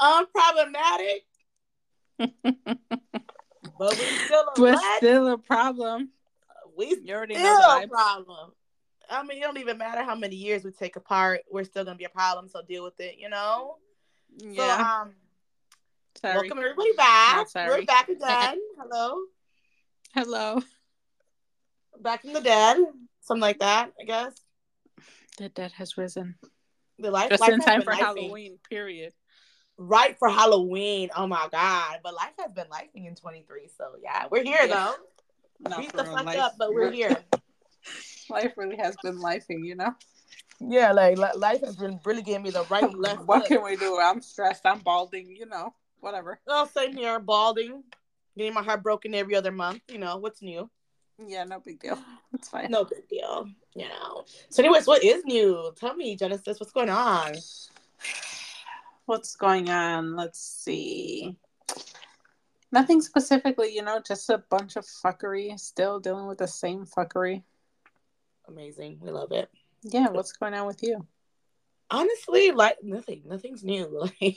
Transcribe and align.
unproblematic. 0.00 1.20
but 3.78 3.98
we 3.98 4.04
still 4.24 4.44
a 4.56 4.60
but 4.60 4.80
still 4.96 5.28
a 5.28 5.38
problem. 5.38 6.10
we 6.76 6.94
still 6.96 7.22
a 7.22 7.86
problem. 7.88 8.52
I 9.10 9.22
mean, 9.22 9.38
it 9.38 9.42
don't 9.42 9.58
even 9.58 9.78
matter 9.78 10.02
how 10.02 10.14
many 10.14 10.36
years 10.36 10.64
we 10.64 10.70
take 10.70 10.96
apart. 10.96 11.40
We're 11.50 11.64
still 11.64 11.84
gonna 11.84 11.96
be 11.96 12.04
a 12.04 12.10
problem. 12.10 12.48
So 12.48 12.60
deal 12.62 12.84
with 12.84 12.98
it. 13.00 13.16
You 13.18 13.28
know. 13.28 13.76
Yeah. 14.36 14.76
So 14.76 14.84
um, 14.84 15.14
sorry. 16.20 16.34
welcome 16.36 16.58
everybody 16.58 16.92
back. 16.92 17.46
We're 17.54 17.84
back 17.84 18.08
again. 18.08 18.58
Hello. 18.78 19.20
Hello. 20.14 20.62
Back 22.00 22.22
from 22.22 22.32
the 22.32 22.40
dead. 22.40 22.78
Something 23.22 23.40
like 23.40 23.58
that. 23.60 23.92
I 24.00 24.04
guess. 24.04 24.34
The 25.38 25.48
dead 25.48 25.72
has 25.72 25.96
risen. 25.96 26.36
The 26.98 27.10
life 27.10 27.30
Just 27.30 27.40
life 27.40 27.52
in 27.52 27.60
time 27.60 27.82
for. 27.82 27.92
Halloween. 27.92 28.58
Period. 28.68 29.12
Right 29.78 30.18
for 30.18 30.28
Halloween. 30.28 31.08
Oh 31.16 31.26
my 31.28 31.48
god! 31.52 32.00
But 32.02 32.14
life 32.14 32.32
has 32.40 32.50
been 32.52 32.66
lifing 32.66 33.06
in 33.06 33.14
23. 33.14 33.68
So 33.76 33.92
yeah, 34.02 34.26
we're 34.30 34.42
here 34.42 34.58
Yeah. 34.66 34.92
though. 35.70 35.76
Beat 35.76 35.92
the 35.92 36.04
fuck 36.04 36.24
life- 36.26 36.38
up, 36.38 36.52
but 36.58 36.72
we're 36.74 36.90
here. 36.90 37.16
Life 38.30 38.52
really 38.56 38.76
has 38.76 38.96
been 39.02 39.18
lifing, 39.18 39.64
you 39.64 39.74
know. 39.76 39.94
Yeah, 40.60 40.92
like 40.92 41.16
life 41.36 41.60
has 41.62 41.76
been 41.76 42.00
really 42.04 42.22
giving 42.22 42.42
me 42.42 42.50
the 42.50 42.64
right 42.68 42.92
left. 42.92 43.22
what 43.24 43.46
can 43.46 43.62
we 43.62 43.76
do? 43.76 43.98
I'm 44.00 44.20
stressed. 44.20 44.66
I'm 44.66 44.80
balding. 44.80 45.34
You 45.34 45.46
know, 45.46 45.72
whatever. 46.00 46.40
Oh, 46.48 46.66
same 46.74 46.94
here. 46.96 47.18
Balding, 47.20 47.84
getting 48.36 48.54
my 48.54 48.62
heart 48.62 48.82
broken 48.82 49.14
every 49.14 49.36
other 49.36 49.52
month. 49.52 49.80
You 49.88 49.98
know 49.98 50.16
what's 50.16 50.42
new? 50.42 50.68
Yeah, 51.24 51.44
no 51.44 51.60
big 51.60 51.80
deal. 51.80 51.98
It's 52.34 52.48
fine. 52.48 52.70
No 52.70 52.84
big 52.84 53.08
deal. 53.08 53.48
You 53.74 53.88
know. 53.88 54.24
So, 54.50 54.62
anyways, 54.62 54.86
what 54.86 55.02
is 55.04 55.24
new? 55.24 55.72
Tell 55.76 55.94
me, 55.94 56.14
Genesis, 56.16 56.60
what's 56.60 56.72
going 56.72 56.90
on? 56.90 57.34
What's 59.08 59.36
going 59.36 59.70
on? 59.70 60.16
Let's 60.16 60.38
see. 60.38 61.34
Nothing 62.70 63.00
specifically, 63.00 63.74
you 63.74 63.80
know, 63.80 64.02
just 64.06 64.28
a 64.28 64.44
bunch 64.50 64.76
of 64.76 64.84
fuckery. 64.84 65.58
Still 65.58 65.98
dealing 65.98 66.26
with 66.26 66.36
the 66.36 66.46
same 66.46 66.84
fuckery. 66.84 67.42
Amazing. 68.48 68.98
We 69.00 69.10
love 69.10 69.32
it. 69.32 69.48
Yeah, 69.82 70.10
what's 70.10 70.32
going 70.32 70.52
on 70.52 70.66
with 70.66 70.82
you? 70.82 71.06
Honestly, 71.90 72.50
like 72.50 72.76
nothing. 72.82 73.22
Nothing's 73.24 73.64
new. 73.64 74.10
Like 74.20 74.36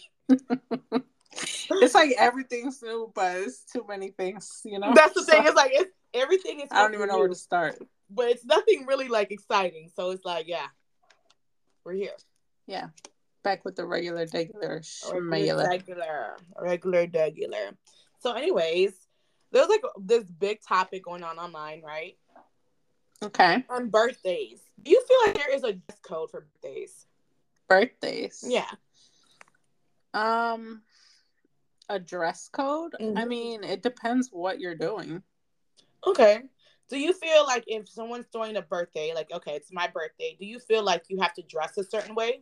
It's 1.84 1.94
like 1.94 2.16
everything's 2.18 2.82
new, 2.82 3.12
but 3.14 3.36
it's 3.40 3.66
too 3.66 3.84
many 3.86 4.12
things, 4.12 4.62
you 4.64 4.80
know. 4.80 4.94
that's 4.96 5.16
the 5.16 5.24
So, 5.24 5.34
thing. 5.34 5.48
It's 5.48 5.56
like 5.56 5.72
it's 5.74 5.92
everything 6.14 6.62
is. 6.62 6.70
I 6.72 6.82
don't 6.82 6.94
even 6.94 7.10
know 7.10 7.20
where 7.20 7.28
to 7.28 7.36
start. 7.36 7.78
But 8.10 8.30
it's 8.30 8.46
nothing 8.46 8.86
really 8.86 9.10
like 9.10 9.32
exciting. 9.32 9.90
So 9.98 10.12
it's 10.12 10.24
like, 10.24 10.48
yeah, 10.48 10.68
we're 11.84 11.94
here. 11.94 12.16
Yeah, 12.68 12.88
back 13.44 13.66
with 13.66 13.76
the 13.76 13.86
regular, 13.86 14.26
regular, 14.34 14.82
regular, 15.04 15.70
regular, 15.70 16.36
regular, 16.60 17.08
regular. 17.14 17.78
So, 18.20 18.34
anyways, 18.34 18.94
there's 19.52 19.68
like 19.68 19.82
this 20.00 20.24
big 20.26 20.62
topic 20.62 21.04
going 21.06 21.24
on 21.24 21.38
online, 21.40 21.82
right? 21.82 22.18
Okay, 23.24 23.64
On 23.70 23.90
birthdays. 23.90 24.62
Do 24.82 24.90
you 24.90 25.04
feel 25.08 25.18
like 25.28 25.36
there 25.36 25.54
is 25.56 25.64
a 25.64 25.74
dress 25.74 26.00
code 26.02 26.32
for 26.32 26.42
birthdays? 26.42 27.06
birthdays. 27.68 28.44
Yeah. 28.48 28.70
Um, 30.14 30.82
a 31.88 32.00
dress 32.00 32.50
code. 32.50 32.96
I 33.00 33.04
Mhm. 33.04 33.28
mean, 33.28 33.64
it 33.64 33.84
depends 33.84 34.30
what 34.32 34.60
you're 34.60 34.76
doing. 34.76 35.22
Okay. 36.06 36.50
Do 36.90 36.98
you 36.98 37.14
feel 37.14 37.46
like 37.46 37.64
if 37.68 37.88
someone's 37.88 38.26
throwing 38.34 38.58
a 38.58 38.62
birthday, 38.62 39.14
like, 39.14 39.32
okay, 39.32 39.54
it's 39.56 39.72
my 39.72 39.88
birthday, 39.88 40.36
do 40.38 40.46
you 40.46 40.60
feel 40.60 40.84
like 40.84 41.06
you 41.10 41.22
have 41.22 41.34
to 41.36 41.44
dress 41.44 41.78
a 41.78 41.84
certain 41.84 42.16
way? 42.16 42.42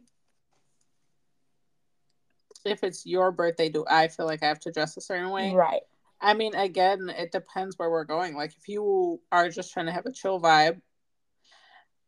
If 2.65 2.83
it's 2.83 3.05
your 3.05 3.31
birthday, 3.31 3.70
do 3.70 3.86
I 3.89 4.08
feel 4.08 4.25
like 4.25 4.43
I 4.43 4.47
have 4.47 4.59
to 4.61 4.71
dress 4.71 4.97
a 4.97 5.02
certain 5.02 5.30
way? 5.31 5.53
Right. 5.53 5.81
I 6.21 6.33
mean, 6.33 6.53
again, 6.55 7.09
it 7.09 7.31
depends 7.31 7.77
where 7.77 7.89
we're 7.89 8.03
going. 8.03 8.36
Like, 8.36 8.53
if 8.58 8.67
you 8.67 9.21
are 9.31 9.49
just 9.49 9.71
trying 9.71 9.86
to 9.86 9.92
have 9.92 10.05
a 10.05 10.11
chill 10.11 10.39
vibe, 10.39 10.81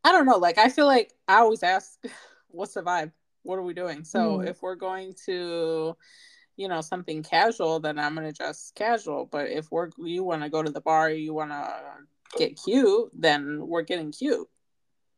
I 0.03 0.11
don't 0.11 0.25
know. 0.25 0.37
Like, 0.37 0.57
I 0.57 0.69
feel 0.69 0.85
like 0.85 1.13
I 1.27 1.35
always 1.35 1.63
ask, 1.63 1.99
what's 2.49 2.73
the 2.73 2.81
vibe? 2.81 3.11
What 3.43 3.57
are 3.57 3.63
we 3.63 3.73
doing? 3.73 4.03
So, 4.03 4.39
Mhm. 4.39 4.47
if 4.47 4.61
we're 4.61 4.75
going 4.75 5.15
to, 5.25 5.95
you 6.57 6.67
know, 6.67 6.81
something 6.81 7.23
casual, 7.23 7.79
then 7.79 7.97
I'm 7.97 8.15
going 8.15 8.27
to 8.27 8.33
dress 8.33 8.71
casual. 8.75 9.25
But 9.25 9.49
if 9.49 9.71
we're, 9.71 9.89
you 9.97 10.23
want 10.23 10.43
to 10.43 10.49
go 10.49 10.61
to 10.61 10.71
the 10.71 10.81
bar, 10.81 11.09
you 11.09 11.33
want 11.33 11.51
to 11.51 12.07
get 12.37 12.61
cute, 12.61 13.09
then 13.13 13.65
we're 13.67 13.81
getting 13.83 14.11
cute. 14.11 14.47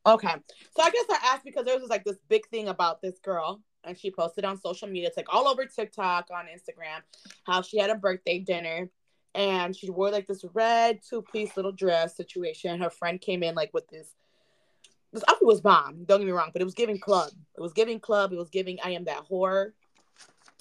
Okay. 0.05 0.33
So 0.75 0.83
I 0.83 0.89
guess 0.89 1.05
I 1.09 1.19
asked 1.33 1.45
because 1.45 1.65
there 1.65 1.79
was 1.79 1.89
like 1.89 2.03
this 2.03 2.17
big 2.27 2.45
thing 2.49 2.67
about 2.67 3.01
this 3.01 3.19
girl 3.19 3.61
and 3.83 3.97
she 3.97 4.11
posted 4.11 4.45
on 4.45 4.59
social 4.59 4.87
media. 4.87 5.07
It's 5.07 5.17
like 5.17 5.33
all 5.33 5.47
over 5.47 5.65
TikTok, 5.65 6.29
on 6.33 6.45
Instagram, 6.45 7.01
how 7.45 7.61
she 7.61 7.77
had 7.77 7.89
a 7.89 7.95
birthday 7.95 8.39
dinner 8.39 8.89
and 9.35 9.75
she 9.75 9.89
wore 9.89 10.11
like 10.11 10.27
this 10.27 10.45
red 10.53 10.99
two-piece 11.07 11.55
little 11.55 11.71
dress 11.71 12.15
situation. 12.15 12.79
Her 12.79 12.89
friend 12.89 13.19
came 13.19 13.43
in 13.43 13.55
like 13.55 13.73
with 13.73 13.87
this 13.89 14.09
this 15.11 15.23
outfit 15.27 15.45
was 15.45 15.61
bomb, 15.61 16.05
don't 16.05 16.19
get 16.19 16.25
me 16.25 16.31
wrong, 16.31 16.49
but 16.51 16.61
it 16.61 16.65
was 16.65 16.73
giving 16.73 16.99
club. 16.99 17.29
It 17.55 17.61
was 17.61 17.73
giving 17.73 17.99
club, 17.99 18.33
it 18.33 18.37
was 18.37 18.49
giving 18.49 18.79
I 18.83 18.91
am 18.91 19.05
that 19.05 19.29
whore. 19.29 19.73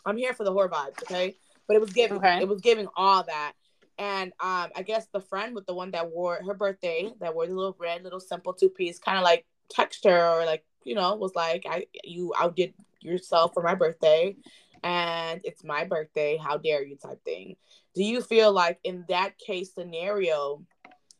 I'm 0.05 0.17
here 0.17 0.35
for 0.35 0.45
the 0.45 0.53
whore 0.53 0.69
vibes, 0.69 1.03
okay? 1.03 1.35
But 1.67 1.77
it 1.77 1.81
was 1.81 1.93
giving 1.93 2.19
Okay. 2.19 2.41
it 2.41 2.49
was 2.49 2.61
giving 2.61 2.89
all 2.97 3.23
that. 3.25 3.53
And 3.99 4.33
um, 4.41 4.71
I 4.75 4.83
guess 4.85 5.07
the 5.13 5.21
friend 5.21 5.55
with 5.55 5.67
the 5.67 5.75
one 5.75 5.91
that 5.93 6.11
wore 6.11 6.41
her 6.47 6.55
birthday, 6.55 7.13
that 7.21 7.35
wore 7.35 7.47
the 7.47 7.55
little 7.55 7.77
red, 7.79 8.03
little 8.03 8.21
simple 8.21 8.53
two 8.53 8.69
piece, 8.69 8.99
kind 8.99 9.17
of 9.17 9.25
like 9.25 9.47
texture 9.69 10.27
or 10.27 10.45
like, 10.45 10.65
you 10.85 10.95
know, 10.95 11.15
was 11.15 11.35
like, 11.35 11.65
I 11.69 11.87
you 12.05 12.35
outdid 12.39 12.75
yourself 13.03 13.53
for 13.55 13.63
my 13.63 13.75
birthday 13.75 14.37
and 14.83 15.41
it's 15.45 15.65
my 15.65 15.85
birthday. 15.85 16.37
How 16.37 16.57
dare 16.59 16.83
you 16.83 16.97
type 16.97 17.23
thing. 17.25 17.57
Do 17.95 18.03
you 18.03 18.21
feel 18.21 18.53
like 18.53 18.79
in 18.85 19.05
that 19.09 19.39
case 19.39 19.75
scenario, 19.75 20.65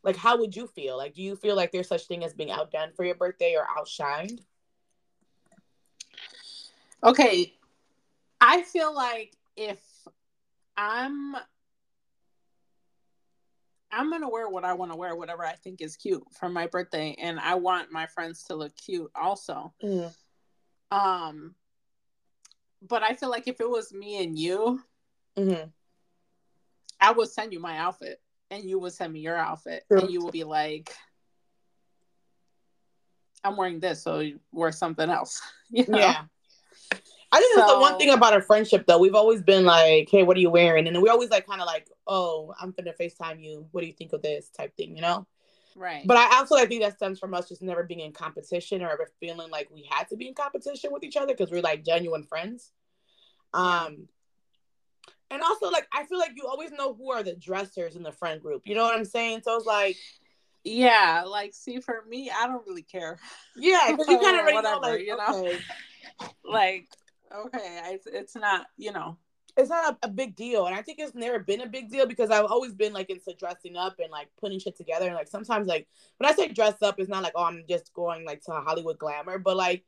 like 0.03 0.17
how 0.17 0.37
would 0.37 0.55
you 0.55 0.67
feel? 0.67 0.97
Like 0.97 1.13
do 1.13 1.21
you 1.21 1.35
feel 1.35 1.55
like 1.55 1.71
there's 1.71 1.87
such 1.87 2.07
thing 2.07 2.23
as 2.23 2.33
being 2.33 2.51
outdone 2.51 2.91
for 2.95 3.05
your 3.05 3.15
birthday 3.15 3.55
or 3.55 3.65
outshined? 3.77 4.39
Okay. 7.03 7.53
I 8.41 8.63
feel 8.63 8.93
like 8.93 9.35
if 9.55 9.79
I'm 10.75 11.35
I'm 13.91 14.09
gonna 14.09 14.29
wear 14.29 14.49
what 14.49 14.65
I 14.65 14.73
want 14.73 14.91
to 14.91 14.97
wear, 14.97 15.15
whatever 15.15 15.45
I 15.45 15.53
think 15.53 15.79
is 15.79 15.95
cute 15.95 16.23
for 16.37 16.49
my 16.49 16.67
birthday, 16.67 17.15
and 17.19 17.39
I 17.39 17.55
want 17.55 17.91
my 17.91 18.07
friends 18.07 18.43
to 18.45 18.55
look 18.55 18.75
cute 18.75 19.11
also. 19.15 19.73
Um, 20.91 21.55
but 22.87 23.03
I 23.03 23.13
feel 23.13 23.29
like 23.29 23.47
if 23.47 23.59
it 23.59 23.69
was 23.69 23.93
me 23.93 24.23
and 24.23 24.37
you, 24.37 24.81
Mm-hmm. 25.37 25.69
I 26.99 27.11
would 27.11 27.29
send 27.29 27.53
you 27.53 27.59
my 27.59 27.77
outfit, 27.77 28.21
and 28.51 28.63
you 28.63 28.79
would 28.79 28.93
send 28.93 29.13
me 29.13 29.19
your 29.19 29.35
outfit, 29.35 29.83
True. 29.89 30.01
and 30.01 30.11
you 30.11 30.23
would 30.23 30.31
be 30.31 30.43
like, 30.43 30.95
"I'm 33.43 33.57
wearing 33.57 33.79
this, 33.79 34.03
so 34.03 34.19
you 34.19 34.39
wear 34.51 34.71
something 34.71 35.09
else." 35.09 35.41
You 35.75 35.85
know? 35.87 35.97
Yeah. 35.97 36.21
I 37.31 37.39
think 37.39 37.55
that's 37.55 37.71
the 37.71 37.79
one 37.79 37.97
thing 37.97 38.11
about 38.11 38.33
our 38.33 38.43
friendship 38.43 38.85
though. 38.85 38.99
We've 38.99 39.15
always 39.15 39.41
been 39.41 39.65
like, 39.65 40.07
hey, 40.11 40.21
what 40.21 40.37
are 40.37 40.39
you 40.39 40.51
wearing? 40.51 40.87
And 40.87 41.01
we 41.01 41.09
always 41.09 41.31
like 41.31 41.47
kind 41.47 41.61
of 41.61 41.65
like, 41.65 41.89
oh, 42.05 42.53
I'm 42.61 42.69
gonna 42.77 42.93
FaceTime 42.93 43.43
you. 43.43 43.65
What 43.71 43.81
do 43.81 43.87
you 43.87 43.93
think 43.93 44.13
of 44.13 44.21
this 44.21 44.51
type 44.51 44.77
thing, 44.77 44.95
you 44.95 45.01
know? 45.01 45.25
Right. 45.75 46.03
But 46.05 46.17
I 46.17 46.37
also 46.37 46.55
I 46.55 46.65
think 46.65 46.81
that 46.81 46.95
stems 46.95 47.19
from 47.19 47.33
us 47.33 47.49
just 47.49 47.61
never 47.61 47.83
being 47.83 48.01
in 48.01 48.11
competition 48.11 48.81
or 48.81 48.89
ever 48.89 49.09
feeling 49.19 49.49
like 49.49 49.69
we 49.71 49.87
had 49.89 50.07
to 50.09 50.15
be 50.15 50.27
in 50.27 50.33
competition 50.33 50.91
with 50.91 51.03
each 51.03 51.17
other 51.17 51.33
because 51.33 51.51
we're 51.51 51.61
like 51.61 51.83
genuine 51.83 52.23
friends. 52.23 52.71
Um 53.53 54.07
and 55.31 55.41
also 55.41 55.69
like 55.69 55.87
I 55.93 56.05
feel 56.05 56.19
like 56.19 56.33
you 56.35 56.45
always 56.47 56.71
know 56.71 56.93
who 56.93 57.11
are 57.11 57.23
the 57.23 57.35
dressers 57.35 57.95
in 57.95 58.03
the 58.03 58.11
friend 58.11 58.41
group. 58.41 58.63
You 58.65 58.75
know 58.75 58.83
what 58.83 58.95
I'm 58.95 59.05
saying? 59.05 59.41
So 59.43 59.57
it's 59.57 59.65
like, 59.65 59.97
yeah, 60.63 61.23
like 61.25 61.53
see, 61.53 61.79
for 61.79 62.03
me, 62.07 62.31
I 62.31 62.47
don't 62.47 62.65
really 62.67 62.83
care. 62.83 63.17
yeah, 63.55 63.87
because 63.91 64.07
you 64.07 64.19
kind 64.21 64.35
of 64.35 64.41
already 64.43 64.61
know 64.61 64.79
Whatever, 64.79 64.97
like, 64.97 65.05
you 65.05 65.17
know? 65.17 65.47
okay, 65.47 65.59
like 66.45 66.87
okay 67.35 67.79
I, 67.83 67.99
it's 68.05 68.35
not 68.35 68.67
you 68.77 68.91
know 68.91 69.17
it's 69.55 69.69
not 69.69 69.97
a, 70.01 70.07
a 70.07 70.09
big 70.09 70.35
deal. 70.35 70.65
And 70.65 70.75
I 70.75 70.81
think 70.81 70.99
it's 70.99 71.15
never 71.15 71.39
been 71.39 71.61
a 71.61 71.67
big 71.67 71.89
deal 71.89 72.07
because 72.07 72.31
I've 72.31 72.45
always 72.45 72.73
been 72.73 72.93
like 72.93 73.09
into 73.09 73.33
dressing 73.37 73.77
up 73.77 73.99
and 73.99 74.11
like 74.11 74.29
putting 74.39 74.59
shit 74.59 74.75
together. 74.75 75.05
And 75.05 75.15
like 75.15 75.27
sometimes 75.27 75.67
like 75.67 75.87
when 76.17 76.29
I 76.29 76.33
say 76.33 76.47
dress 76.47 76.81
up, 76.81 76.99
it's 76.99 77.09
not 77.09 77.23
like, 77.23 77.33
oh, 77.35 77.43
I'm 77.43 77.63
just 77.69 77.93
going 77.93 78.25
like 78.25 78.41
to 78.43 78.51
Hollywood 78.51 78.97
glamour, 78.97 79.37
but 79.37 79.55
like 79.55 79.85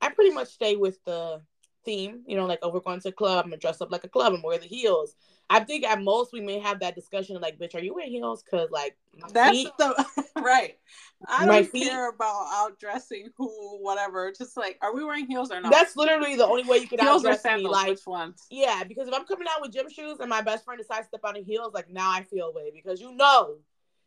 I 0.00 0.10
pretty 0.10 0.32
much 0.32 0.48
stay 0.48 0.76
with 0.76 1.02
the 1.04 1.40
theme, 1.84 2.22
you 2.26 2.36
know, 2.36 2.46
like 2.46 2.58
oh, 2.62 2.70
we're 2.70 2.80
going 2.80 3.00
to 3.00 3.08
a 3.08 3.12
club, 3.12 3.44
I'm 3.44 3.50
gonna 3.50 3.60
dress 3.60 3.80
up 3.80 3.90
like 3.90 4.04
a 4.04 4.08
club 4.08 4.34
and 4.34 4.42
wear 4.42 4.58
the 4.58 4.66
heels. 4.66 5.14
I 5.50 5.60
think 5.60 5.84
at 5.84 6.00
most 6.00 6.32
we 6.32 6.40
may 6.40 6.60
have 6.60 6.80
that 6.80 6.94
discussion 6.94 7.38
like, 7.40 7.58
bitch, 7.58 7.74
are 7.74 7.80
you 7.80 7.94
wearing 7.94 8.12
heels? 8.12 8.42
Cause 8.48 8.70
like 8.70 8.96
that's 9.34 9.50
feet, 9.50 9.68
the 9.78 10.06
right 10.36 10.78
i 11.28 11.44
don't 11.44 11.70
feet- 11.70 11.82
care 11.82 12.08
about 12.08 12.46
outdressing 12.46 13.24
who 13.36 13.78
whatever 13.82 14.32
just 14.32 14.56
like 14.56 14.78
are 14.80 14.94
we 14.94 15.04
wearing 15.04 15.26
heels 15.26 15.50
or 15.50 15.60
not 15.60 15.70
that's 15.70 15.94
literally 15.96 16.36
the 16.36 16.46
only 16.46 16.64
way 16.64 16.78
you 16.78 16.88
can 16.88 16.98
heels 16.98 17.24
or 17.26 17.34
outdress 17.34 17.56
me. 17.56 17.66
Like 17.66 17.88
which 17.88 18.06
ones 18.06 18.46
Yeah, 18.50 18.84
because 18.84 19.08
if 19.08 19.14
I'm 19.14 19.26
coming 19.26 19.46
out 19.54 19.60
with 19.60 19.72
gym 19.72 19.90
shoes 19.90 20.18
and 20.20 20.30
my 20.30 20.40
best 20.40 20.64
friend 20.64 20.78
decides 20.78 21.06
to 21.06 21.08
step 21.08 21.20
out 21.24 21.38
of 21.38 21.44
heels, 21.44 21.74
like 21.74 21.90
now 21.90 22.10
I 22.10 22.22
feel 22.22 22.52
way 22.54 22.70
because 22.74 23.00
you 23.00 23.12
know, 23.12 23.56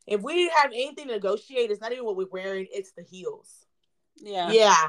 if 0.07 0.21
we 0.21 0.49
have 0.49 0.71
anything 0.71 1.07
to 1.07 1.13
negotiate, 1.13 1.69
it's 1.69 1.81
not 1.81 1.91
even 1.91 2.05
what 2.05 2.17
we're 2.17 2.27
wearing; 2.31 2.67
it's 2.71 2.91
the 2.93 3.03
heels. 3.03 3.65
yeah 4.17 4.51
Yeah, 4.51 4.87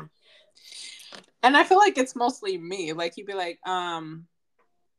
and 1.43 1.57
i 1.57 1.65
feel 1.65 1.79
like 1.79 1.99
it's 1.99 2.17
mostly 2.17 2.57
me 2.57 2.93
like 2.93 3.17
you'd 3.17 3.27
be 3.27 3.35
like 3.35 3.59
um 3.67 4.27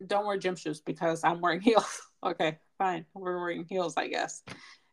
don't 0.06 0.26
wear 0.26 0.38
gym 0.38 0.56
shoes 0.56 0.82
because 0.82 1.24
I'm 1.24 1.42
wearing 1.42 1.62
heels. 1.62 2.02
okay, 2.24 2.60
fine. 2.78 3.06
We're 3.14 3.40
wearing 3.40 3.66
heels, 3.66 3.96
I 3.98 4.08
guess. 4.08 4.44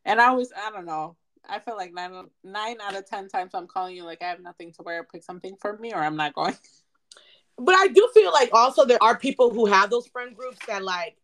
And 0.04 0.20
I 0.20 0.32
was, 0.32 0.52
I 0.56 0.70
don't 0.70 0.86
know. 0.86 1.16
I 1.48 1.58
feel 1.58 1.76
like 1.76 1.92
nine, 1.92 2.12
nine 2.44 2.76
out 2.80 2.96
of 2.96 3.08
10 3.08 3.28
times 3.28 3.52
I'm 3.54 3.66
calling 3.66 3.96
you 3.96 4.04
like 4.04 4.22
I 4.22 4.28
have 4.28 4.40
nothing 4.40 4.72
to 4.74 4.82
wear. 4.82 5.04
Pick 5.04 5.24
something 5.24 5.56
for 5.60 5.76
me 5.76 5.92
or 5.92 5.98
I'm 5.98 6.16
not 6.16 6.34
going. 6.34 6.56
But 7.58 7.74
I 7.74 7.88
do 7.88 8.08
feel 8.14 8.32
like 8.32 8.48
also 8.54 8.86
there 8.86 9.02
are 9.02 9.16
people 9.16 9.50
who 9.50 9.66
have 9.66 9.90
those 9.90 10.06
friend 10.06 10.34
groups 10.34 10.56
that 10.66 10.82
like 10.82 11.18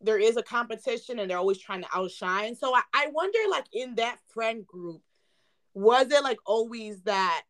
there 0.00 0.16
is 0.16 0.36
a 0.36 0.42
competition 0.42 1.18
and 1.18 1.28
they're 1.28 1.36
always 1.36 1.58
trying 1.58 1.82
to 1.82 1.88
outshine. 1.92 2.54
So 2.54 2.74
I, 2.74 2.82
I 2.94 3.08
wonder 3.12 3.38
like 3.50 3.64
in 3.72 3.96
that 3.96 4.18
friend 4.28 4.64
group, 4.64 5.02
was 5.74 6.10
it 6.12 6.22
like 6.22 6.38
always 6.46 7.02
that 7.02 7.42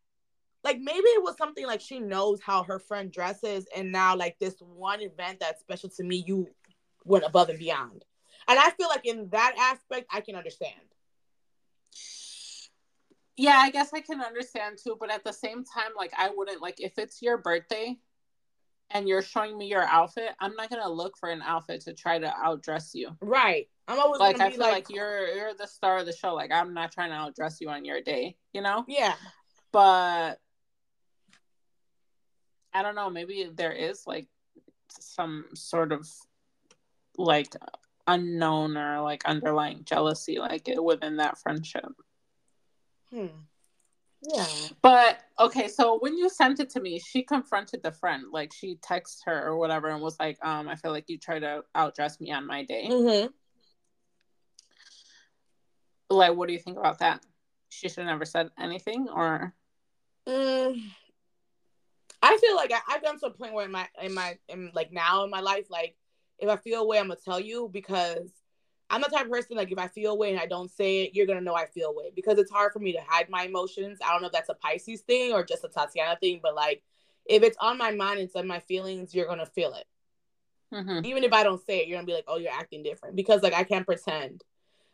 like 0.63 0.79
maybe 0.79 0.97
it 0.99 1.23
was 1.23 1.37
something 1.37 1.65
like 1.65 1.81
she 1.81 1.99
knows 1.99 2.41
how 2.41 2.63
her 2.63 2.79
friend 2.79 3.11
dresses 3.11 3.65
and 3.75 3.91
now 3.91 4.15
like 4.15 4.37
this 4.39 4.55
one 4.59 5.01
event 5.01 5.39
that's 5.39 5.61
special 5.61 5.89
to 5.89 6.03
me 6.03 6.23
you 6.27 6.47
went 7.05 7.23
above 7.25 7.49
and 7.49 7.59
beyond. 7.59 8.03
And 8.47 8.59
i 8.59 8.69
feel 8.71 8.87
like 8.87 9.05
in 9.05 9.29
that 9.29 9.55
aspect 9.59 10.07
i 10.11 10.21
can 10.21 10.35
understand. 10.35 10.73
Yeah 13.37 13.57
i 13.57 13.69
guess 13.69 13.93
i 13.93 14.01
can 14.01 14.21
understand 14.21 14.77
too 14.83 14.97
but 14.99 15.11
at 15.11 15.23
the 15.23 15.31
same 15.31 15.63
time 15.63 15.91
like 15.95 16.11
i 16.17 16.29
wouldn't 16.35 16.61
like 16.61 16.81
if 16.81 16.97
it's 16.97 17.21
your 17.21 17.37
birthday 17.37 17.97
and 18.91 19.07
you're 19.07 19.21
showing 19.21 19.57
me 19.57 19.67
your 19.67 19.83
outfit 19.83 20.31
i'm 20.41 20.55
not 20.55 20.69
gonna 20.69 20.89
look 20.89 21.17
for 21.17 21.29
an 21.29 21.41
outfit 21.41 21.81
to 21.81 21.93
try 21.93 22.19
to 22.19 22.27
outdress 22.27 22.89
you. 22.93 23.15
Right. 23.21 23.67
I'm 23.87 23.99
always 23.99 24.19
like 24.19 24.39
i 24.41 24.49
feel 24.49 24.59
like, 24.59 24.71
like 24.71 24.89
you're 24.89 25.27
you're 25.27 25.53
the 25.53 25.67
star 25.67 25.99
of 25.99 26.05
the 26.05 26.13
show. 26.13 26.33
Like 26.33 26.51
i'm 26.51 26.73
not 26.73 26.91
trying 26.91 27.11
to 27.11 27.15
outdress 27.15 27.61
you 27.61 27.69
on 27.69 27.85
your 27.85 28.01
day 28.01 28.35
you 28.53 28.61
know? 28.61 28.83
Yeah. 28.87 29.13
But 29.71 30.39
I 32.73 32.81
don't 32.83 32.95
know, 32.95 33.09
maybe 33.09 33.49
there 33.53 33.71
is 33.71 34.05
like 34.05 34.27
some 34.89 35.45
sort 35.53 35.91
of 35.91 36.07
like 37.17 37.55
unknown 38.07 38.77
or 38.77 39.01
like 39.01 39.25
underlying 39.25 39.83
jealousy 39.83 40.39
like 40.39 40.69
within 40.81 41.17
that 41.17 41.37
friendship. 41.37 41.91
Hmm. 43.11 43.27
Yeah. 44.21 44.45
But 44.81 45.21
okay, 45.39 45.67
so 45.67 45.97
when 45.99 46.17
you 46.17 46.29
sent 46.29 46.59
it 46.59 46.69
to 46.71 46.81
me, 46.81 46.99
she 46.99 47.23
confronted 47.23 47.83
the 47.83 47.91
friend. 47.91 48.25
Like 48.31 48.51
she 48.53 48.75
texted 48.77 49.25
her 49.25 49.47
or 49.47 49.57
whatever 49.57 49.87
and 49.87 50.01
was 50.01 50.19
like, 50.19 50.37
um, 50.43 50.67
I 50.67 50.75
feel 50.75 50.91
like 50.91 51.09
you 51.09 51.17
try 51.17 51.39
to 51.39 51.63
outdress 51.75 52.19
me 52.19 52.31
on 52.31 52.45
my 52.45 52.63
day. 52.63 52.87
Mm-hmm. 52.89 53.27
Like, 56.09 56.35
what 56.35 56.47
do 56.47 56.53
you 56.53 56.59
think 56.59 56.77
about 56.77 56.99
that? 56.99 57.23
She 57.69 57.87
should 57.87 57.99
have 57.99 58.07
never 58.07 58.25
said 58.25 58.49
anything 58.59 59.07
or 59.09 59.53
mm, 60.27 60.81
I 62.21 62.37
feel 62.37 62.55
like 62.55 62.71
I, 62.71 62.91
have 62.91 63.01
done 63.01 63.19
to 63.19 63.27
a 63.27 63.31
point 63.31 63.53
where 63.53 63.65
in 63.65 63.71
my 63.71 63.87
in 64.01 64.13
my 64.13 64.37
in 64.49 64.71
like 64.73 64.91
now 64.91 65.23
in 65.23 65.29
my 65.29 65.39
life, 65.39 65.67
like 65.69 65.95
if 66.37 66.49
I 66.49 66.57
feel 66.57 66.81
a 66.81 66.85
way, 66.87 66.99
I'm 66.99 67.07
gonna 67.07 67.19
tell 67.23 67.39
you 67.39 67.69
because 67.71 68.31
I'm 68.89 69.01
the 69.01 69.07
type 69.07 69.25
of 69.25 69.31
person 69.31 69.55
like 69.55 69.71
if 69.71 69.77
I 69.77 69.87
feel 69.87 70.11
a 70.11 70.15
way 70.15 70.31
and 70.31 70.39
I 70.39 70.45
don't 70.45 70.69
say 70.69 71.03
it, 71.03 71.11
you're 71.13 71.27
gonna 71.27 71.41
know 71.41 71.55
I 71.55 71.65
feel 71.65 71.89
a 71.89 71.93
way 71.93 72.11
because 72.15 72.37
it's 72.37 72.51
hard 72.51 72.73
for 72.73 72.79
me 72.79 72.91
to 72.93 72.99
hide 73.07 73.29
my 73.29 73.43
emotions. 73.43 73.99
I 74.03 74.11
don't 74.11 74.21
know 74.21 74.27
if 74.27 74.33
that's 74.33 74.49
a 74.49 74.55
Pisces 74.55 75.01
thing 75.01 75.31
or 75.31 75.43
just 75.43 75.63
a 75.63 75.69
Tatiana 75.69 76.17
thing, 76.19 76.39
but 76.41 76.55
like 76.55 76.83
if 77.25 77.43
it's 77.43 77.57
on 77.61 77.77
my 77.77 77.91
mind 77.91 78.19
and 78.19 78.27
it's 78.27 78.35
on 78.35 78.47
my 78.47 78.59
feelings, 78.59 79.13
you're 79.13 79.27
gonna 79.27 79.45
feel 79.45 79.73
it. 79.73 79.85
Mm-hmm. 80.73 81.05
Even 81.05 81.23
if 81.23 81.33
I 81.33 81.43
don't 81.43 81.63
say 81.65 81.79
it, 81.79 81.87
you're 81.87 81.97
gonna 81.97 82.05
be 82.05 82.13
like, 82.13 82.25
"Oh, 82.27 82.37
you're 82.37 82.51
acting 82.51 82.83
different," 82.83 83.15
because 83.15 83.41
like 83.41 83.53
I 83.53 83.63
can't 83.63 83.85
pretend. 83.85 84.43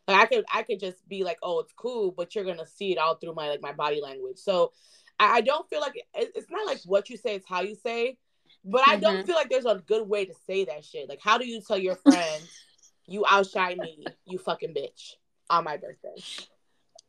Like 0.08 0.22
I 0.22 0.26
could, 0.26 0.46
I 0.54 0.64
could 0.64 0.80
just 0.80 1.08
be 1.10 1.24
like, 1.24 1.38
"Oh, 1.42 1.60
it's 1.60 1.74
cool," 1.74 2.12
but 2.12 2.36
you're 2.36 2.46
gonna 2.46 2.68
see 2.68 2.92
it 2.92 2.98
all 2.98 3.16
through 3.16 3.34
my 3.34 3.50
like 3.50 3.62
my 3.62 3.74
body 3.74 4.00
language. 4.02 4.38
So 4.38 4.72
I, 5.20 5.42
don't 5.42 5.68
feel 5.70 5.82
like 5.82 5.94
it's 6.14 6.50
not 6.50 6.66
like 6.66 6.80
what 6.86 7.10
you 7.10 7.18
say, 7.18 7.36
it's 7.36 7.48
how 7.48 7.62
you 7.62 7.76
say. 7.76 8.18
But 8.64 8.88
I 8.88 8.98
don't 8.98 9.18
mm-hmm. 9.18 9.28
feel 9.28 9.36
like 9.36 9.50
there's 9.50 9.66
a 9.66 9.82
good 9.86 10.08
way 10.08 10.26
to 10.26 10.34
say 10.48 10.66
that 10.66 10.84
shit. 10.84 11.08
Like, 11.08 11.20
how 11.22 11.38
do 11.38 11.48
you 11.48 11.62
tell 11.62 11.78
your 11.78 11.96
friend 11.96 12.44
you 13.06 13.24
outshine 13.30 13.78
me, 13.78 14.04
you 14.26 14.40
fucking 14.40 14.74
bitch, 14.74 15.14
on 15.50 15.64
my 15.64 15.78
birthday? 15.78 16.16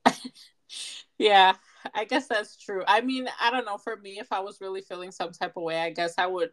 yeah, 1.18 1.54
I 1.94 2.04
guess 2.04 2.26
that's 2.26 2.56
true. 2.62 2.82
I 2.86 3.00
mean, 3.00 3.26
I 3.40 3.50
don't 3.50 3.64
know. 3.64 3.78
For 3.78 3.96
me, 3.96 4.18
if 4.18 4.32
I 4.32 4.40
was 4.40 4.60
really 4.60 4.82
feeling 4.82 5.10
some 5.12 5.32
type 5.32 5.56
of 5.56 5.62
way, 5.62 5.80
I 5.80 5.90
guess 5.90 6.14
I 6.18 6.26
would 6.26 6.50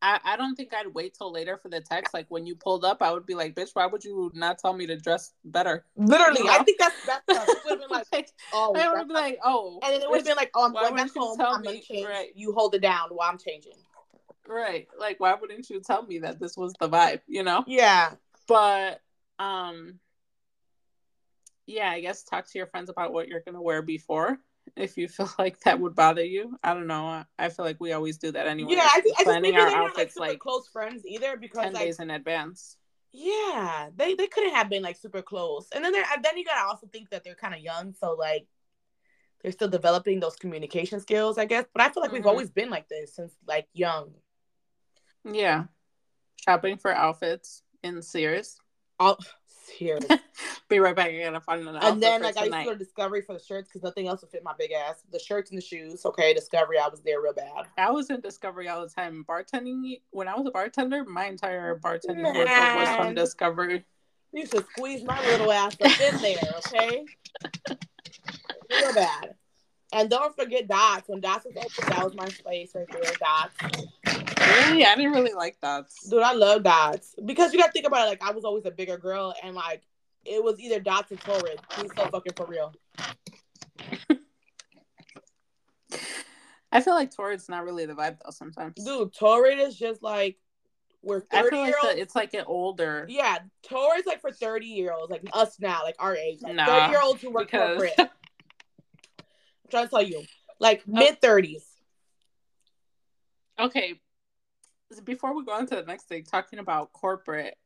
I, 0.00 0.20
I 0.24 0.36
don't 0.36 0.54
think 0.54 0.72
I'd 0.72 0.94
wait 0.94 1.14
till 1.14 1.32
later 1.32 1.56
for 1.56 1.68
the 1.68 1.80
text. 1.80 2.14
Like 2.14 2.26
when 2.28 2.46
you 2.46 2.54
pulled 2.54 2.84
up, 2.84 3.02
I 3.02 3.12
would 3.12 3.26
be 3.26 3.34
like, 3.34 3.54
"Bitch, 3.54 3.70
why 3.74 3.86
would 3.86 4.04
you 4.04 4.30
not 4.34 4.58
tell 4.58 4.72
me 4.72 4.86
to 4.86 4.96
dress 4.96 5.32
better?" 5.44 5.84
Literally, 5.96 6.40
you 6.40 6.46
know? 6.46 6.52
I 6.52 6.62
think 6.62 6.78
that's 6.78 6.96
that's. 7.04 7.24
It 7.28 7.58
would 7.64 7.80
have 7.80 7.88
been 7.88 8.04
like, 8.12 8.32
"Oh," 8.52 8.74
I 8.74 8.88
would 8.88 8.98
have 8.98 9.08
been 9.08 9.16
like, 9.16 9.38
"Oh," 9.44 9.80
and 9.82 9.94
then 9.94 10.02
it 10.02 10.08
would 10.08 10.18
have 10.18 10.26
been 10.26 10.36
like, 10.36 10.50
"Oh, 10.54 10.66
I'm 10.66 10.72
going 10.72 10.94
back 10.94 11.14
home. 11.14 11.40
I'm 11.40 11.62
gonna 11.62 11.80
change. 11.80 12.06
Right. 12.06 12.30
You 12.34 12.52
hold 12.52 12.74
it 12.74 12.82
down 12.82 13.08
while 13.10 13.30
I'm 13.30 13.38
changing." 13.38 13.74
Right. 14.46 14.88
Like, 14.98 15.20
why 15.20 15.34
wouldn't 15.34 15.68
you 15.68 15.80
tell 15.80 16.04
me 16.04 16.20
that 16.20 16.38
this 16.38 16.56
was 16.56 16.72
the 16.80 16.88
vibe? 16.88 17.20
You 17.26 17.42
know? 17.42 17.64
Yeah. 17.66 18.12
But 18.46 19.00
um, 19.38 19.98
yeah, 21.66 21.90
I 21.90 22.00
guess 22.00 22.22
talk 22.22 22.46
to 22.46 22.58
your 22.58 22.66
friends 22.68 22.88
about 22.88 23.12
what 23.12 23.28
you're 23.28 23.40
gonna 23.40 23.60
wear 23.60 23.82
before 23.82 24.38
if 24.76 24.96
you 24.96 25.08
feel 25.08 25.30
like 25.38 25.60
that 25.60 25.80
would 25.80 25.94
bother 25.94 26.24
you. 26.24 26.58
I 26.62 26.74
don't 26.74 26.86
know. 26.86 27.24
I 27.38 27.48
feel 27.48 27.64
like 27.64 27.80
we 27.80 27.92
always 27.92 28.18
do 28.18 28.32
that 28.32 28.46
anyway. 28.46 28.74
Yeah, 28.74 28.88
I, 28.92 29.00
th- 29.00 29.14
planning 29.22 29.56
I 29.56 29.60
our 29.60 29.68
outfits 29.68 30.16
not, 30.16 30.22
like, 30.22 30.30
like 30.30 30.38
close 30.40 30.68
friends 30.68 31.04
either 31.06 31.36
because 31.36 31.62
ten 31.62 31.72
like, 31.72 31.84
days 31.84 32.00
in 32.00 32.10
advance. 32.10 32.76
Yeah, 33.12 33.88
they 33.96 34.14
they 34.14 34.26
couldn't 34.26 34.54
have 34.54 34.68
been 34.68 34.82
like 34.82 34.96
super 34.96 35.22
close, 35.22 35.68
and 35.74 35.84
then 35.84 35.92
they're 35.92 36.04
then 36.22 36.36
you 36.36 36.44
gotta 36.44 36.66
also 36.66 36.86
think 36.86 37.10
that 37.10 37.24
they're 37.24 37.34
kind 37.34 37.54
of 37.54 37.60
young, 37.60 37.94
so 37.94 38.14
like 38.14 38.46
they're 39.42 39.52
still 39.52 39.68
developing 39.68 40.20
those 40.20 40.36
communication 40.36 41.00
skills, 41.00 41.38
I 41.38 41.44
guess. 41.44 41.64
But 41.72 41.82
I 41.82 41.90
feel 41.90 42.02
like 42.02 42.10
mm-hmm. 42.10 42.18
we've 42.18 42.26
always 42.26 42.50
been 42.50 42.70
like 42.70 42.88
this 42.88 43.14
since 43.14 43.32
like 43.46 43.66
young. 43.72 44.12
Yeah, 45.24 45.64
shopping 46.44 46.76
for 46.76 46.92
outfits 46.92 47.62
in 47.82 48.02
Sears. 48.02 48.58
All 49.00 49.18
here. 49.68 49.98
Be 50.68 50.78
right 50.80 50.94
back. 50.94 51.08
Again. 51.08 51.28
I 51.28 51.30
gotta 51.30 51.40
find 51.40 51.62
another. 51.62 51.80
And 51.82 52.02
then 52.02 52.22
like 52.22 52.34
tonight. 52.34 52.52
I 52.52 52.58
used 52.58 52.68
to 52.68 52.72
go 52.72 52.78
to 52.78 52.84
Discovery 52.84 53.22
for 53.22 53.32
the 53.34 53.42
shirts 53.42 53.68
because 53.68 53.82
nothing 53.82 54.06
else 54.06 54.20
would 54.20 54.30
fit 54.30 54.42
my 54.44 54.52
big 54.58 54.72
ass. 54.72 55.02
The 55.10 55.18
shirts 55.18 55.50
and 55.50 55.58
the 55.58 55.64
shoes. 55.64 56.04
Okay, 56.04 56.34
Discovery. 56.34 56.78
I 56.78 56.88
was 56.88 57.00
there 57.00 57.20
real 57.20 57.32
bad. 57.32 57.66
I 57.76 57.90
was 57.90 58.10
in 58.10 58.20
Discovery 58.20 58.68
all 58.68 58.82
the 58.82 58.88
time. 58.88 59.24
Bartending 59.28 60.00
when 60.10 60.28
I 60.28 60.36
was 60.36 60.46
a 60.46 60.50
bartender, 60.50 61.04
my 61.04 61.26
entire 61.26 61.78
bartending 61.78 62.22
Man. 62.22 62.34
was 62.34 62.96
from 62.96 63.14
Discovery. 63.14 63.84
You 64.32 64.46
should 64.46 64.66
squeeze 64.70 65.02
my 65.04 65.20
little 65.24 65.50
ass 65.50 65.76
up 65.80 66.00
in 66.00 66.20
there, 66.20 66.36
okay? 66.58 67.04
real 68.70 68.94
bad. 68.94 69.34
And 69.92 70.10
don't 70.10 70.36
forget 70.36 70.68
Dots. 70.68 71.08
When 71.08 71.20
Dots 71.20 71.46
was 71.46 71.56
open, 71.56 71.90
that 71.90 72.04
was 72.04 72.14
my 72.14 72.28
space 72.28 72.72
right 72.74 72.86
there. 72.92 73.12
Dots. 73.18 73.88
Really? 74.66 74.84
I 74.84 74.94
didn't 74.96 75.12
really 75.12 75.34
like 75.34 75.60
dots. 75.60 76.08
Dude, 76.08 76.22
I 76.22 76.32
love 76.32 76.62
dots. 76.62 77.14
Because 77.24 77.52
you 77.52 77.58
gotta 77.58 77.72
think 77.72 77.86
about 77.86 78.06
it, 78.06 78.10
like 78.10 78.22
I 78.22 78.32
was 78.32 78.44
always 78.44 78.64
a 78.64 78.70
bigger 78.70 78.96
girl 78.96 79.34
and 79.42 79.54
like 79.54 79.82
it 80.24 80.42
was 80.42 80.58
either 80.60 80.80
dots 80.80 81.12
or 81.12 81.16
torrid. 81.16 81.60
He's 81.76 81.90
so 81.96 82.06
fucking 82.08 82.34
for 82.36 82.46
real. 82.46 82.74
I 86.70 86.82
feel 86.82 86.94
like 86.94 87.14
torrid's 87.14 87.48
not 87.48 87.64
really 87.64 87.86
the 87.86 87.94
vibe 87.94 88.18
though 88.22 88.30
sometimes. 88.30 88.74
Dude, 88.84 89.14
torrid 89.14 89.58
is 89.58 89.76
just 89.76 90.02
like 90.02 90.36
we're 91.02 91.20
30 91.20 91.36
I 91.36 91.50
feel 91.50 91.60
like 91.60 91.74
olds. 91.84 91.98
it's 91.98 92.14
like 92.14 92.34
an 92.34 92.44
older. 92.46 93.06
Yeah, 93.08 93.38
torrid's 93.62 94.06
like 94.06 94.20
for 94.20 94.32
30 94.32 94.66
year 94.66 94.92
olds, 94.92 95.10
like 95.10 95.22
us 95.32 95.58
now, 95.60 95.82
like 95.82 95.96
our 95.98 96.14
age. 96.14 96.40
Like 96.42 96.56
nah, 96.56 96.66
30 96.66 96.92
year 96.92 97.00
olds 97.02 97.22
who 97.22 97.30
work 97.30 97.50
because... 97.50 97.78
corporate. 97.78 97.94
I'm 97.98 99.70
trying 99.70 99.84
to 99.84 99.90
tell 99.90 100.02
you. 100.02 100.22
Like 100.60 100.86
mid 100.86 101.20
30s. 101.20 101.62
Okay, 103.60 104.00
before 105.04 105.34
we 105.34 105.44
go 105.44 105.52
on 105.52 105.66
to 105.66 105.76
the 105.76 105.82
next 105.82 106.04
thing, 106.04 106.24
talking 106.24 106.58
about 106.58 106.92
corporate, 106.92 107.56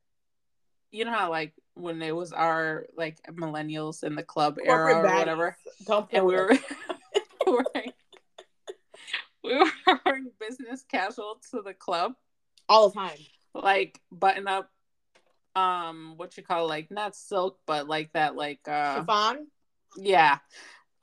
you 0.91 1.05
know 1.05 1.13
how 1.13 1.31
like 1.31 1.55
when 1.75 2.03
it 2.03 2.15
was 2.15 2.33
our 2.33 2.87
like 2.97 3.19
millennials 3.31 4.05
in 4.05 4.15
the 4.15 4.23
club 4.23 4.59
corporate 4.65 4.97
era 4.97 5.01
or 5.01 5.05
baddies. 5.05 5.19
whatever, 5.19 5.57
Don't 5.87 6.09
and 6.13 6.27
we 6.27 6.35
were, 6.35 6.59
wearing, 7.47 7.93
we 9.45 9.57
were 9.57 10.01
wearing 10.05 10.31
business 10.39 10.85
casual 10.89 11.41
to 11.51 11.63
the 11.63 11.75
club. 11.75 12.13
All 12.69 12.89
the 12.91 12.95
time, 12.95 13.19
like 13.55 14.01
button 14.11 14.49
up, 14.49 14.71
um, 15.57 16.15
what 16.17 16.37
you 16.37 16.43
call 16.43 16.69
like 16.69 16.91
not 16.91 17.17
silk, 17.17 17.59
but 17.67 17.89
like 17.89 18.13
that 18.13 18.37
like 18.37 18.67
uh 18.69 19.01
chiffon. 19.01 19.47
Yeah, 19.97 20.39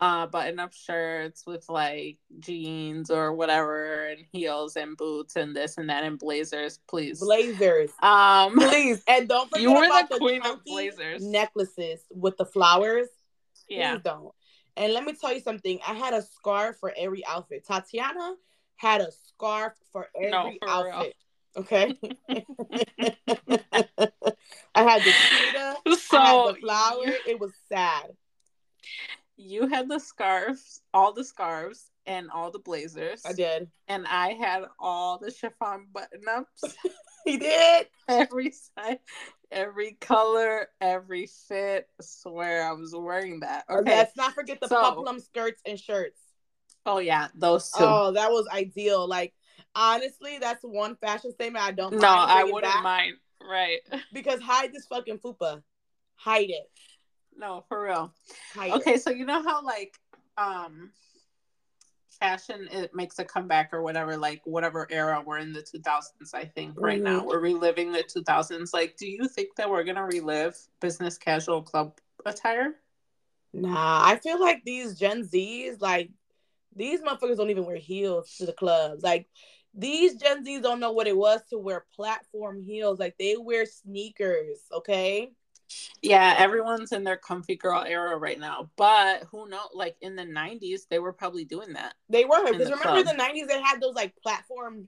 uh, 0.02 0.26
button 0.28 0.60
up 0.60 0.74
shirts 0.74 1.46
with 1.46 1.68
like 1.68 2.18
jeans 2.40 3.12
or 3.12 3.34
whatever 3.34 4.06
and 4.08 4.24
heels 4.32 4.78
and 4.78 4.96
boots 4.96 5.36
and 5.36 5.56
this 5.56 5.78
and 5.78 5.90
that 5.90 6.04
and 6.04 6.18
blazers, 6.18 6.80
please. 6.88 7.20
Blazers. 7.20 7.92
Um 8.02 8.56
please. 8.56 9.04
And 9.08 9.28
don't 9.28 9.50
forget 9.50 9.62
you 9.62 9.74
were 9.74 9.86
about 9.86 10.10
the, 10.10 10.16
the 10.16 10.20
queen 10.20 10.42
of 10.46 10.64
blazers. 10.64 11.22
Necklaces 11.22 12.02
with 12.12 12.38
the 12.38 12.46
flowers. 12.46 13.08
Yeah. 13.68 13.96
Please 13.96 14.04
don't. 14.04 14.34
And 14.78 14.94
let 14.94 15.04
me 15.04 15.14
tell 15.14 15.34
you 15.34 15.42
something. 15.42 15.80
I 15.86 15.94
had 15.94 16.14
a 16.14 16.22
scarf 16.22 16.78
for 16.80 16.94
every 16.98 17.26
outfit. 17.26 17.66
Tatiana 17.68 18.36
had 18.78 19.02
a 19.02 19.12
scarf 19.12 19.74
for 19.92 20.08
every 20.16 20.32
no, 20.32 20.54
for 20.62 20.70
outfit. 20.70 21.16
Real. 21.56 21.64
Okay. 21.64 21.98
I 24.76 24.84
had 24.84 25.02
the 25.02 25.12
cheetah. 25.12 25.76
So, 25.98 26.18
I 26.18 26.26
had 26.26 26.56
the 26.56 26.60
flower. 26.62 27.14
It 27.28 27.40
was 27.40 27.52
sad 27.68 28.12
you 29.40 29.68
had 29.68 29.88
the 29.88 30.00
scarves, 30.00 30.82
all 30.94 31.14
the 31.14 31.24
scarves, 31.24 31.92
and 32.06 32.30
all 32.30 32.52
the 32.52 32.60
blazers. 32.60 33.22
I 33.26 33.34
did. 33.34 33.70
And 33.88 34.06
I 34.06 34.34
had 34.34 34.66
all 34.80 35.18
the 35.18 35.32
chiffon 35.32 35.88
button 35.94 36.22
ups. 36.30 36.76
he 37.26 37.38
did 37.38 37.88
every 38.10 38.52
size, 38.52 38.98
every 39.50 39.94
color, 40.02 40.68
every 40.82 41.28
fit. 41.48 41.88
I 42.00 42.04
swear, 42.04 42.68
I 42.68 42.74
was 42.74 42.94
wearing 42.94 43.40
that. 43.40 43.64
Okay, 43.70 43.98
let's 43.98 44.18
not 44.18 44.34
forget 44.34 44.60
the 44.60 44.68
so, 44.68 44.84
peplum 44.84 45.20
skirts 45.20 45.62
and 45.66 45.80
shirts. 45.80 46.20
Oh 46.86 47.00
yeah, 47.00 47.30
those 47.34 47.72
two. 47.72 47.84
Oh, 47.84 48.12
that 48.12 48.32
was 48.32 48.46
ideal. 48.52 49.08
Like 49.08 49.34
honestly, 49.74 50.38
that's 50.40 50.64
one 50.64 50.96
fashion 50.98 51.32
statement 51.32 51.64
I 51.64 51.72
don't. 51.72 51.94
No, 51.94 52.08
I 52.10 52.44
wouldn't 52.44 52.84
mind. 52.84 53.16
Right. 53.42 53.80
Because 54.14 54.42
hide 54.42 54.74
this 54.74 54.86
fucking 54.88 55.20
fupa. 55.20 55.62
Hide 56.16 56.50
it. 56.50 56.70
No, 57.40 57.64
for 57.70 57.82
real. 57.84 58.14
Hide 58.54 58.72
okay, 58.74 58.98
so 58.98 59.10
you 59.10 59.26
know 59.26 59.42
how 59.42 59.64
like 59.64 59.98
um 60.38 60.92
fashion 62.20 62.68
it 62.72 62.94
makes 62.94 63.18
a 63.20 63.24
comeback 63.24 63.74
or 63.74 63.82
whatever 63.82 64.18
like 64.18 64.42
whatever 64.44 64.86
era 64.92 65.24
we're 65.26 65.38
in 65.38 65.54
the 65.54 65.62
2000s 65.62 66.34
i 66.34 66.44
think 66.44 66.74
right 66.78 67.02
mm-hmm. 67.02 67.18
now 67.18 67.26
we're 67.26 67.40
reliving 67.40 67.94
the 67.94 68.04
2000s 68.04 68.74
like 68.74 68.98
do 68.98 69.08
you 69.08 69.26
think 69.26 69.48
that 69.56 69.70
we're 69.70 69.86
gonna 69.86 70.04
relive 70.04 70.54
business 70.82 71.18
casual 71.18 71.62
club 71.62 71.98
attire 72.26 72.76
nah 73.54 74.02
i 74.04 74.18
feel 74.18 74.38
like 74.38 74.62
these 74.66 75.00
gen 75.00 75.24
z's 75.24 75.80
like 75.80 76.10
these 76.76 77.00
motherfuckers 77.00 77.38
don't 77.38 77.52
even 77.52 77.66
wear 77.66 77.78
heels 77.78 78.36
to 78.36 78.46
the 78.46 78.52
clubs 78.52 79.02
like 79.02 79.30
these 79.74 80.16
Gen 80.16 80.44
Zs 80.44 80.64
don't 80.64 80.80
know 80.80 80.92
what 80.92 81.08
it 81.08 81.16
was 81.16 81.42
to 81.50 81.58
wear 81.58 81.86
platform 81.96 82.62
heels. 82.62 83.00
Like 83.00 83.16
they 83.20 83.36
wear 83.38 83.66
sneakers, 83.66 84.62
okay? 84.74 85.32
Yeah, 86.02 86.36
everyone's 86.38 86.92
in 86.92 87.04
their 87.04 87.18
comfy 87.18 87.56
girl 87.56 87.84
era 87.84 88.18
right 88.18 88.40
now. 88.40 88.70
But 88.76 89.24
who 89.32 89.50
knows? 89.50 89.70
Like 89.74 89.96
in 90.02 90.16
the 90.16 90.24
'90s, 90.24 90.88
they 90.90 91.00
were 91.00 91.14
probably 91.14 91.46
doing 91.46 91.74
that. 91.74 91.94
They 92.10 92.26
were 92.26 92.44
because 92.44 92.70
the 92.70 92.76
remember 92.76 93.04
club. 93.04 93.18
the 93.18 93.24
'90s 93.24 93.48
they 93.48 93.62
had 93.62 93.82
those 93.82 93.96
like 93.96 94.16
platform, 94.22 94.88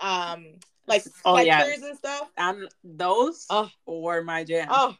um, 0.00 0.46
like 0.86 1.04
oh 1.24 1.38
yeah, 1.38 1.64
and 1.64 1.98
stuff. 1.98 2.30
And 2.36 2.68
those 2.84 3.46
oh. 3.50 3.70
were 3.86 4.22
my 4.22 4.44
jam. 4.44 4.68
Oh, 4.70 4.96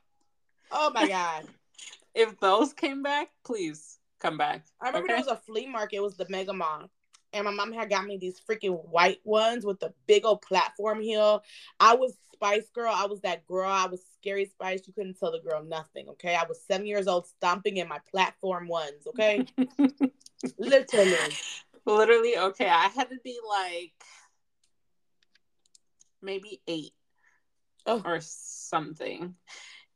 oh 0.70 0.90
my 0.94 1.08
god! 1.08 1.46
if 2.14 2.38
those 2.40 2.72
came 2.72 3.02
back, 3.02 3.30
please 3.44 3.98
come 4.18 4.38
back. 4.38 4.64
I 4.80 4.88
remember 4.88 5.06
okay? 5.06 5.14
there 5.14 5.32
was 5.32 5.38
a 5.38 5.42
flea 5.46 5.66
market. 5.66 5.96
It 5.96 6.02
was 6.02 6.16
the 6.16 6.26
Mega 6.28 6.52
Mall 6.52 6.90
and 7.32 7.44
my 7.44 7.50
mom 7.50 7.72
had 7.72 7.90
got 7.90 8.06
me 8.06 8.16
these 8.16 8.40
freaking 8.40 8.84
white 8.88 9.20
ones 9.24 9.64
with 9.64 9.80
the 9.80 9.92
big 10.06 10.24
old 10.24 10.42
platform 10.42 11.00
heel. 11.00 11.42
I 11.78 11.94
was 11.94 12.16
Spice 12.40 12.70
Girl. 12.74 12.92
I 12.94 13.04
was 13.04 13.20
that 13.20 13.46
girl. 13.46 13.68
I 13.68 13.86
was 13.86 14.02
scary 14.14 14.46
Spice. 14.46 14.86
You 14.86 14.94
couldn't 14.94 15.18
tell 15.18 15.32
the 15.32 15.40
girl 15.40 15.62
nothing. 15.62 16.08
Okay. 16.08 16.34
I 16.34 16.44
was 16.48 16.62
seven 16.62 16.86
years 16.86 17.06
old 17.06 17.26
stomping 17.26 17.76
in 17.76 17.86
my 17.86 17.98
platform 18.10 18.66
ones. 18.66 19.06
Okay. 19.08 19.44
Literally. 20.58 21.16
Literally. 21.84 22.38
Okay. 22.38 22.68
I 22.68 22.88
had 22.88 23.10
to 23.10 23.18
be 23.22 23.38
like 23.46 23.92
maybe 26.22 26.62
eight 26.66 26.92
oh. 27.86 28.02
or 28.04 28.20
something 28.20 29.34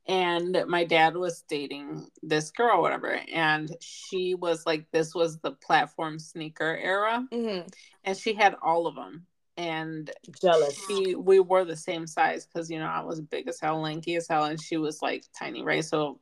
and 0.06 0.64
my 0.68 0.84
dad 0.84 1.16
was 1.16 1.44
dating 1.48 2.06
this 2.22 2.50
girl 2.50 2.82
whatever 2.82 3.18
and 3.32 3.74
she 3.80 4.34
was 4.34 4.66
like 4.66 4.86
this 4.90 5.14
was 5.14 5.38
the 5.38 5.52
platform 5.52 6.18
sneaker 6.18 6.78
era 6.82 7.26
mm-hmm. 7.32 7.66
and 8.04 8.16
she 8.16 8.34
had 8.34 8.54
all 8.62 8.86
of 8.86 8.94
them 8.94 9.26
and 9.56 10.10
jealous. 10.40 10.78
she 10.86 11.14
we 11.14 11.38
were 11.38 11.64
the 11.64 11.76
same 11.76 12.06
size 12.06 12.46
because 12.46 12.70
you 12.70 12.78
know 12.78 12.86
i 12.86 13.00
was 13.00 13.20
big 13.20 13.46
as 13.48 13.60
hell 13.60 13.80
lanky 13.80 14.16
as 14.16 14.26
hell 14.28 14.44
and 14.44 14.60
she 14.60 14.76
was 14.76 15.00
like 15.00 15.24
tiny 15.38 15.62
right? 15.62 15.84
So 15.84 16.20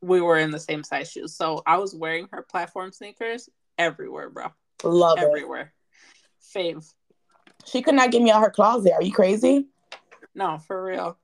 we 0.00 0.20
were 0.20 0.38
in 0.38 0.50
the 0.50 0.60
same 0.60 0.84
size 0.84 1.10
shoes 1.10 1.34
so 1.34 1.62
i 1.66 1.76
was 1.76 1.94
wearing 1.94 2.28
her 2.30 2.42
platform 2.42 2.92
sneakers 2.92 3.48
everywhere 3.78 4.30
bro. 4.30 4.52
Love 4.84 5.18
everywhere. 5.18 5.72
It. 6.54 6.58
fave. 6.58 6.92
She 7.64 7.82
could 7.82 7.94
not 7.94 8.10
get 8.10 8.22
me 8.22 8.30
out 8.30 8.42
her 8.42 8.50
closet. 8.50 8.92
Are 8.92 9.02
you 9.02 9.12
crazy? 9.12 9.66
No 10.34 10.58
for 10.58 10.84
real. 10.84 11.18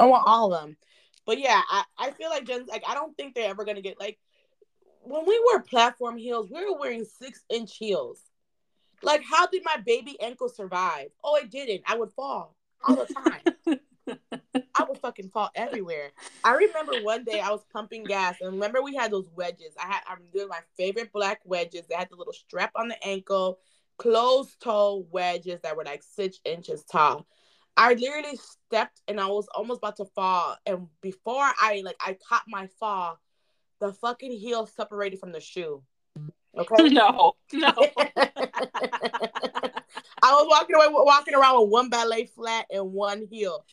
I 0.00 0.06
want 0.06 0.24
all 0.26 0.54
of 0.54 0.62
them. 0.62 0.76
But 1.26 1.40
yeah, 1.40 1.60
I, 1.68 1.84
I 1.98 2.10
feel 2.12 2.30
like 2.30 2.46
Jen's 2.46 2.68
like 2.68 2.84
I 2.88 2.94
don't 2.94 3.16
think 3.16 3.34
they're 3.34 3.50
ever 3.50 3.64
gonna 3.64 3.82
get 3.82 4.00
like 4.00 4.18
when 5.02 5.26
we 5.26 5.40
wear 5.46 5.60
platform 5.60 6.16
heels, 6.16 6.48
we 6.50 6.64
were 6.64 6.78
wearing 6.78 7.04
six 7.04 7.44
inch 7.48 7.76
heels. 7.76 8.20
Like, 9.02 9.22
how 9.22 9.46
did 9.46 9.62
my 9.64 9.76
baby 9.84 10.20
ankle 10.20 10.48
survive? 10.48 11.08
Oh, 11.22 11.36
it 11.36 11.50
didn't. 11.50 11.82
I 11.86 11.96
would 11.96 12.10
fall 12.12 12.56
all 12.84 12.96
the 12.96 13.06
time. 13.06 13.78
I 14.74 14.84
would 14.84 14.98
fucking 14.98 15.30
fall 15.30 15.50
everywhere. 15.54 16.10
I 16.44 16.52
remember 16.52 16.92
one 17.02 17.24
day 17.24 17.40
I 17.40 17.50
was 17.50 17.64
pumping 17.72 18.04
gas, 18.04 18.36
and 18.40 18.52
remember 18.52 18.82
we 18.82 18.94
had 18.94 19.10
those 19.10 19.28
wedges. 19.34 19.74
I 19.78 19.86
had 19.86 20.00
I'm 20.08 20.22
doing 20.32 20.48
my 20.48 20.60
favorite 20.76 21.12
black 21.12 21.40
wedges. 21.44 21.82
They 21.88 21.96
had 21.96 22.08
the 22.10 22.16
little 22.16 22.32
strap 22.32 22.72
on 22.76 22.88
the 22.88 23.06
ankle, 23.06 23.58
closed 23.98 24.60
toe 24.60 25.06
wedges 25.10 25.60
that 25.62 25.76
were 25.76 25.84
like 25.84 26.02
six 26.02 26.38
inches 26.44 26.84
tall. 26.84 27.26
I 27.76 27.94
literally 27.94 28.36
stepped 28.36 29.02
and 29.06 29.20
I 29.20 29.26
was 29.26 29.46
almost 29.54 29.78
about 29.78 29.96
to 29.96 30.04
fall. 30.04 30.56
And 30.66 30.88
before 31.00 31.44
I 31.60 31.82
like 31.84 31.96
I 32.00 32.16
caught 32.28 32.42
my 32.48 32.68
fall, 32.80 33.18
the 33.80 33.92
fucking 33.92 34.32
heel 34.32 34.66
separated 34.66 35.20
from 35.20 35.32
the 35.32 35.40
shoe. 35.40 35.82
Okay. 36.56 36.88
No, 36.94 37.34
no. 37.52 37.68
I 40.20 40.32
was 40.32 40.46
walking 40.48 40.76
away, 40.76 40.86
walking 40.90 41.34
around 41.34 41.60
with 41.60 41.70
one 41.70 41.88
ballet 41.88 42.26
flat 42.26 42.66
and 42.70 42.92
one 42.92 43.26
heel. 43.30 43.64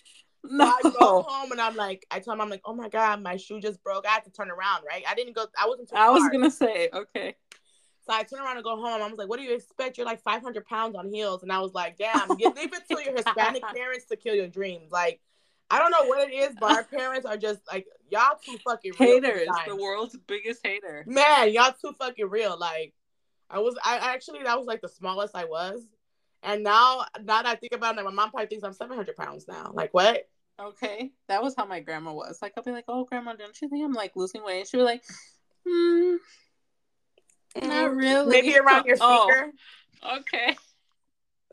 No. 0.43 0.71
So 0.81 0.89
I 0.89 0.93
go 0.99 1.21
home 1.23 1.51
and 1.51 1.59
I'm 1.61 1.75
like, 1.75 2.05
I 2.11 2.19
told 2.19 2.35
him, 2.35 2.41
I'm 2.41 2.49
like, 2.49 2.61
oh 2.65 2.75
my 2.75 2.89
god, 2.89 3.23
my 3.23 3.37
shoe 3.37 3.59
just 3.59 3.83
broke. 3.83 4.05
I 4.05 4.11
had 4.11 4.25
to 4.25 4.31
turn 4.31 4.51
around, 4.51 4.83
right? 4.87 5.03
I 5.07 5.15
didn't 5.15 5.35
go. 5.35 5.45
I 5.59 5.67
wasn't. 5.67 5.91
I 5.93 6.09
was 6.09 6.29
gonna 6.31 6.51
say, 6.51 6.89
okay. 6.93 7.35
So 8.07 8.13
I 8.13 8.21
turned 8.23 8.43
around 8.43 8.57
and 8.57 8.63
go 8.63 8.75
home. 8.75 9.01
I 9.01 9.07
was 9.07 9.17
like, 9.17 9.27
"What 9.27 9.39
do 9.39 9.45
you 9.45 9.55
expect? 9.55 9.97
You're 9.97 10.05
like 10.05 10.21
500 10.21 10.65
pounds 10.65 10.95
on 10.95 11.11
heels." 11.11 11.41
And 11.41 11.51
I 11.51 11.59
was 11.59 11.73
like, 11.73 11.97
"Damn, 11.97 12.29
leave 12.29 12.53
it 12.55 12.87
to 12.91 13.03
your 13.03 13.15
Hispanic 13.15 13.63
parents 13.75 14.05
to 14.05 14.15
kill 14.15 14.35
your 14.35 14.47
dreams." 14.47 14.91
Like, 14.91 15.19
I 15.69 15.79
don't 15.79 15.91
know 15.91 16.05
what 16.05 16.29
it 16.29 16.33
is, 16.33 16.55
but 16.59 16.71
our 16.71 16.83
parents 16.83 17.25
are 17.25 17.37
just 17.37 17.61
like 17.71 17.87
y'all 18.09 18.37
too 18.43 18.57
fucking 18.63 18.93
real 18.99 19.21
haters. 19.21 19.47
The 19.67 19.75
world's 19.75 20.17
biggest 20.27 20.61
hater. 20.63 21.03
Man, 21.07 21.51
y'all 21.51 21.73
too 21.73 21.93
fucking 21.97 22.29
real. 22.29 22.57
Like, 22.57 22.93
I 23.49 23.59
was, 23.59 23.75
I 23.83 23.97
actually 23.97 24.43
that 24.43 24.57
was 24.57 24.67
like 24.67 24.81
the 24.81 24.89
smallest 24.89 25.35
I 25.35 25.45
was, 25.45 25.81
and 26.43 26.63
now 26.63 27.05
now 27.23 27.41
that 27.41 27.47
I 27.47 27.55
think 27.55 27.73
about 27.73 27.97
it, 27.97 28.03
my 28.03 28.11
mom 28.11 28.31
probably 28.31 28.47
thinks 28.47 28.63
I'm 28.63 28.73
700 28.73 29.15
pounds 29.15 29.47
now. 29.47 29.71
Like, 29.73 29.93
what? 29.93 30.27
Okay, 30.59 31.11
that 31.27 31.43
was 31.43 31.55
how 31.55 31.65
my 31.65 31.79
grandma 31.79 32.13
was. 32.13 32.39
Like, 32.41 32.53
I'll 32.55 32.63
be 32.63 32.71
like, 32.71 32.85
"Oh, 32.87 33.03
grandma, 33.03 33.33
don't 33.33 33.59
you 33.61 33.67
think 33.67 33.83
I'm 33.83 33.93
like 33.93 34.15
losing 34.15 34.43
weight?" 34.43 34.59
And 34.59 34.67
she 34.67 34.77
was 34.77 34.85
like, 34.85 35.03
"Hmm." 35.67 36.15
Not 37.63 37.95
really. 37.95 38.29
Maybe 38.29 38.57
around 38.57 38.85
your 38.85 38.97
finger. 38.97 39.51
Oh, 40.03 40.17
okay. 40.19 40.55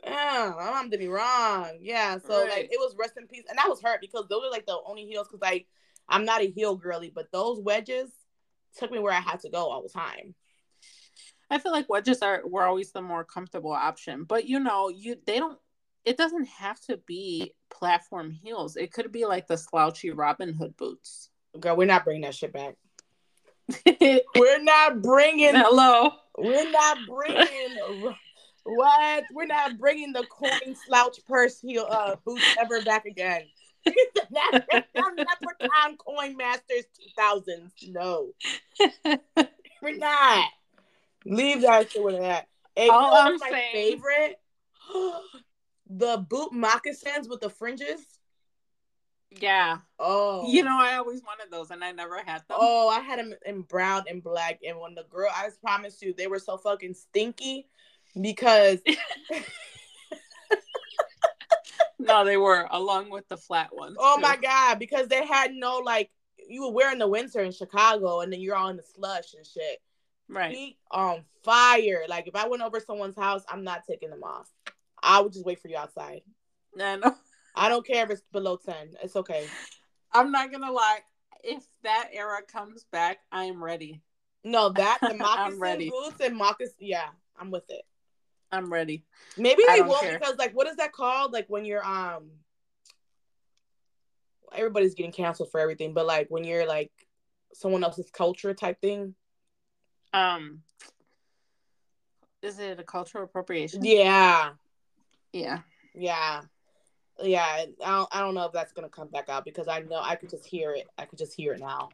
Yeah, 0.05 0.53
my 0.57 0.71
mom 0.71 0.89
did 0.89 0.99
me 0.99 1.07
wrong. 1.07 1.77
Yeah, 1.81 2.17
so 2.17 2.41
right. 2.41 2.49
like 2.49 2.69
it 2.71 2.79
was 2.79 2.95
rest 2.99 3.13
in 3.17 3.27
peace, 3.27 3.45
and 3.49 3.57
that 3.57 3.69
was 3.69 3.81
hurt 3.81 4.01
because 4.01 4.25
those 4.29 4.43
are 4.43 4.51
like 4.51 4.65
the 4.65 4.77
only 4.85 5.05
heels. 5.05 5.27
Because 5.27 5.41
like 5.41 5.67
I'm 6.09 6.25
not 6.25 6.41
a 6.41 6.49
heel 6.49 6.75
girly, 6.75 7.11
but 7.13 7.31
those 7.31 7.59
wedges 7.59 8.11
took 8.77 8.91
me 8.91 8.99
where 8.99 9.13
I 9.13 9.19
had 9.19 9.39
to 9.41 9.49
go 9.49 9.69
all 9.69 9.81
the 9.81 9.89
time. 9.89 10.35
I 11.49 11.59
feel 11.59 11.71
like 11.71 11.89
wedges 11.89 12.21
are 12.21 12.41
were 12.45 12.63
always 12.63 12.91
the 12.91 13.01
more 13.01 13.23
comfortable 13.23 13.71
option, 13.71 14.23
but 14.23 14.45
you 14.45 14.59
know, 14.59 14.89
you 14.89 15.17
they 15.25 15.39
don't. 15.39 15.59
It 16.03 16.17
doesn't 16.17 16.47
have 16.47 16.81
to 16.87 16.97
be 16.97 17.53
platform 17.69 18.31
heels. 18.31 18.75
It 18.75 18.91
could 18.91 19.11
be 19.11 19.25
like 19.25 19.47
the 19.47 19.57
slouchy 19.57 20.11
Robin 20.11 20.53
Hood 20.53 20.75
boots. 20.75 21.29
Girl, 21.59 21.77
we're 21.77 21.85
not 21.85 22.03
bringing 22.03 22.23
that 22.23 22.35
shit 22.35 22.51
back. 22.51 22.75
we're 24.35 24.63
not 24.63 25.01
bringing. 25.01 25.55
Hello. 25.55 26.11
We're 26.37 26.71
not 26.71 26.97
bringing. 27.07 28.15
What? 28.63 29.23
We're 29.33 29.45
not 29.45 29.77
bringing 29.77 30.13
the 30.13 30.25
coin 30.29 30.75
slouch 30.87 31.19
purse 31.27 31.59
heel 31.59 31.87
uh, 31.89 32.15
boots 32.25 32.43
ever 32.59 32.81
back 32.81 33.05
again. 33.05 33.43
Leprechaun 34.95 35.97
Coin 35.97 36.37
Masters 36.37 36.85
2000s. 37.17 37.71
No. 37.89 38.31
we're 39.81 39.97
not. 39.97 40.49
Leave 41.25 41.61
that 41.61 41.91
shit 41.91 42.03
with 42.03 42.19
that. 42.19 42.47
And 42.77 42.89
All 42.89 43.13
I'm 43.13 43.37
my 43.37 43.49
saying. 43.49 43.73
favorite? 43.73 44.39
the 45.89 46.25
boot 46.29 46.53
moccasins 46.53 47.27
with 47.27 47.41
the 47.41 47.49
fringes. 47.49 47.99
Yeah. 49.29 49.79
Oh. 49.99 50.49
You 50.49 50.63
know, 50.63 50.77
I 50.79 50.95
always 50.95 51.21
wanted 51.23 51.51
those 51.51 51.71
and 51.71 51.83
I 51.83 51.91
never 51.91 52.17
had 52.17 52.43
them. 52.47 52.57
Oh, 52.59 52.87
I 52.87 52.99
had 52.99 53.19
them 53.19 53.33
in 53.45 53.61
brown 53.63 54.03
and 54.07 54.23
black. 54.23 54.59
And 54.65 54.79
when 54.79 54.95
the 54.95 55.05
girl, 55.09 55.29
I 55.33 55.49
promise 55.61 56.01
you, 56.01 56.13
they 56.13 56.27
were 56.27 56.39
so 56.39 56.57
fucking 56.57 56.93
stinky 56.93 57.67
because. 58.19 58.79
no, 61.99 62.25
they 62.25 62.37
were 62.37 62.67
along 62.71 63.09
with 63.09 63.27
the 63.29 63.37
flat 63.37 63.75
ones. 63.75 63.97
Oh 63.99 64.15
too. 64.15 64.21
my 64.21 64.37
God. 64.37 64.79
Because 64.79 65.07
they 65.07 65.25
had 65.25 65.53
no, 65.53 65.77
like, 65.77 66.09
you 66.47 66.63
were 66.63 66.71
wearing 66.71 66.99
the 66.99 67.07
winter 67.07 67.41
in 67.41 67.51
Chicago 67.51 68.21
and 68.21 68.31
then 68.31 68.41
you're 68.41 68.55
all 68.55 68.69
in 68.69 68.77
the 68.77 68.83
slush 68.83 69.33
and 69.35 69.45
shit. 69.45 69.79
Right. 70.29 70.53
Feet 70.53 70.77
on 70.91 71.23
fire. 71.43 72.03
Like, 72.07 72.27
if 72.27 72.35
I 72.35 72.47
went 72.47 72.63
over 72.63 72.79
someone's 72.79 73.15
house, 73.15 73.43
I'm 73.47 73.63
not 73.63 73.83
taking 73.89 74.09
them 74.09 74.23
off. 74.23 74.49
I 75.01 75.21
would 75.21 75.33
just 75.33 75.45
wait 75.45 75.59
for 75.61 75.67
you 75.67 75.77
outside. 75.77 76.21
I 76.79 76.95
know. 76.95 77.15
I 77.55 77.69
don't 77.69 77.85
care 77.85 78.03
if 78.03 78.09
it's 78.09 78.23
below 78.31 78.57
10. 78.57 78.75
It's 79.03 79.15
okay. 79.15 79.45
I'm 80.11 80.31
not 80.31 80.51
to 80.51 80.71
lie. 80.71 80.99
If 81.43 81.63
that 81.83 82.09
era 82.13 82.39
comes 82.51 82.85
back, 82.91 83.19
I 83.31 83.45
am 83.45 83.63
ready. 83.63 84.01
No, 84.43 84.69
that, 84.69 84.99
the 85.01 85.13
moccasin 85.17 85.89
boots 85.89 86.21
and 86.21 86.35
moccasin, 86.35 86.75
yeah, 86.79 87.09
I'm 87.37 87.51
with 87.51 87.69
it. 87.69 87.83
I'm 88.53 88.71
ready. 88.71 89.03
Maybe 89.35 89.63
they 89.67 89.81
won't 89.81 89.99
care. 89.99 90.19
because 90.19 90.37
like 90.37 90.53
what 90.53 90.67
is 90.67 90.75
that 90.75 90.93
called? 90.93 91.33
Like 91.33 91.47
when 91.47 91.65
you're 91.65 91.85
um 91.85 92.29
everybody's 94.53 94.93
getting 94.93 95.11
canceled 95.11 95.49
for 95.51 95.59
everything, 95.59 95.93
but 95.93 96.05
like 96.05 96.27
when 96.29 96.43
you're 96.43 96.67
like 96.67 96.91
someone 97.53 97.83
else's 97.83 98.11
culture 98.11 98.53
type 98.53 98.79
thing. 98.79 99.15
Um 100.13 100.61
is 102.43 102.59
it 102.59 102.79
a 102.79 102.83
cultural 102.83 103.23
appropriation? 103.23 103.83
Yeah. 103.83 104.51
Yeah. 105.31 105.61
Yeah. 105.95 106.41
Yeah. 107.19 107.41
I 107.43 107.67
don't, 107.79 108.09
I 108.11 108.19
don't 108.19 108.35
know 108.35 108.45
if 108.45 108.51
that's 108.51 108.73
gonna 108.73 108.89
come 108.89 109.07
back 109.07 109.29
out 109.29 109.45
because 109.45 109.67
I 109.67 109.79
know 109.79 109.99
I 109.99 110.15
could 110.15 110.29
just 110.29 110.45
hear 110.45 110.73
it. 110.73 110.87
I 110.95 111.05
could 111.05 111.17
just 111.17 111.33
hear 111.33 111.53
it 111.53 111.59
now. 111.59 111.89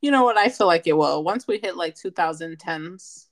You 0.00 0.10
know 0.10 0.24
what? 0.24 0.36
I 0.36 0.48
feel 0.48 0.66
like 0.66 0.88
it 0.88 0.96
will. 0.96 1.22
Once 1.22 1.46
we 1.46 1.58
hit 1.58 1.76
like 1.76 1.94
2010s, 1.94 3.26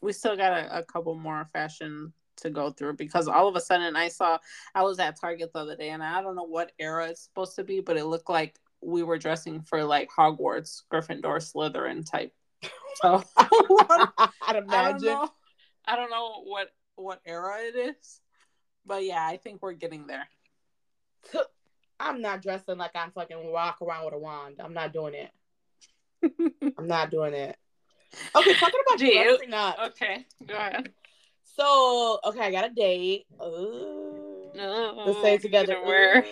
we 0.00 0.12
still 0.12 0.36
got 0.36 0.52
a, 0.52 0.78
a 0.78 0.82
couple 0.82 1.14
more 1.14 1.48
fashion 1.52 2.12
to 2.38 2.50
go 2.50 2.70
through 2.70 2.94
because 2.94 3.28
all 3.28 3.48
of 3.48 3.56
a 3.56 3.60
sudden 3.60 3.96
I 3.96 4.08
saw 4.08 4.38
I 4.74 4.82
was 4.82 4.98
at 4.98 5.20
Target 5.20 5.52
the 5.52 5.60
other 5.60 5.76
day 5.76 5.90
and 5.90 6.02
I 6.02 6.22
don't 6.22 6.36
know 6.36 6.44
what 6.44 6.72
era 6.78 7.08
it's 7.08 7.22
supposed 7.22 7.56
to 7.56 7.64
be, 7.64 7.80
but 7.80 7.96
it 7.96 8.04
looked 8.04 8.30
like 8.30 8.58
we 8.80 9.02
were 9.02 9.18
dressing 9.18 9.60
for 9.62 9.84
like 9.84 10.08
Hogwarts, 10.16 10.82
Gryffindor, 10.92 11.38
Slytherin 11.38 12.08
type. 12.08 12.32
So 13.02 13.22
I'd 13.36 14.56
imagine. 14.56 14.72
I 14.74 14.90
don't, 14.90 15.02
know, 15.02 15.28
I 15.84 15.96
don't 15.96 16.10
know 16.10 16.42
what 16.42 16.68
what 16.96 17.20
era 17.24 17.58
it 17.60 17.76
is, 17.76 18.20
but 18.84 19.04
yeah, 19.04 19.24
I 19.24 19.36
think 19.36 19.62
we're 19.62 19.74
getting 19.74 20.08
there. 20.08 20.26
I'm 22.00 22.20
not 22.20 22.42
dressing 22.42 22.76
like 22.76 22.96
I'm 22.96 23.12
fucking 23.12 23.52
walk 23.52 23.82
around 23.82 24.06
with 24.06 24.14
a 24.14 24.18
wand. 24.18 24.56
I'm 24.58 24.74
not 24.74 24.92
doing 24.92 25.14
it. 25.14 25.30
I'm 26.76 26.88
not 26.88 27.12
doing 27.12 27.34
it. 27.34 27.56
Okay, 28.34 28.54
talking 28.54 28.80
about 28.86 28.98
dressing 28.98 29.54
up. 29.54 29.78
Okay, 29.88 30.26
go 30.46 30.54
ahead. 30.54 30.92
So, 31.44 32.20
okay, 32.24 32.40
I 32.40 32.50
got 32.50 32.70
a 32.70 32.74
date. 32.74 33.26
Ooh, 33.42 34.50
oh, 34.58 35.02
Let's 35.06 35.18
stay 35.18 35.38
together. 35.38 35.76
Where? 35.84 36.24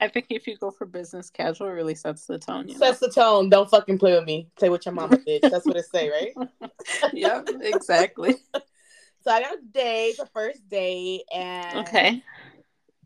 I 0.00 0.08
think 0.08 0.26
if 0.30 0.46
you 0.46 0.56
go 0.56 0.70
for 0.70 0.86
business 0.86 1.30
casual, 1.30 1.68
it 1.68 1.72
really 1.72 1.94
sets 1.94 2.26
the 2.26 2.38
tone. 2.38 2.68
Sets 2.68 3.00
know? 3.00 3.08
the 3.08 3.12
tone. 3.12 3.48
Don't 3.48 3.68
fucking 3.68 3.98
play 3.98 4.14
with 4.14 4.24
me. 4.24 4.48
Say 4.58 4.68
what 4.68 4.84
your 4.84 4.94
mama 4.94 5.16
bitch. 5.28 5.40
That's 5.42 5.64
what 5.64 5.76
it 5.76 5.86
say, 5.86 6.10
right? 6.10 6.70
yep, 7.12 7.48
exactly. 7.60 8.36
so 8.54 9.30
I 9.30 9.40
got 9.40 9.54
a 9.54 9.62
date, 9.72 10.16
the 10.18 10.26
first 10.26 10.68
date, 10.68 11.22
and 11.34 11.78
okay, 11.78 12.22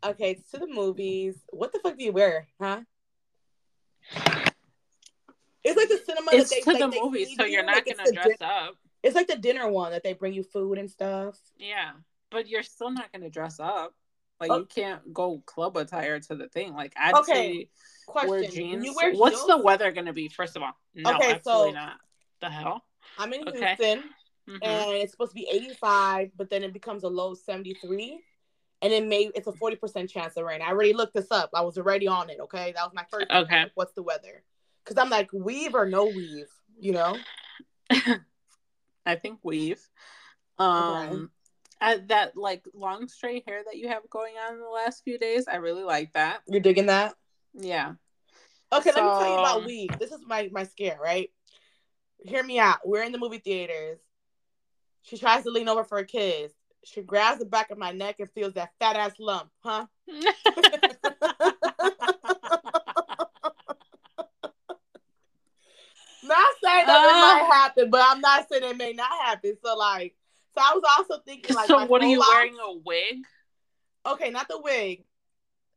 okay, 0.04 0.32
it's 0.32 0.50
to 0.50 0.58
the 0.58 0.66
movies. 0.66 1.36
What 1.50 1.72
the 1.72 1.78
fuck 1.78 1.96
do 1.96 2.04
you 2.04 2.12
wear, 2.12 2.48
huh? 2.60 2.80
It's 5.64 5.76
like 5.76 5.88
the 5.88 6.00
cinema. 6.04 6.30
It's 6.32 6.50
they, 6.50 6.60
to 6.60 6.70
like, 6.70 6.78
the 6.78 7.00
movies, 7.00 7.34
so 7.36 7.44
you're 7.44 7.64
not 7.64 7.86
like 7.86 7.96
gonna 7.96 8.10
dress 8.12 8.38
din- 8.38 8.48
up. 8.48 8.74
It's 9.02 9.14
like 9.14 9.28
the 9.28 9.36
dinner 9.36 9.68
one 9.70 9.92
that 9.92 10.02
they 10.02 10.12
bring 10.12 10.32
you 10.32 10.42
food 10.42 10.78
and 10.78 10.90
stuff. 10.90 11.38
Yeah, 11.58 11.92
but 12.30 12.48
you're 12.48 12.62
still 12.62 12.90
not 12.90 13.12
gonna 13.12 13.30
dress 13.30 13.60
up. 13.60 13.94
Like 14.40 14.50
oh. 14.50 14.58
you 14.58 14.64
can't 14.66 15.12
go 15.12 15.42
club 15.44 15.76
attire 15.76 16.18
to 16.18 16.34
the 16.34 16.48
thing. 16.48 16.74
Like 16.74 16.94
I'd 16.98 17.14
okay. 17.14 17.32
say 17.32 17.68
Question. 18.06 18.30
wear 18.30 18.44
jeans. 18.44 18.96
Wear 18.96 19.12
What's 19.12 19.44
the 19.44 19.58
weather 19.58 19.92
gonna 19.92 20.14
be? 20.14 20.28
First 20.28 20.56
of 20.56 20.62
all, 20.62 20.72
no, 20.94 21.14
okay, 21.16 21.32
absolutely 21.32 21.72
so 21.72 21.74
not. 21.74 21.96
The 22.40 22.50
hell. 22.50 22.84
I'm 23.18 23.32
in 23.34 23.46
okay. 23.46 23.74
Houston, 23.76 23.98
mm-hmm. 24.48 24.56
and 24.62 24.92
it's 24.92 25.12
supposed 25.12 25.32
to 25.32 25.34
be 25.34 25.46
85, 25.50 26.30
but 26.36 26.48
then 26.48 26.62
it 26.62 26.72
becomes 26.72 27.02
a 27.02 27.08
low 27.08 27.34
73 27.34 28.20
and 28.82 28.92
it 28.92 29.06
may 29.06 29.30
it's 29.34 29.46
a 29.46 29.52
40% 29.52 30.08
chance 30.08 30.36
of 30.36 30.44
rain. 30.44 30.62
I 30.62 30.68
already 30.68 30.92
looked 30.92 31.14
this 31.14 31.30
up. 31.30 31.50
I 31.54 31.60
was 31.62 31.76
already 31.76 32.08
on 32.08 32.30
it. 32.30 32.38
Okay. 32.40 32.72
That 32.74 32.84
was 32.84 32.92
my 32.94 33.04
first. 33.10 33.26
Okay. 33.30 33.66
What's 33.74 33.92
the 33.92 34.02
weather? 34.02 34.42
Because 34.90 35.04
I'm 35.04 35.10
like, 35.10 35.30
weave 35.32 35.76
or 35.76 35.86
no 35.86 36.06
weave, 36.06 36.48
you 36.80 36.90
know? 36.90 37.16
I 39.06 39.14
think 39.14 39.38
weave. 39.44 39.80
Um, 40.58 41.30
okay. 41.80 42.02
that 42.08 42.36
like 42.36 42.64
long 42.74 43.06
straight 43.06 43.44
hair 43.46 43.62
that 43.64 43.76
you 43.76 43.86
have 43.86 44.02
going 44.10 44.34
on 44.34 44.54
in 44.54 44.60
the 44.60 44.66
last 44.66 45.04
few 45.04 45.16
days, 45.16 45.46
I 45.46 45.56
really 45.56 45.84
like 45.84 46.12
that. 46.14 46.40
You're 46.48 46.60
digging 46.60 46.86
that? 46.86 47.14
Yeah. 47.54 47.92
Okay, 48.72 48.90
so... 48.90 49.00
let 49.00 49.04
me 49.04 49.24
tell 49.24 49.32
you 49.32 49.38
about 49.38 49.64
weave. 49.64 49.96
This 50.00 50.10
is 50.10 50.22
my 50.26 50.48
my 50.50 50.64
scare, 50.64 50.98
right? 51.00 51.30
Hear 52.24 52.42
me 52.42 52.58
out. 52.58 52.78
We're 52.84 53.04
in 53.04 53.12
the 53.12 53.18
movie 53.18 53.38
theaters. 53.38 54.00
She 55.02 55.18
tries 55.18 55.44
to 55.44 55.50
lean 55.50 55.68
over 55.68 55.84
for 55.84 55.98
a 55.98 56.04
kiss. 56.04 56.50
She 56.84 57.00
grabs 57.00 57.38
the 57.38 57.46
back 57.46 57.70
of 57.70 57.78
my 57.78 57.92
neck 57.92 58.16
and 58.18 58.28
feels 58.32 58.54
that 58.54 58.70
fat 58.80 58.96
ass 58.96 59.12
lump, 59.20 59.50
huh? 59.60 59.86
saying 66.70 66.86
that 66.86 67.04
uh, 67.04 67.08
it 67.08 67.20
might 67.20 67.48
uh. 67.48 67.52
happen, 67.52 67.90
but 67.90 68.04
I'm 68.06 68.20
not 68.20 68.48
saying 68.48 68.64
it 68.64 68.76
may 68.76 68.92
not 68.92 69.10
happen. 69.24 69.56
So 69.64 69.76
like, 69.76 70.14
so 70.54 70.60
I 70.60 70.72
was 70.74 70.82
also 70.98 71.22
thinking 71.24 71.54
like, 71.54 71.66
so 71.66 71.84
what 71.86 72.02
are 72.02 72.08
you 72.08 72.20
wearing 72.20 72.54
a 72.54 72.78
wig? 72.84 73.24
Okay, 74.06 74.30
not 74.30 74.48
the 74.48 74.60
wig. 74.60 75.04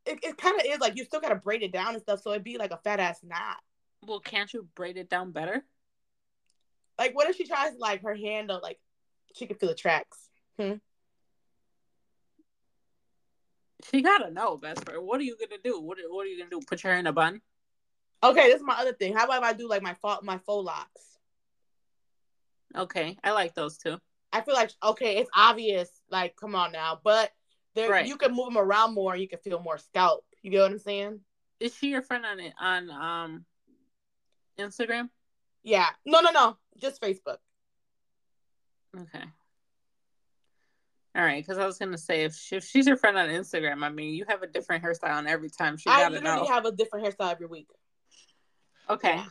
It, 0.06 0.20
it 0.24 0.38
kind 0.38 0.60
of 0.60 0.66
is 0.66 0.80
like 0.80 0.98
you 0.98 1.06
still 1.06 1.22
gotta 1.22 1.36
braid 1.36 1.64
it 1.64 1.72
down 1.72 1.94
and 1.94 2.02
stuff, 2.02 2.22
so 2.22 2.32
it'd 2.32 2.44
be 2.44 2.58
like 2.58 2.72
a 2.72 2.78
fat 2.78 3.00
ass 3.00 3.20
knot. 3.24 3.58
Well, 4.06 4.20
can't 4.20 4.52
you 4.54 4.68
braid 4.76 4.98
it 4.98 5.10
down 5.10 5.32
better? 5.32 5.64
Like, 6.98 7.16
what 7.16 7.30
if 7.30 7.38
she 7.38 7.48
tries 7.48 7.72
like 7.78 8.04
her 8.04 8.16
hand 8.16 8.52
like 8.62 8.80
she 9.36 9.48
could 9.48 9.60
feel 9.60 9.70
the 9.70 9.76
tracks? 9.76 10.30
Hmm? 10.60 10.74
She 13.90 14.02
gotta 14.02 14.32
know, 14.32 14.58
best 14.58 14.86
friend. 14.86 15.06
What 15.06 15.20
are 15.20 15.24
you 15.24 15.38
gonna 15.38 15.62
do? 15.64 15.80
What 15.80 15.98
What 16.10 16.26
are 16.26 16.30
you 16.30 16.38
gonna 16.38 16.50
do? 16.50 16.62
Put 16.68 16.84
your 16.84 16.92
hair 16.92 17.00
in 17.00 17.08
a 17.08 17.14
bun? 17.14 17.42
Okay, 18.24 18.48
this 18.48 18.62
is 18.62 18.66
my 18.66 18.76
other 18.76 18.94
thing. 18.94 19.14
How 19.14 19.26
about 19.26 19.44
if 19.44 19.50
I 19.50 19.54
do 19.54 19.68
like 19.68 19.84
my 19.84 19.96
faux 19.96 20.24
my 20.24 20.38
faux 20.38 20.66
locks? 20.66 21.18
Okay, 22.76 23.18
I 23.24 23.32
like 23.32 23.54
those 23.54 23.78
too. 23.78 23.98
I 24.32 24.42
feel 24.42 24.56
like 24.56 24.72
okay, 24.82 25.18
it's 25.18 25.30
obvious. 25.36 25.90
Like, 26.10 26.36
come 26.36 26.56
on 26.56 26.72
now, 26.72 27.00
but 27.04 27.32
there 27.76 27.90
right. 27.90 28.08
you 28.08 28.18
can 28.18 28.34
move 28.34 28.46
them 28.46 28.58
around 28.58 28.94
more. 28.94 29.16
You 29.16 29.28
can 29.28 29.40
feel 29.40 29.60
more 29.60 29.78
scalp. 29.78 30.24
You 30.42 30.52
get 30.52 30.62
what 30.62 30.72
I'm 30.72 30.80
saying? 30.80 31.20
Is 31.60 31.76
she 31.76 31.90
your 31.90 32.02
friend 32.02 32.26
on 32.26 32.40
it 32.40 32.54
on 32.60 32.90
um 32.90 33.46
Instagram? 34.58 35.10
Yeah. 35.64 35.88
No, 36.06 36.22
no, 36.22 36.32
no. 36.32 36.58
Just 36.78 37.02
Facebook. 37.02 37.38
Okay. 38.98 39.24
All 41.16 41.24
right, 41.24 41.44
because 41.44 41.60
I 41.60 41.66
was 41.66 41.78
gonna 41.78 41.98
say 41.98 42.24
if, 42.24 42.36
she, 42.36 42.56
if 42.56 42.64
she's 42.64 42.88
your 42.88 42.98
friend 42.98 43.18
on 43.18 43.30
Instagram, 43.30 43.84
I 43.84 43.90
mean, 43.90 44.16
you 44.16 44.26
have 44.28 44.42
a 44.42 44.48
different 44.48 44.84
hairstyle 44.84 45.16
on 45.16 45.28
every 45.28 45.50
time. 45.50 45.78
She 45.78 45.86
got 45.86 46.08
a 46.08 46.10
week. 46.10 46.22
I 46.22 46.22
literally 46.22 46.48
know. 46.48 46.54
have 46.54 46.66
a 46.66 46.72
different 46.72 47.06
hairstyle 47.06 47.32
every 47.32 47.46
week. 47.46 47.68
Okay. 48.90 49.16
Yeah. 49.16 49.26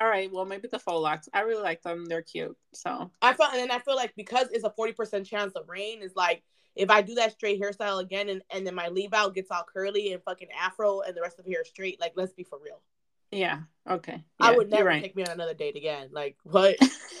All 0.00 0.08
right. 0.08 0.30
Well, 0.32 0.44
maybe 0.44 0.68
the 0.70 0.78
faux 0.78 1.02
locks. 1.02 1.28
I 1.32 1.40
really 1.40 1.62
like 1.62 1.82
them. 1.82 2.06
They're 2.06 2.22
cute. 2.22 2.56
So 2.72 3.10
I 3.20 3.32
felt, 3.32 3.52
and 3.52 3.60
then 3.60 3.70
I 3.70 3.80
feel 3.80 3.96
like 3.96 4.14
because 4.16 4.48
it's 4.52 4.64
a 4.64 4.70
forty 4.70 4.92
percent 4.92 5.26
chance 5.26 5.54
of 5.54 5.68
rain, 5.68 6.02
is 6.02 6.14
like 6.14 6.42
if 6.76 6.90
I 6.90 7.02
do 7.02 7.14
that 7.16 7.32
straight 7.32 7.60
hairstyle 7.60 8.00
again, 8.00 8.28
and 8.28 8.42
and 8.50 8.66
then 8.66 8.74
my 8.74 8.88
leave 8.88 9.12
out 9.12 9.34
gets 9.34 9.50
all 9.50 9.64
curly 9.64 10.12
and 10.12 10.22
fucking 10.22 10.48
afro, 10.58 11.00
and 11.00 11.16
the 11.16 11.20
rest 11.20 11.38
of 11.38 11.44
the 11.44 11.52
hair 11.52 11.64
straight. 11.64 12.00
Like, 12.00 12.12
let's 12.16 12.32
be 12.32 12.44
for 12.44 12.58
real. 12.62 12.80
Yeah. 13.30 13.60
Okay. 13.88 14.12
Yeah, 14.12 14.46
I 14.46 14.56
would 14.56 14.70
never 14.70 14.88
right. 14.88 15.02
take 15.02 15.16
me 15.16 15.24
on 15.24 15.30
another 15.32 15.54
date 15.54 15.76
again. 15.76 16.08
Like 16.12 16.36
what? 16.44 16.76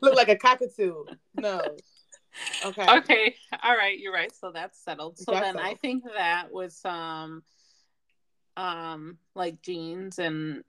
Look 0.00 0.14
like 0.14 0.28
a 0.28 0.36
cockatoo. 0.36 1.04
No. 1.34 1.60
Okay. 2.64 2.98
Okay. 2.98 3.34
All 3.62 3.76
right. 3.76 3.98
You're 3.98 4.12
right. 4.12 4.32
So 4.34 4.50
that's 4.52 4.78
settled. 4.82 5.18
So 5.18 5.32
that's 5.32 5.44
then 5.44 5.54
settled. 5.54 5.74
I 5.74 5.78
think 5.80 6.04
that 6.14 6.52
was 6.52 6.80
um 6.84 7.42
um 8.56 9.18
like 9.34 9.62
jeans 9.62 10.18
and 10.18 10.64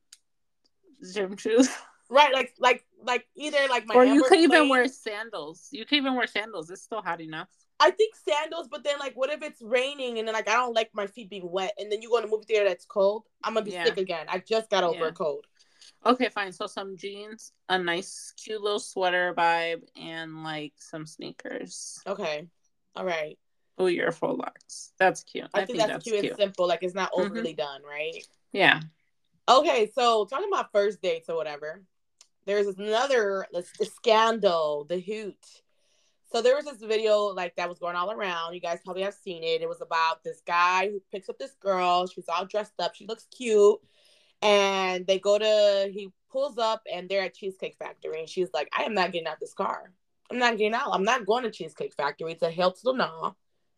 gym 1.14 1.38
shoes. 1.38 1.70
Right, 2.10 2.34
like 2.34 2.54
like 2.60 2.86
like 3.04 3.26
either 3.36 3.58
like 3.72 3.88
my 3.88 3.96
or 3.96 4.06
you 4.06 4.24
could 4.24 4.38
even 4.38 4.70
wear 4.70 4.88
sandals. 4.88 5.70
You 5.72 5.84
could 5.84 5.96
even 5.96 6.14
wear 6.16 6.28
sandals. 6.28 6.70
It's 6.70 6.84
still 6.84 7.02
hot 7.02 7.22
enough. 7.22 7.48
I 7.80 7.90
think 7.90 8.14
sandals, 8.16 8.68
but 8.70 8.84
then 8.84 9.00
like, 9.00 9.14
what 9.16 9.32
if 9.32 9.42
it's 9.42 9.62
raining 9.62 10.20
and 10.20 10.28
then 10.28 10.34
like 10.34 10.48
I 10.48 10.54
don't 10.54 10.76
like 10.76 10.92
my 10.94 11.08
feet 11.08 11.30
being 11.30 11.50
wet, 11.50 11.74
and 11.80 11.92
then 11.92 12.04
you 12.04 12.10
go 12.10 12.18
in 12.20 12.26
a 12.26 12.28
movie 12.28 12.46
theater 12.46 12.68
that's 12.68 12.86
cold? 12.86 13.24
I'm 13.44 13.56
gonna 13.56 13.66
be 13.66 13.72
yeah. 13.72 13.86
sick 13.86 13.98
again. 13.98 14.28
I 14.30 14.40
just 14.40 14.70
got 14.70 14.84
over 14.84 15.00
yeah. 15.00 15.08
a 15.08 15.12
cold. 15.12 15.48
Okay, 16.06 16.30
fine. 16.30 16.52
So 16.52 16.68
some 16.68 16.98
jeans, 16.98 17.52
a 17.68 17.80
nice 17.80 18.34
cute 18.38 18.62
little 18.62 18.80
sweater 18.80 19.34
vibe, 19.36 19.82
and 20.00 20.44
like 20.44 20.74
some 20.78 21.08
sneakers. 21.08 22.00
Okay. 22.06 22.48
All 22.96 23.06
right. 23.06 23.40
Oh, 23.78 23.88
your 23.88 24.12
faux 24.12 24.38
locks. 24.38 24.92
That's 25.00 25.24
cute. 25.24 25.50
I, 25.54 25.62
I 25.62 25.66
think, 25.66 25.80
think, 25.80 25.90
that's, 25.90 26.04
cute, 26.04 26.22
cute, 26.22 26.32
and 26.34 26.40
simple. 26.40 26.68
Like 26.68 26.84
it's 26.84 26.94
not 26.94 27.12
mm-hmm. 27.12 27.26
overly 27.26 27.54
mm-hmm. 27.54 27.58
done, 27.58 27.82
right? 27.84 28.26
Yeah. 28.52 28.82
Okay, 29.50 29.92
so 29.94 30.26
talking 30.26 30.48
about 30.48 30.72
first 30.72 31.02
dates 31.02 31.30
or 31.30 31.36
whatever, 31.36 31.84
there's 32.46 32.68
another 32.68 33.46
the 33.52 33.64
scandal, 33.86 34.86
the 34.88 35.00
hoot. 35.00 35.36
So 36.32 36.42
there 36.42 36.56
was 36.56 36.66
this 36.66 36.82
video 36.82 37.26
like 37.26 37.56
that 37.58 37.70
was 37.70 37.80
going 37.80 37.96
all 37.96 38.12
around. 38.12 38.54
You 38.54 38.60
guys 38.60 38.80
probably 38.84 39.04
have 39.04 39.14
seen 39.14 39.44
it. 39.44 39.62
It 39.62 39.70
was 39.70 39.82
about 39.82 40.24
this 40.24 40.42
guy 40.46 40.90
who 40.90 41.02
picks 41.12 41.30
up 41.30 41.38
this 41.38 41.56
girl. 41.60 42.08
She's 42.08 42.28
all 42.28 42.46
dressed 42.46 42.80
up. 42.80 42.96
She 42.96 43.06
looks 43.06 43.28
cute. 43.36 43.80
And 44.42 45.06
they 45.06 45.20
go 45.20 45.38
to 45.38 45.92
he 45.94 46.12
pulls 46.32 46.58
up 46.58 46.82
and 46.92 47.08
they're 47.08 47.24
at 47.24 47.36
Cheesecake 47.36 47.76
Factory. 47.78 48.20
And 48.20 48.30
she's 48.30 48.50
like, 48.54 48.68
I 48.78 48.84
am 48.84 48.94
not 48.94 49.12
getting 49.12 49.28
out 49.28 49.40
this 49.40 49.54
car. 49.54 49.92
I'm 50.32 50.40
not 50.40 50.58
getting 50.58 50.74
out. 50.74 50.90
I'm 50.92 51.04
not 51.04 51.26
going 51.26 51.44
to 51.44 51.52
Cheesecake 51.52 51.94
Factory. 51.94 52.32
It's 52.32 52.42
a 52.42 52.50
hell 52.50 52.72
to 52.72 52.82
the 52.84 52.94
no. 52.94 53.36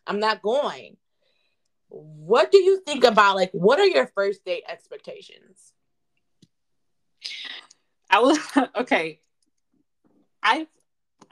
I'm 0.08 0.20
not 0.20 0.42
going. 0.42 0.98
What 1.90 2.52
do 2.52 2.58
you 2.58 2.82
think 2.82 3.04
about 3.04 3.36
like 3.36 3.52
what 3.52 3.80
are 3.80 3.88
your 3.88 4.08
first 4.08 4.44
date 4.44 4.64
expectations? 4.68 5.74
I 8.10 8.20
was 8.20 8.40
okay 8.76 9.20
I've 10.46 10.68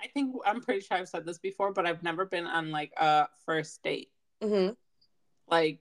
I 0.03 0.07
think 0.07 0.35
I'm 0.45 0.61
pretty 0.61 0.81
sure 0.81 0.97
I've 0.97 1.07
said 1.07 1.25
this 1.25 1.37
before, 1.37 1.71
but 1.71 1.85
I've 1.85 2.03
never 2.03 2.25
been 2.25 2.47
on 2.47 2.71
like 2.71 2.91
a 2.97 3.27
first 3.45 3.81
date. 3.83 4.09
Mm-hmm. 4.41 4.73
Like 5.47 5.79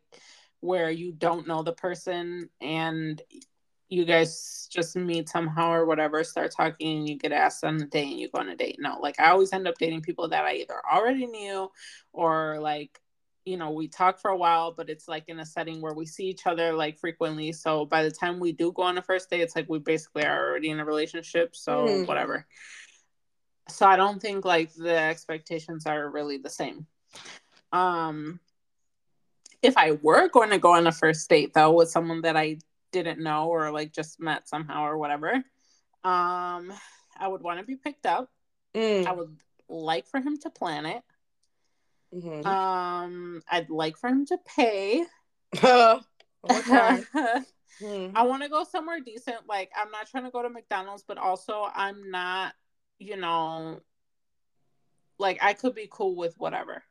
where 0.60 0.90
you 0.90 1.10
don't 1.12 1.48
know 1.48 1.62
the 1.62 1.72
person 1.72 2.50
and 2.60 3.20
you 3.92 4.04
guys 4.04 4.68
just 4.70 4.96
meet 4.96 5.28
somehow 5.28 5.72
or 5.72 5.84
whatever, 5.84 6.24
start 6.24 6.52
talking, 6.56 6.98
and 6.98 7.08
you 7.08 7.16
get 7.16 7.32
asked 7.32 7.64
on 7.64 7.76
a 7.76 7.86
date 7.86 8.10
and 8.10 8.20
you 8.20 8.28
go 8.30 8.40
on 8.40 8.48
a 8.48 8.56
date. 8.56 8.76
No, 8.78 8.98
like 9.00 9.20
I 9.20 9.30
always 9.30 9.52
end 9.52 9.68
up 9.68 9.78
dating 9.78 10.02
people 10.02 10.28
that 10.28 10.44
I 10.44 10.54
either 10.54 10.80
already 10.90 11.26
knew 11.26 11.70
or 12.12 12.58
like, 12.60 13.00
you 13.44 13.56
know, 13.56 13.70
we 13.70 13.88
talk 13.88 14.18
for 14.18 14.30
a 14.30 14.36
while, 14.36 14.72
but 14.72 14.88
it's 14.88 15.08
like 15.08 15.24
in 15.28 15.40
a 15.40 15.46
setting 15.46 15.80
where 15.80 15.94
we 15.94 16.06
see 16.06 16.26
each 16.26 16.46
other 16.46 16.72
like 16.72 16.98
frequently. 16.98 17.52
So 17.52 17.84
by 17.84 18.02
the 18.02 18.10
time 18.10 18.40
we 18.40 18.52
do 18.52 18.72
go 18.72 18.82
on 18.82 18.98
a 18.98 19.02
first 19.02 19.28
date, 19.30 19.40
it's 19.40 19.56
like 19.56 19.68
we 19.68 19.78
basically 19.78 20.24
are 20.24 20.48
already 20.48 20.70
in 20.70 20.80
a 20.80 20.84
relationship. 20.84 21.54
So 21.54 21.86
mm. 21.86 22.06
whatever 22.06 22.46
so 23.68 23.86
I 23.86 23.96
don't 23.96 24.20
think 24.20 24.44
like 24.44 24.72
the 24.74 24.96
expectations 24.96 25.86
are 25.86 26.10
really 26.10 26.38
the 26.38 26.50
same. 26.50 26.86
Um, 27.72 28.40
if 29.62 29.76
I 29.76 29.92
were 30.02 30.28
going 30.28 30.50
to 30.50 30.58
go 30.58 30.74
on 30.74 30.86
a 30.86 30.92
first 30.92 31.28
date 31.28 31.54
though 31.54 31.72
with 31.72 31.90
someone 31.90 32.22
that 32.22 32.36
I 32.36 32.58
didn't 32.92 33.20
know 33.20 33.48
or 33.48 33.70
like 33.70 33.92
just 33.92 34.20
met 34.20 34.48
somehow 34.48 34.84
or 34.84 34.98
whatever, 34.98 35.32
um, 36.04 36.72
I 37.18 37.26
would 37.26 37.42
want 37.42 37.60
to 37.60 37.66
be 37.66 37.76
picked 37.76 38.06
up. 38.06 38.30
Mm. 38.74 39.06
I 39.06 39.12
would 39.12 39.36
like 39.68 40.06
for 40.06 40.20
him 40.20 40.38
to 40.38 40.50
plan 40.50 40.86
it. 40.86 41.02
Mm-hmm. 42.14 42.46
Um, 42.46 43.42
I'd 43.50 43.70
like 43.70 43.96
for 43.96 44.08
him 44.08 44.26
to 44.26 44.38
pay. 44.56 45.04
okay. 45.56 46.02
mm. 47.80 48.12
I 48.14 48.22
want 48.22 48.42
to 48.42 48.48
go 48.48 48.64
somewhere 48.64 49.00
decent. 49.00 49.48
Like 49.48 49.70
I'm 49.76 49.90
not 49.90 50.08
trying 50.10 50.24
to 50.24 50.30
go 50.30 50.42
to 50.42 50.50
McDonald's, 50.50 51.04
but 51.06 51.18
also 51.18 51.66
I'm 51.74 52.10
not 52.10 52.54
you 53.02 53.16
know, 53.16 53.80
like 55.18 55.38
I 55.42 55.52
could 55.54 55.74
be 55.74 55.88
cool 55.90 56.16
with 56.16 56.34
whatever. 56.38 56.82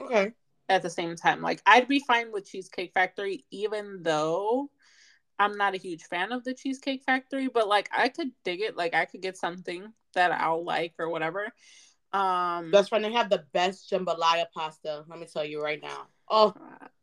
Okay. 0.00 0.32
At 0.68 0.82
the 0.82 0.90
same 0.90 1.14
time, 1.14 1.42
like 1.42 1.62
I'd 1.64 1.86
be 1.86 2.00
fine 2.00 2.32
with 2.32 2.50
Cheesecake 2.50 2.92
Factory, 2.92 3.44
even 3.50 4.02
though 4.02 4.68
I'm 5.38 5.56
not 5.56 5.74
a 5.74 5.78
huge 5.78 6.04
fan 6.04 6.32
of 6.32 6.44
the 6.44 6.54
Cheesecake 6.54 7.02
Factory, 7.04 7.48
but 7.48 7.68
like 7.68 7.90
I 7.96 8.08
could 8.08 8.30
dig 8.44 8.60
it. 8.60 8.76
Like 8.76 8.94
I 8.94 9.04
could 9.04 9.22
get 9.22 9.36
something 9.36 9.92
that 10.14 10.32
I'll 10.32 10.64
like 10.64 10.94
or 10.98 11.08
whatever. 11.08 11.52
Um 12.12 12.70
That's 12.70 12.90
when 12.90 13.02
they 13.02 13.12
have 13.12 13.30
the 13.30 13.44
best 13.52 13.90
jambalaya 13.90 14.46
pasta. 14.54 15.04
Let 15.08 15.18
me 15.18 15.26
tell 15.26 15.44
you 15.44 15.62
right 15.62 15.82
now. 15.82 16.06
Oh, 16.28 16.54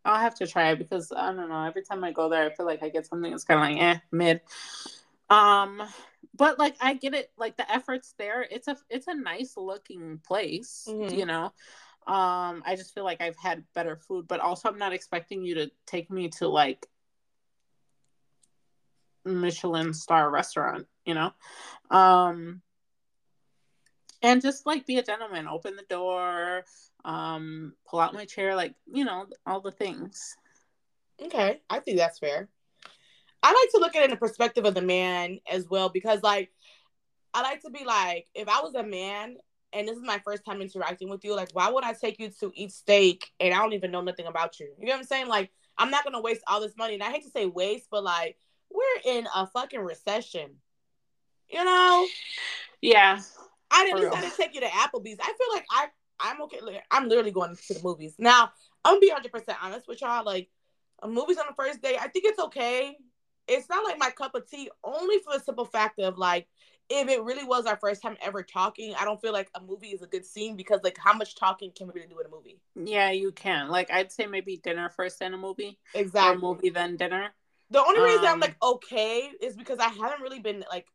I'll 0.04 0.20
have 0.20 0.36
to 0.36 0.48
try 0.48 0.72
it 0.72 0.80
because 0.80 1.12
I 1.16 1.28
don't 1.28 1.50
know. 1.50 1.64
Every 1.64 1.84
time 1.84 2.04
I 2.04 2.12
go 2.12 2.30
there, 2.30 2.46
I 2.46 2.54
feel 2.54 2.66
like 2.66 2.84
I 2.84 2.90
get 2.90 3.06
something 3.06 3.32
that's 3.32 3.44
kind 3.46 3.60
of 3.60 3.78
like 3.78 3.96
eh 3.96 4.00
mid. 4.12 4.42
Um, 5.30 5.82
but 6.36 6.60
like 6.60 6.76
I 6.82 6.96
get 6.96 7.14
it, 7.14 7.32
like 7.38 7.58
the 7.58 7.72
efforts 7.72 8.16
there. 8.18 8.46
It's 8.50 8.68
a 8.68 8.78
it's 8.90 9.08
a 9.08 9.14
nice 9.14 9.56
looking 9.56 10.20
place, 10.26 10.88
mm-hmm. 10.90 11.14
you 11.18 11.26
know. 11.26 11.54
Um, 12.06 12.64
I 12.66 12.76
just 12.76 12.94
feel 12.94 13.06
like 13.06 13.22
I've 13.22 13.38
had 13.38 13.64
better 13.74 13.96
food, 13.96 14.28
but 14.28 14.42
also 14.42 14.68
I'm 14.68 14.78
not 14.78 14.92
expecting 14.92 15.44
you 15.44 15.56
to 15.56 15.72
take 15.86 16.12
me 16.12 16.30
to 16.40 16.50
like 16.50 16.86
Michelin 19.26 19.94
star 19.94 20.30
restaurant, 20.30 20.88
you 21.06 21.14
know. 21.14 21.32
Um 21.90 22.62
and 24.22 24.42
just 24.42 24.66
like 24.66 24.86
be 24.86 24.98
a 24.98 25.04
gentleman, 25.04 25.48
open 25.48 25.76
the 25.76 25.84
door, 25.84 26.64
um, 27.04 27.74
pull 27.86 28.00
out 28.00 28.14
my 28.14 28.24
chair, 28.24 28.56
like, 28.56 28.74
you 28.86 29.04
know, 29.04 29.26
all 29.46 29.60
the 29.60 29.72
things. 29.72 30.38
Okay, 31.22 31.62
I 31.70 31.80
think 31.80 31.98
that's 31.98 32.20
fair. 32.20 32.48
I 33.44 33.50
like 33.50 33.70
to 33.72 33.80
look 33.80 33.96
at 33.96 34.04
it 34.04 34.06
in 34.06 34.12
the 34.12 34.18
perspective 34.18 34.64
of 34.64 34.74
the 34.74 34.82
man 34.82 35.40
as 35.52 35.68
well 35.70 35.90
because 35.90 36.24
like 36.24 36.50
I 37.34 37.42
like 37.42 37.62
to 37.64 37.70
be 37.70 37.84
like 37.84 38.28
if 38.34 38.48
I 38.48 38.62
was 38.62 38.74
a 38.76 38.84
man 38.84 39.36
and 39.74 39.88
this 39.88 39.98
is 39.98 40.04
my 40.04 40.20
first 40.24 40.46
time 40.46 40.62
interacting 40.62 41.10
with 41.10 41.26
you, 41.26 41.36
like 41.36 41.50
why 41.52 41.70
would 41.70 41.84
I 41.84 41.94
take 41.94 42.20
you 42.20 42.30
to 42.40 42.52
eat 42.56 42.72
steak 42.72 43.30
and 43.42 43.54
I 43.54 43.58
don't 43.58 43.74
even 43.74 43.92
know 43.92 44.02
nothing 44.02 44.28
about 44.28 44.60
you? 44.62 44.70
You 44.80 44.86
know 44.86 44.94
what 44.94 45.00
I'm 45.00 45.04
saying? 45.04 45.28
Like 45.28 45.52
I'm 45.78 45.92
not 45.92 46.06
gonna 46.06 46.22
waste 46.22 46.42
all 46.48 46.62
this 46.62 46.78
money. 46.78 46.94
And 46.94 47.04
I 47.04 47.12
hate 47.12 47.24
to 47.24 47.30
say 47.30 47.46
waste, 47.46 47.88
but 47.92 48.04
like 48.04 48.38
we're 48.74 49.14
in 49.18 49.28
a 49.36 49.48
fucking 49.48 49.80
recession. 49.80 50.52
You 51.50 51.64
know? 51.64 52.08
Yeah. 52.82 53.20
I 53.72 53.86
didn't 53.86 54.12
to 54.12 54.38
take 54.38 54.54
you 54.54 54.62
to 54.62 54.68
Applebee's. 54.68 55.20
I 55.22 55.26
feel 55.26 55.54
like 55.54 55.66
I 55.72 55.88
I'm 56.20 56.42
okay. 56.44 56.60
I'm 56.92 57.10
literally 57.10 57.32
going 57.32 57.56
to 57.56 57.74
the 57.74 57.82
movies. 57.84 58.16
Now, 58.18 58.52
I'm 58.86 58.94
gonna 58.94 59.00
be 59.02 59.08
100 59.08 59.32
percent 59.32 59.58
honest 59.62 59.88
with 59.88 60.02
y'all. 60.02 60.24
Like, 60.24 60.50
a 61.02 61.08
movies 61.08 61.38
on 61.38 61.46
the 61.48 61.56
first 61.56 61.82
day, 61.82 61.98
I 62.00 62.08
think 62.08 62.26
it's 62.26 62.40
okay 62.40 62.96
it's 63.48 63.70
not 63.70 63.84
like 63.84 63.98
my 64.00 64.10
cup 64.10 64.36
of 64.36 64.50
tea 64.50 64.70
only 64.84 65.18
for 65.20 65.34
the 65.34 65.44
simple 65.44 65.66
fact 65.66 66.00
of 66.00 66.18
like 66.18 66.48
if 66.90 67.08
it 67.08 67.24
really 67.24 67.46
was 67.46 67.66
our 67.66 67.78
first 67.78 68.02
time 68.02 68.18
ever 68.22 68.44
talking, 68.44 68.94
I 69.00 69.06
don't 69.06 69.20
feel 69.22 69.32
like 69.32 69.50
a 69.56 69.62
movie 69.62 69.88
is 69.88 70.02
a 70.02 70.08
good 70.08 70.26
scene 70.26 70.58
because 70.58 70.82
like 70.84 70.98
how 70.98 71.14
much 71.14 71.36
talking 71.36 71.72
can 71.76 71.88
we 71.88 71.94
really 71.94 72.08
do 72.08 72.20
in 72.20 72.26
a 72.26 72.30
movie? 72.30 72.60
Yeah, 72.76 73.12
you 73.12 73.32
can. 73.32 73.70
Like 73.70 73.90
I'd 73.90 74.12
say 74.12 74.26
maybe 74.26 74.58
dinner 74.58 74.90
first 74.90 75.20
then 75.20 75.34
a 75.34 75.38
movie. 75.38 75.80
Exactly. 75.94 76.36
Or 76.36 76.40
movie 76.40 76.70
then 76.70 76.98
dinner. 76.98 77.34
The 77.74 77.84
only 77.84 78.02
reason 78.02 78.26
um, 78.26 78.34
I'm 78.34 78.40
like 78.40 78.56
okay 78.62 79.32
is 79.42 79.56
because 79.56 79.80
I 79.80 79.90
haven't 79.90 80.22
really 80.22 80.40
been 80.40 80.64
like 80.70 80.86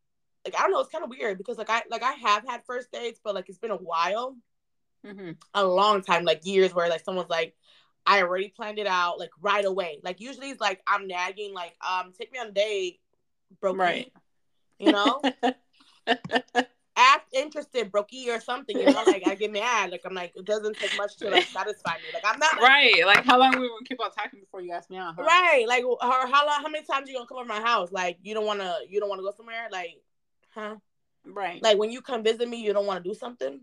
like 0.44 0.54
I 0.56 0.62
don't 0.62 0.70
know, 0.70 0.80
it's 0.80 0.90
kind 0.90 1.02
of 1.02 1.10
weird 1.10 1.36
because 1.36 1.58
like 1.58 1.70
I 1.70 1.82
like 1.90 2.04
I 2.04 2.12
have 2.12 2.44
had 2.46 2.64
first 2.64 2.92
dates, 2.92 3.20
but 3.22 3.34
like 3.34 3.48
it's 3.48 3.58
been 3.58 3.72
a 3.72 3.76
while. 3.76 4.36
Mm-hmm. 5.04 5.32
A 5.54 5.64
long 5.64 6.02
time, 6.02 6.24
like 6.24 6.46
years 6.46 6.72
where 6.72 6.88
like 6.88 7.04
someone's 7.04 7.30
like, 7.30 7.56
I 8.06 8.22
already 8.22 8.48
planned 8.48 8.78
it 8.78 8.86
out 8.86 9.18
like 9.18 9.30
right 9.40 9.64
away. 9.64 9.98
Like 10.04 10.20
usually 10.20 10.50
it's 10.50 10.60
like 10.60 10.80
I'm 10.86 11.08
nagging, 11.08 11.52
like, 11.52 11.74
um, 11.86 12.12
take 12.16 12.32
me 12.32 12.38
on 12.38 12.48
a 12.48 12.52
date, 12.52 13.00
bro. 13.60 13.74
Right. 13.74 14.12
You 14.78 14.92
know? 14.92 15.20
Act 17.00 17.32
interested, 17.32 17.92
brokey 17.92 18.26
or 18.26 18.40
something, 18.40 18.76
you 18.76 18.86
know, 18.86 19.04
like 19.06 19.22
I 19.24 19.36
get 19.36 19.52
mad. 19.52 19.92
Like 19.92 20.02
I'm 20.04 20.14
like, 20.14 20.32
it 20.34 20.44
doesn't 20.44 20.78
take 20.78 20.96
much 20.96 21.16
to 21.18 21.30
like 21.30 21.46
satisfy 21.52 21.92
me. 22.02 22.10
Like 22.12 22.24
I'm 22.26 22.40
not 22.40 22.56
like, 22.56 22.68
Right. 22.68 23.06
Like 23.06 23.24
how 23.24 23.38
long 23.38 23.52
we 23.52 23.68
gonna 23.68 23.84
keep 23.86 24.00
on 24.02 24.10
talking 24.10 24.40
before 24.40 24.60
you 24.60 24.72
ask 24.72 24.90
me 24.90 24.96
out? 24.96 25.14
Huh? 25.16 25.22
Right. 25.22 25.64
Like 25.68 25.84
or 25.84 25.96
how 26.00 26.44
long 26.44 26.60
how 26.60 26.68
many 26.68 26.84
times 26.84 27.08
you 27.08 27.14
gonna 27.14 27.28
come 27.28 27.38
over 27.38 27.46
my 27.46 27.60
house? 27.60 27.92
Like 27.92 28.18
you 28.22 28.34
don't 28.34 28.46
wanna 28.46 28.74
you 28.88 28.98
don't 28.98 29.08
wanna 29.08 29.22
go 29.22 29.32
somewhere? 29.36 29.68
Like, 29.70 30.02
huh? 30.54 30.76
Right. 31.24 31.62
Like 31.62 31.78
when 31.78 31.90
you 31.90 32.00
come 32.00 32.24
visit 32.24 32.48
me, 32.48 32.60
you 32.60 32.72
don't 32.72 32.86
want 32.86 33.02
to 33.02 33.08
do 33.08 33.14
something? 33.14 33.60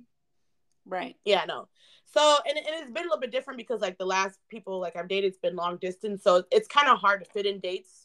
Right. 0.86 1.16
Yeah, 1.26 1.46
no. 1.46 1.68
So 2.06 2.38
and, 2.48 2.58
and 2.58 2.68
it's 2.68 2.92
been 2.92 3.04
a 3.04 3.08
little 3.08 3.20
bit 3.20 3.32
different 3.32 3.58
because 3.58 3.82
like 3.82 3.98
the 3.98 4.06
last 4.06 4.40
people 4.50 4.80
like 4.80 4.96
I've 4.96 5.08
dated, 5.08 5.30
it's 5.30 5.40
been 5.40 5.56
long 5.56 5.78
distance, 5.78 6.24
so 6.24 6.44
it's 6.52 6.68
kind 6.68 6.88
of 6.88 7.00
hard 7.00 7.24
to 7.24 7.30
fit 7.30 7.46
in 7.46 7.60
dates. 7.60 8.05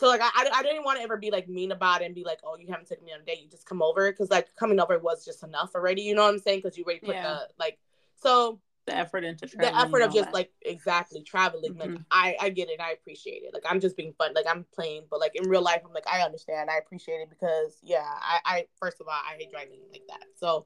So 0.00 0.06
like 0.06 0.22
I, 0.22 0.48
I, 0.54 0.62
didn't 0.62 0.82
want 0.82 0.96
to 0.96 1.02
ever 1.02 1.18
be 1.18 1.30
like 1.30 1.46
mean 1.46 1.72
about 1.72 2.00
it 2.00 2.06
and 2.06 2.14
be 2.14 2.24
like, 2.24 2.38
oh, 2.42 2.56
you 2.56 2.66
haven't 2.68 2.88
taken 2.88 3.04
me 3.04 3.12
on 3.12 3.20
a 3.20 3.22
date, 3.22 3.42
you 3.42 3.50
just 3.50 3.66
come 3.66 3.82
over 3.82 4.10
because 4.10 4.30
like 4.30 4.48
coming 4.56 4.80
over 4.80 4.98
was 4.98 5.26
just 5.26 5.42
enough 5.42 5.72
already. 5.74 6.00
You 6.00 6.14
know 6.14 6.22
what 6.22 6.32
I'm 6.32 6.38
saying? 6.38 6.60
Because 6.62 6.78
you 6.78 6.84
already 6.84 7.00
put 7.00 7.16
yeah. 7.16 7.22
the 7.22 7.48
like 7.58 7.78
so 8.16 8.60
the 8.86 8.96
effort 8.96 9.24
into 9.24 9.46
the 9.46 9.76
effort 9.76 10.00
of 10.00 10.10
just 10.10 10.28
that. 10.28 10.32
like 10.32 10.52
exactly 10.62 11.22
traveling. 11.22 11.74
Mm-hmm. 11.74 11.92
Like 11.96 12.00
I 12.10 12.34
I 12.40 12.48
get 12.48 12.70
it, 12.70 12.80
I 12.80 12.92
appreciate 12.92 13.42
it. 13.42 13.52
Like 13.52 13.64
I'm 13.68 13.78
just 13.78 13.94
being 13.94 14.14
fun, 14.14 14.32
like 14.32 14.46
I'm 14.48 14.64
playing, 14.74 15.02
but 15.10 15.20
like 15.20 15.32
in 15.34 15.46
real 15.50 15.60
life, 15.60 15.82
I'm 15.84 15.92
like 15.92 16.08
I 16.10 16.22
understand, 16.22 16.70
I 16.70 16.78
appreciate 16.78 17.16
it 17.16 17.28
because 17.28 17.76
yeah, 17.82 18.06
I 18.06 18.40
I 18.46 18.66
first 18.78 19.02
of 19.02 19.06
all 19.06 19.12
I 19.12 19.36
hate 19.36 19.50
driving 19.50 19.80
like 19.92 20.04
that. 20.08 20.24
So 20.36 20.64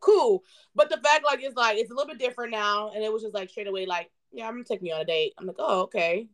cool. 0.00 0.44
But 0.74 0.90
the 0.90 0.98
fact 0.98 1.24
like 1.24 1.42
it's 1.42 1.56
like 1.56 1.78
it's 1.78 1.90
a 1.90 1.94
little 1.94 2.12
bit 2.12 2.18
different 2.18 2.52
now, 2.52 2.90
and 2.94 3.02
it 3.02 3.10
was 3.10 3.22
just 3.22 3.32
like 3.32 3.48
straight 3.48 3.66
away 3.66 3.86
like, 3.86 4.10
yeah, 4.30 4.46
I'm 4.46 4.52
gonna 4.52 4.64
take 4.64 4.82
me 4.82 4.92
on 4.92 5.00
a 5.00 5.06
date. 5.06 5.32
I'm 5.38 5.46
like, 5.46 5.56
oh 5.58 5.84
okay, 5.84 6.28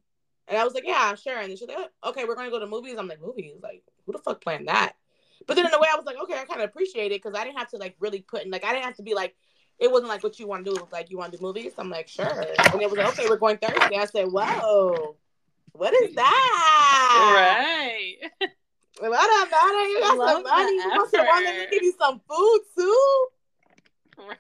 and 0.51 0.59
I 0.59 0.65
was 0.65 0.75
like, 0.75 0.87
yeah, 0.87 1.15
sure. 1.15 1.39
And 1.39 1.57
she's 1.57 1.69
like, 1.69 1.79
oh, 1.79 2.11
okay, 2.11 2.25
we're 2.25 2.35
gonna 2.35 2.51
go 2.51 2.59
to 2.59 2.67
movies. 2.67 2.97
I'm 2.99 3.09
like, 3.09 3.23
movies? 3.23 3.55
Like, 3.63 3.83
who 4.05 4.13
the 4.13 4.19
fuck 4.19 4.43
planned 4.43 4.69
that? 4.69 4.95
But 5.47 5.55
then 5.55 5.67
in 5.67 5.73
a 5.73 5.81
way, 5.81 5.89
I 5.91 5.97
was 5.97 6.05
like, 6.05 6.19
okay, 6.23 6.39
I 6.39 6.45
kind 6.45 6.61
of 6.61 6.69
appreciate 6.69 7.13
it 7.13 7.23
because 7.23 7.39
I 7.39 7.45
didn't 7.45 7.59
have 7.59 7.71
to 7.71 7.79
like 7.79 7.97
really 8.01 8.21
put 8.21 8.45
in 8.45 8.51
like 8.51 8.65
I 8.65 8.73
didn't 8.73 8.85
have 8.85 8.97
to 8.97 9.03
be 9.03 9.15
like. 9.15 9.35
It 9.79 9.91
wasn't 9.91 10.11
like 10.11 10.23
what 10.23 10.39
you 10.39 10.47
want 10.47 10.67
to 10.67 10.71
do. 10.71 10.77
It 10.77 10.83
was 10.83 10.93
like 10.93 11.09
you 11.09 11.17
want 11.17 11.33
to 11.33 11.39
do 11.39 11.43
movies. 11.43 11.73
I'm 11.79 11.89
like, 11.89 12.07
sure. 12.07 12.27
And 12.27 12.83
it 12.83 12.91
was 12.91 12.99
like, 12.99 13.19
okay, 13.19 13.27
we're 13.31 13.39
going 13.39 13.57
Thursday. 13.57 13.97
I 13.97 14.05
said, 14.05 14.27
whoa, 14.27 15.17
what 15.73 15.95
is 15.95 16.15
that? 16.17 17.33
Right. 17.35 18.17
What 19.01 19.13
up, 19.15 19.51
man? 19.51 19.91
You 19.91 20.01
got 20.01 20.29
some 20.29 20.43
money. 20.43 20.73
You 20.73 20.89
want 20.91 21.11
someone 21.11 21.45
to 21.45 21.67
give 21.71 21.83
you 21.83 21.95
some 21.99 22.21
food 22.29 22.61
too? 22.77 23.27
Right. 24.19 24.37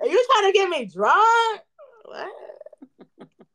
Are 0.00 0.08
you 0.08 0.26
trying 0.32 0.46
to 0.46 0.52
get 0.54 0.70
me 0.70 0.86
drunk? 0.86 1.60
What? 2.06 2.32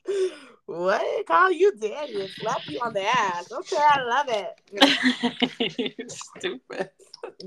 what? 0.65 1.28
Call 1.28 1.51
you 1.51 1.71
daddy 1.75 2.21
and 2.21 2.30
slap 2.30 2.62
you 2.67 2.80
on 2.80 2.93
the 2.93 3.04
ass. 3.04 3.51
Okay, 3.51 3.78
I 3.78 4.01
love 4.04 4.28
it. 4.30 6.12
Stupid. 6.12 6.89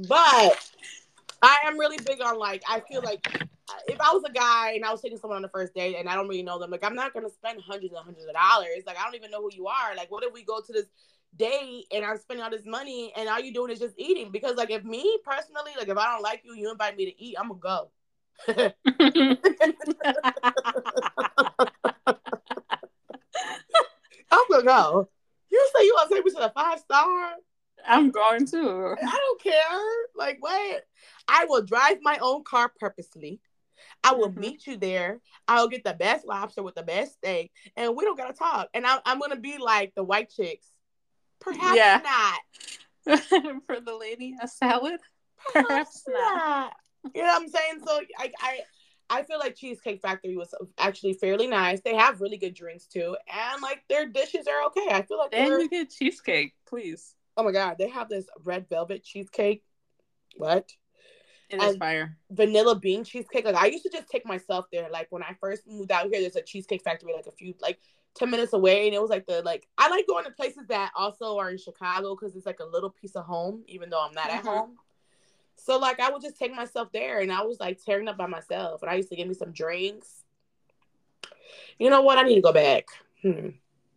But 0.08 0.70
I 1.42 1.56
am 1.66 1.78
really 1.78 1.98
big 2.04 2.20
on 2.20 2.38
like 2.38 2.62
I 2.68 2.80
feel 2.80 3.02
like 3.02 3.26
uh, 3.34 3.74
if 3.88 4.00
I 4.00 4.12
was 4.12 4.22
a 4.28 4.32
guy 4.32 4.72
and 4.72 4.84
I 4.84 4.92
was 4.92 5.00
taking 5.00 5.18
someone 5.18 5.36
on 5.36 5.42
the 5.42 5.48
first 5.48 5.74
date 5.74 5.96
and 5.98 6.08
I 6.08 6.14
don't 6.14 6.28
really 6.28 6.42
know 6.42 6.58
them, 6.58 6.70
like 6.70 6.84
I'm 6.84 6.94
not 6.94 7.12
gonna 7.12 7.30
spend 7.30 7.60
hundreds 7.60 7.92
and 7.92 8.04
hundreds 8.04 8.26
of 8.26 8.34
dollars. 8.34 8.84
Like 8.86 8.98
I 8.98 9.04
don't 9.04 9.16
even 9.16 9.32
know 9.32 9.42
who 9.42 9.50
you 9.52 9.66
are. 9.66 9.96
Like 9.96 10.10
what 10.10 10.22
if 10.22 10.32
we 10.32 10.44
go 10.44 10.60
to 10.60 10.72
this 10.72 10.86
date 11.36 11.86
and 11.92 12.04
I'm 12.04 12.18
spending 12.18 12.44
all 12.44 12.50
this 12.50 12.66
money 12.66 13.12
and 13.16 13.28
all 13.28 13.40
you 13.40 13.52
doing 13.52 13.72
is 13.72 13.80
just 13.80 13.94
eating? 13.98 14.30
Because 14.30 14.56
like 14.56 14.70
if 14.70 14.84
me 14.84 15.18
personally, 15.24 15.72
like 15.76 15.88
if 15.88 15.98
I 15.98 16.12
don't 16.12 16.22
like 16.22 16.42
you, 16.44 16.54
you 16.54 16.70
invite 16.70 16.96
me 16.96 17.06
to 17.06 17.20
eat, 17.22 17.36
I'm 17.38 17.48
gonna 17.48 17.60
go. 17.60 17.90
I'm 24.30 24.44
gonna 24.50 24.64
go. 24.64 25.08
You 25.50 25.70
say 25.74 25.84
you 25.84 25.94
want 25.94 26.10
to 26.10 26.16
take 26.16 26.24
me 26.24 26.30
to 26.32 26.38
the 26.38 26.52
five 26.54 26.78
star? 26.80 27.32
I'm 27.86 28.10
going 28.10 28.46
to. 28.46 28.96
I 29.02 29.18
don't 29.18 29.42
care. 29.42 29.80
Like 30.16 30.38
what? 30.40 30.84
I 31.26 31.46
will 31.46 31.62
drive 31.62 31.98
my 32.02 32.18
own 32.20 32.44
car 32.44 32.70
purposely. 32.78 33.40
I 34.02 34.12
will 34.12 34.30
mm-hmm. 34.30 34.40
meet 34.40 34.66
you 34.66 34.76
there. 34.76 35.20
I'll 35.46 35.68
get 35.68 35.84
the 35.84 35.94
best 35.94 36.26
lobster 36.26 36.62
with 36.62 36.74
the 36.74 36.82
best 36.82 37.14
steak, 37.14 37.52
and 37.76 37.96
we 37.96 38.04
don't 38.04 38.18
gotta 38.18 38.34
talk. 38.34 38.68
And 38.74 38.86
I, 38.86 38.98
I'm 39.04 39.20
gonna 39.20 39.36
be 39.36 39.58
like 39.58 39.92
the 39.94 40.04
white 40.04 40.30
chicks. 40.30 40.66
Perhaps 41.40 41.76
yeah. 41.76 42.00
not. 42.02 43.20
For 43.66 43.80
the 43.80 43.96
lady, 43.96 44.34
a 44.42 44.48
salad. 44.48 45.00
Perhaps, 45.52 45.68
Perhaps 45.68 46.04
not. 46.08 46.36
not. 46.36 46.72
You 47.14 47.22
know 47.22 47.28
what 47.28 47.42
I'm 47.42 47.48
saying? 47.48 47.80
So 47.86 48.00
I, 48.18 48.32
I 48.40 48.58
I 49.10 49.22
feel 49.22 49.38
like 49.38 49.56
Cheesecake 49.56 50.02
Factory 50.02 50.36
was 50.36 50.54
actually 50.78 51.14
fairly 51.14 51.46
nice. 51.46 51.80
They 51.80 51.94
have 51.94 52.20
really 52.20 52.36
good 52.36 52.54
drinks 52.54 52.86
too, 52.86 53.16
and 53.26 53.62
like 53.62 53.82
their 53.88 54.06
dishes 54.06 54.46
are 54.46 54.66
okay. 54.66 54.88
I 54.90 55.02
feel 55.02 55.18
like 55.18 55.30
then 55.30 55.48
you 55.48 55.68
get 55.68 55.90
cheesecake, 55.90 56.54
please. 56.66 57.14
Oh 57.36 57.42
my 57.42 57.52
god, 57.52 57.76
they 57.78 57.88
have 57.88 58.08
this 58.08 58.26
red 58.44 58.68
velvet 58.68 59.04
cheesecake. 59.04 59.62
What? 60.36 60.70
It 61.50 61.62
is 61.62 61.76
fire. 61.76 62.18
Vanilla 62.30 62.78
bean 62.78 63.04
cheesecake. 63.04 63.44
Like 63.44 63.54
I 63.54 63.66
used 63.66 63.84
to 63.84 63.90
just 63.90 64.08
take 64.08 64.26
myself 64.26 64.66
there. 64.70 64.88
Like 64.90 65.06
when 65.10 65.22
I 65.22 65.34
first 65.40 65.66
moved 65.66 65.90
out 65.90 66.08
here, 66.10 66.20
there's 66.20 66.36
a 66.36 66.42
cheesecake 66.42 66.82
factory 66.82 67.14
like 67.14 67.26
a 67.26 67.32
few 67.32 67.54
like 67.60 67.78
10 68.16 68.30
minutes 68.30 68.52
away. 68.52 68.86
And 68.86 68.94
it 68.94 69.00
was 69.00 69.08
like 69.08 69.26
the 69.26 69.40
like 69.42 69.66
I 69.78 69.88
like 69.88 70.06
going 70.06 70.24
to 70.24 70.30
places 70.30 70.66
that 70.68 70.92
also 70.94 71.38
are 71.38 71.50
in 71.50 71.56
Chicago 71.56 72.14
because 72.14 72.36
it's 72.36 72.44
like 72.44 72.60
a 72.60 72.66
little 72.66 72.90
piece 72.90 73.16
of 73.16 73.24
home, 73.24 73.64
even 73.66 73.88
though 73.88 74.04
I'm 74.04 74.12
not 74.12 74.28
mm-hmm. 74.28 74.38
at 74.38 74.44
home. 74.44 74.76
So 75.58 75.78
like 75.78 76.00
I 76.00 76.10
would 76.10 76.22
just 76.22 76.38
take 76.38 76.54
myself 76.54 76.90
there 76.92 77.20
and 77.20 77.32
I 77.32 77.42
was 77.42 77.60
like 77.60 77.84
tearing 77.84 78.08
up 78.08 78.16
by 78.16 78.26
myself. 78.26 78.82
And 78.82 78.90
I 78.90 78.94
used 78.94 79.10
to 79.10 79.16
give 79.16 79.28
me 79.28 79.34
some 79.34 79.52
drinks. 79.52 80.24
You 81.78 81.90
know 81.90 82.02
what? 82.02 82.18
I 82.18 82.22
need 82.22 82.36
to 82.36 82.40
go 82.40 82.52
back. 82.52 82.86
Hmm. 83.22 83.50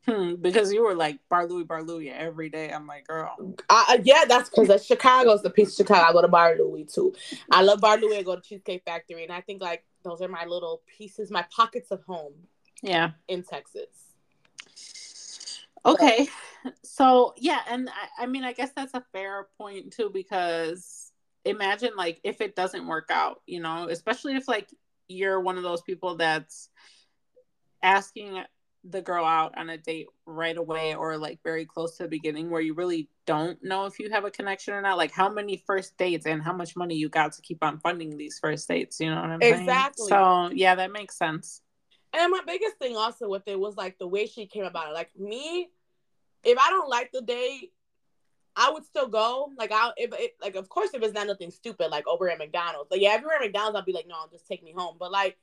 Hmm, 0.08 0.34
because 0.36 0.74
you 0.74 0.84
were 0.84 0.96
like 0.96 1.20
Bar 1.30 1.46
Louie, 1.46 1.64
Bar 1.64 1.84
Louie 1.84 2.10
every 2.10 2.50
day. 2.50 2.72
I'm 2.72 2.88
like, 2.88 3.06
girl. 3.06 3.56
Uh, 3.70 4.00
yeah, 4.04 4.26
that's 4.28 4.50
because 4.50 4.68
that's 4.68 4.86
Chicago's 4.86 5.44
the 5.44 5.52
piece 5.52 5.70
of 5.70 5.86
Chicago. 5.86 6.10
I 6.10 6.12
go 6.12 6.22
to 6.24 6.28
Bar 6.28 6.56
Louie 6.58 6.86
too. 6.86 7.14
I 7.52 7.62
love 7.62 7.82
Bar 7.82 7.98
Louie. 7.98 8.18
I 8.18 8.24
go 8.24 8.36
to 8.36 8.42
Cheesecake 8.42 8.84
Factory, 8.84 9.24
and 9.24 9.32
I 9.32 9.42
think 9.42 9.62
like 9.62 9.86
those 10.04 10.22
are 10.22 10.28
my 10.28 10.46
little 10.46 10.82
pieces, 10.98 11.30
my 11.30 11.46
pockets 11.56 11.92
of 11.92 12.04
home. 12.06 12.34
Yeah, 12.82 13.12
in 13.28 13.44
Texas. 13.44 13.90
Okay, 15.86 16.28
so, 16.64 16.72
so 16.82 17.34
yeah, 17.38 17.60
and 17.70 17.88
I, 17.90 18.24
I 18.24 18.26
mean, 18.26 18.44
I 18.44 18.54
guess 18.54 18.72
that's 18.76 18.96
a 18.96 19.04
fair 19.14 19.50
point 19.60 19.94
too 19.94 20.10
because 20.12 21.01
imagine 21.46 21.92
like 21.96 22.20
if 22.24 22.42
it 22.42 22.56
doesn't 22.56 22.88
work 22.88 23.10
out, 23.12 23.42
you 23.46 23.60
know, 23.60 23.88
especially 23.90 24.36
if 24.36 24.48
like 24.48 24.70
you're 25.08 25.40
one 25.40 25.58
of 25.58 25.64
those 25.64 25.82
people 25.82 26.16
that's 26.18 26.70
asking 27.84 28.42
the 28.84 29.02
girl 29.02 29.24
out 29.24 29.56
on 29.58 29.70
a 29.70 29.78
date 29.78 30.08
right 30.26 30.58
away 30.58 30.96
or 30.96 31.18
like 31.18 31.40
very 31.44 31.66
close 31.66 31.98
to 31.98 32.04
the 32.04 32.10
beginning 32.10 32.50
where 32.50 32.62
you 32.62 32.74
really 32.74 33.08
don't 33.28 33.64
know 33.64 33.86
if 33.86 34.00
you 34.00 34.10
have 34.10 34.26
a 34.26 34.32
connection 34.32 34.74
or 34.74 34.82
not. 34.82 34.98
Like 34.98 35.12
how 35.12 35.30
many 35.30 35.64
first 35.68 35.98
dates 35.98 36.26
and 36.26 36.42
how 36.42 36.54
much 36.54 36.76
money 36.76 36.96
you 36.96 37.10
got 37.10 37.34
to 37.34 37.42
keep 37.42 37.64
on 37.64 37.80
funding 37.80 38.18
these 38.18 38.40
first 38.40 38.68
dates 38.68 39.00
you 39.00 39.10
know 39.10 39.22
what 39.22 39.30
i'm 39.30 39.42
exactly. 39.42 40.08
Saying? 40.08 40.50
so 40.50 40.50
yeah 40.54 40.76
that 40.76 40.92
makes 40.92 41.18
sense. 41.18 41.62
And 42.14 42.32
my 42.32 42.42
biggest 42.46 42.78
thing 42.78 42.98
also 42.98 43.30
with 43.30 43.44
it 43.46 43.60
was 43.60 43.78
like 43.78 43.98
the 43.98 44.08
way 44.08 44.26
she 44.26 44.48
came 44.48 44.66
about 44.66 44.90
it. 44.90 44.94
Like 44.94 45.10
me 45.18 45.70
if 46.44 46.58
i 46.58 46.70
don't 46.70 46.90
like 46.90 47.12
the 47.12 47.22
date 47.22 47.72
I 48.56 48.72
would 48.72 48.86
still 48.86 49.08
go. 49.08 49.52
Like 49.58 49.72
I 49.72 49.92
if 49.98 50.14
it, 50.14 50.36
like 50.42 50.56
of 50.56 50.70
course 50.70 50.90
if 50.94 51.02
it's 51.02 51.14
not 51.14 51.28
nothing 51.28 51.52
stupid 51.52 51.90
like 51.90 52.08
over 52.08 52.30
at 52.30 52.38
McDonald's. 52.38 52.92
Like 52.92 53.02
yeah, 53.02 53.16
if 53.16 53.22
you're 53.22 53.34
at 53.34 53.42
McDonald's, 53.42 53.78
I'll 53.78 53.86
be 53.86 53.94
like, 53.94 54.08
no, 54.08 54.16
just 54.32 54.48
take 54.48 54.64
me 54.64 54.74
home. 54.76 54.98
But 55.00 55.12
like 55.12 55.38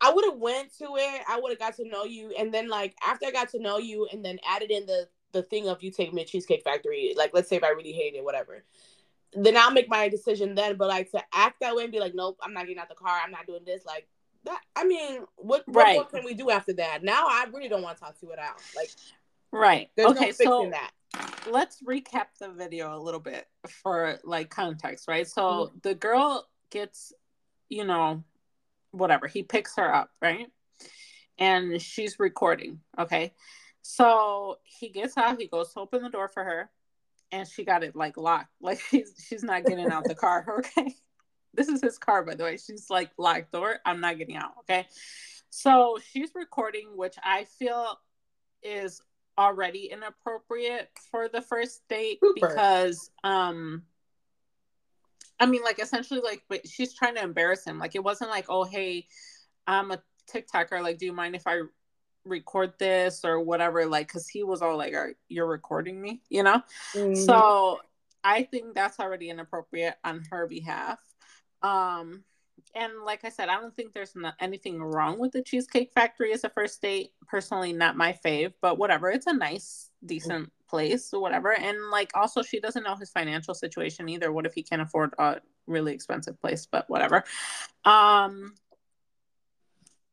I 0.00 0.12
would 0.12 0.24
have 0.24 0.38
went 0.38 0.76
to 0.78 0.96
it. 0.96 1.22
I 1.28 1.38
would 1.38 1.50
have 1.50 1.58
got 1.58 1.76
to 1.76 1.86
know 1.86 2.04
you, 2.04 2.32
and 2.38 2.52
then 2.52 2.68
like 2.68 2.94
after 3.06 3.26
I 3.26 3.30
got 3.30 3.50
to 3.50 3.60
know 3.60 3.78
you, 3.78 4.08
and 4.10 4.24
then 4.24 4.38
added 4.48 4.70
in 4.70 4.86
the 4.86 5.08
the 5.32 5.42
thing 5.42 5.68
of 5.68 5.82
you 5.82 5.90
taking 5.90 6.14
me 6.14 6.24
to 6.24 6.30
Cheesecake 6.30 6.64
Factory. 6.64 7.14
Like 7.16 7.32
let's 7.34 7.48
say 7.48 7.56
if 7.56 7.64
I 7.64 7.70
really 7.70 7.92
hate 7.92 8.14
it, 8.14 8.24
whatever. 8.24 8.64
Then 9.32 9.56
I'll 9.56 9.70
make 9.70 9.88
my 9.88 10.08
decision 10.08 10.54
then. 10.54 10.76
But 10.76 10.88
like 10.88 11.10
to 11.12 11.22
act 11.32 11.60
that 11.60 11.76
way 11.76 11.84
and 11.84 11.92
be 11.92 12.00
like, 12.00 12.14
nope, 12.14 12.38
I'm 12.42 12.54
not 12.54 12.62
getting 12.62 12.78
out 12.78 12.88
the 12.88 12.94
car. 12.94 13.20
I'm 13.22 13.30
not 13.30 13.46
doing 13.46 13.64
this. 13.64 13.84
Like 13.84 14.08
that. 14.44 14.60
I 14.74 14.84
mean, 14.84 15.20
what 15.36 15.64
right. 15.68 15.98
what, 15.98 16.10
can 16.10 16.24
we 16.24 16.34
do 16.34 16.50
after 16.50 16.72
that? 16.74 17.04
Now 17.04 17.26
I 17.28 17.46
really 17.52 17.68
don't 17.68 17.82
want 17.82 17.98
to 17.98 18.02
talk 18.02 18.18
to 18.20 18.30
it 18.30 18.38
out. 18.38 18.60
Like 18.74 18.90
right. 19.52 19.88
okay, 19.98 20.32
no 20.40 20.64
so 20.64 20.70
that. 20.70 20.90
Let's 21.50 21.82
recap 21.82 22.26
the 22.38 22.50
video 22.50 22.96
a 22.96 23.00
little 23.00 23.20
bit 23.20 23.46
for 23.82 24.18
like 24.24 24.50
context, 24.50 25.08
right? 25.08 25.26
So 25.26 25.42
mm-hmm. 25.42 25.78
the 25.82 25.94
girl 25.94 26.48
gets, 26.70 27.12
you 27.68 27.84
know, 27.84 28.22
whatever. 28.92 29.26
He 29.26 29.42
picks 29.42 29.76
her 29.76 29.92
up, 29.92 30.10
right? 30.22 30.48
And 31.38 31.80
she's 31.80 32.18
recording. 32.18 32.80
Okay. 32.98 33.32
So 33.82 34.58
he 34.62 34.90
gets 34.90 35.16
out, 35.16 35.40
he 35.40 35.46
goes 35.46 35.72
to 35.72 35.80
open 35.80 36.02
the 36.02 36.10
door 36.10 36.28
for 36.28 36.44
her, 36.44 36.70
and 37.32 37.48
she 37.48 37.64
got 37.64 37.82
it 37.82 37.96
like 37.96 38.16
locked. 38.16 38.50
Like 38.60 38.80
she's 38.80 39.14
she's 39.26 39.42
not 39.42 39.64
getting 39.64 39.90
out 39.90 40.04
the 40.04 40.14
car. 40.14 40.44
Okay. 40.58 40.94
This 41.52 41.66
is 41.66 41.82
his 41.82 41.98
car, 41.98 42.22
by 42.22 42.36
the 42.36 42.44
way. 42.44 42.58
She's 42.58 42.88
like 42.90 43.10
locked 43.18 43.50
door. 43.50 43.80
I'm 43.84 44.00
not 44.00 44.18
getting 44.18 44.36
out. 44.36 44.52
Okay. 44.60 44.86
So 45.50 45.98
she's 46.12 46.30
recording, 46.36 46.90
which 46.94 47.16
I 47.24 47.44
feel 47.58 47.98
is 48.62 49.02
already 49.38 49.90
inappropriate 49.90 50.90
for 51.10 51.28
the 51.28 51.40
first 51.40 51.82
date 51.88 52.18
Super. 52.22 52.48
because 52.48 53.10
um 53.24 53.82
I 55.40 55.46
mean, 55.46 55.62
like 55.64 55.80
essentially, 55.80 56.20
like, 56.20 56.42
but 56.50 56.68
she's 56.68 56.92
trying 56.92 57.14
to 57.14 57.22
embarrass 57.22 57.64
him. 57.64 57.78
Like, 57.78 57.94
it 57.94 58.04
wasn't 58.04 58.28
like, 58.28 58.44
oh, 58.50 58.64
hey, 58.64 59.06
I'm 59.66 59.90
a 59.90 60.02
TikToker. 60.30 60.82
Like, 60.82 60.98
do 60.98 61.06
you 61.06 61.14
mind 61.14 61.34
if 61.34 61.46
I 61.46 61.62
record 62.26 62.74
this 62.78 63.24
or 63.24 63.40
whatever? 63.40 63.86
Like, 63.86 64.08
because 64.08 64.28
he 64.28 64.42
was 64.42 64.60
all 64.60 64.76
like, 64.76 64.92
Are, 64.92 65.14
you're 65.28 65.46
recording 65.46 66.00
me, 66.00 66.20
you 66.28 66.42
know? 66.42 66.62
Mm-hmm. 66.94 67.14
So 67.14 67.78
I 68.22 68.42
think 68.42 68.74
that's 68.74 69.00
already 69.00 69.30
inappropriate 69.30 69.94
on 70.04 70.24
her 70.30 70.46
behalf. 70.46 70.98
Um, 71.62 72.22
and 72.74 72.92
like 73.04 73.24
I 73.24 73.28
said, 73.28 73.48
I 73.48 73.60
don't 73.60 73.74
think 73.74 73.92
there's 73.92 74.14
not 74.14 74.34
anything 74.40 74.82
wrong 74.82 75.18
with 75.18 75.32
the 75.32 75.42
Cheesecake 75.42 75.92
Factory 75.92 76.32
as 76.32 76.44
a 76.44 76.50
first 76.50 76.80
date. 76.80 77.12
Personally, 77.26 77.72
not 77.72 77.96
my 77.96 78.16
fave, 78.24 78.52
but 78.60 78.78
whatever. 78.78 79.10
It's 79.10 79.26
a 79.26 79.32
nice, 79.32 79.90
decent 80.04 80.52
place 80.70 81.10
whatever. 81.12 81.52
And 81.52 81.76
like 81.90 82.12
also 82.14 82.42
she 82.42 82.60
doesn't 82.60 82.84
know 82.84 82.94
his 82.94 83.10
financial 83.10 83.54
situation 83.54 84.08
either. 84.08 84.32
What 84.32 84.46
if 84.46 84.54
he 84.54 84.62
can't 84.62 84.80
afford 84.80 85.12
a 85.18 85.40
really 85.66 85.92
expensive 85.92 86.40
place, 86.40 86.66
but 86.70 86.88
whatever. 86.88 87.24
Um 87.84 88.54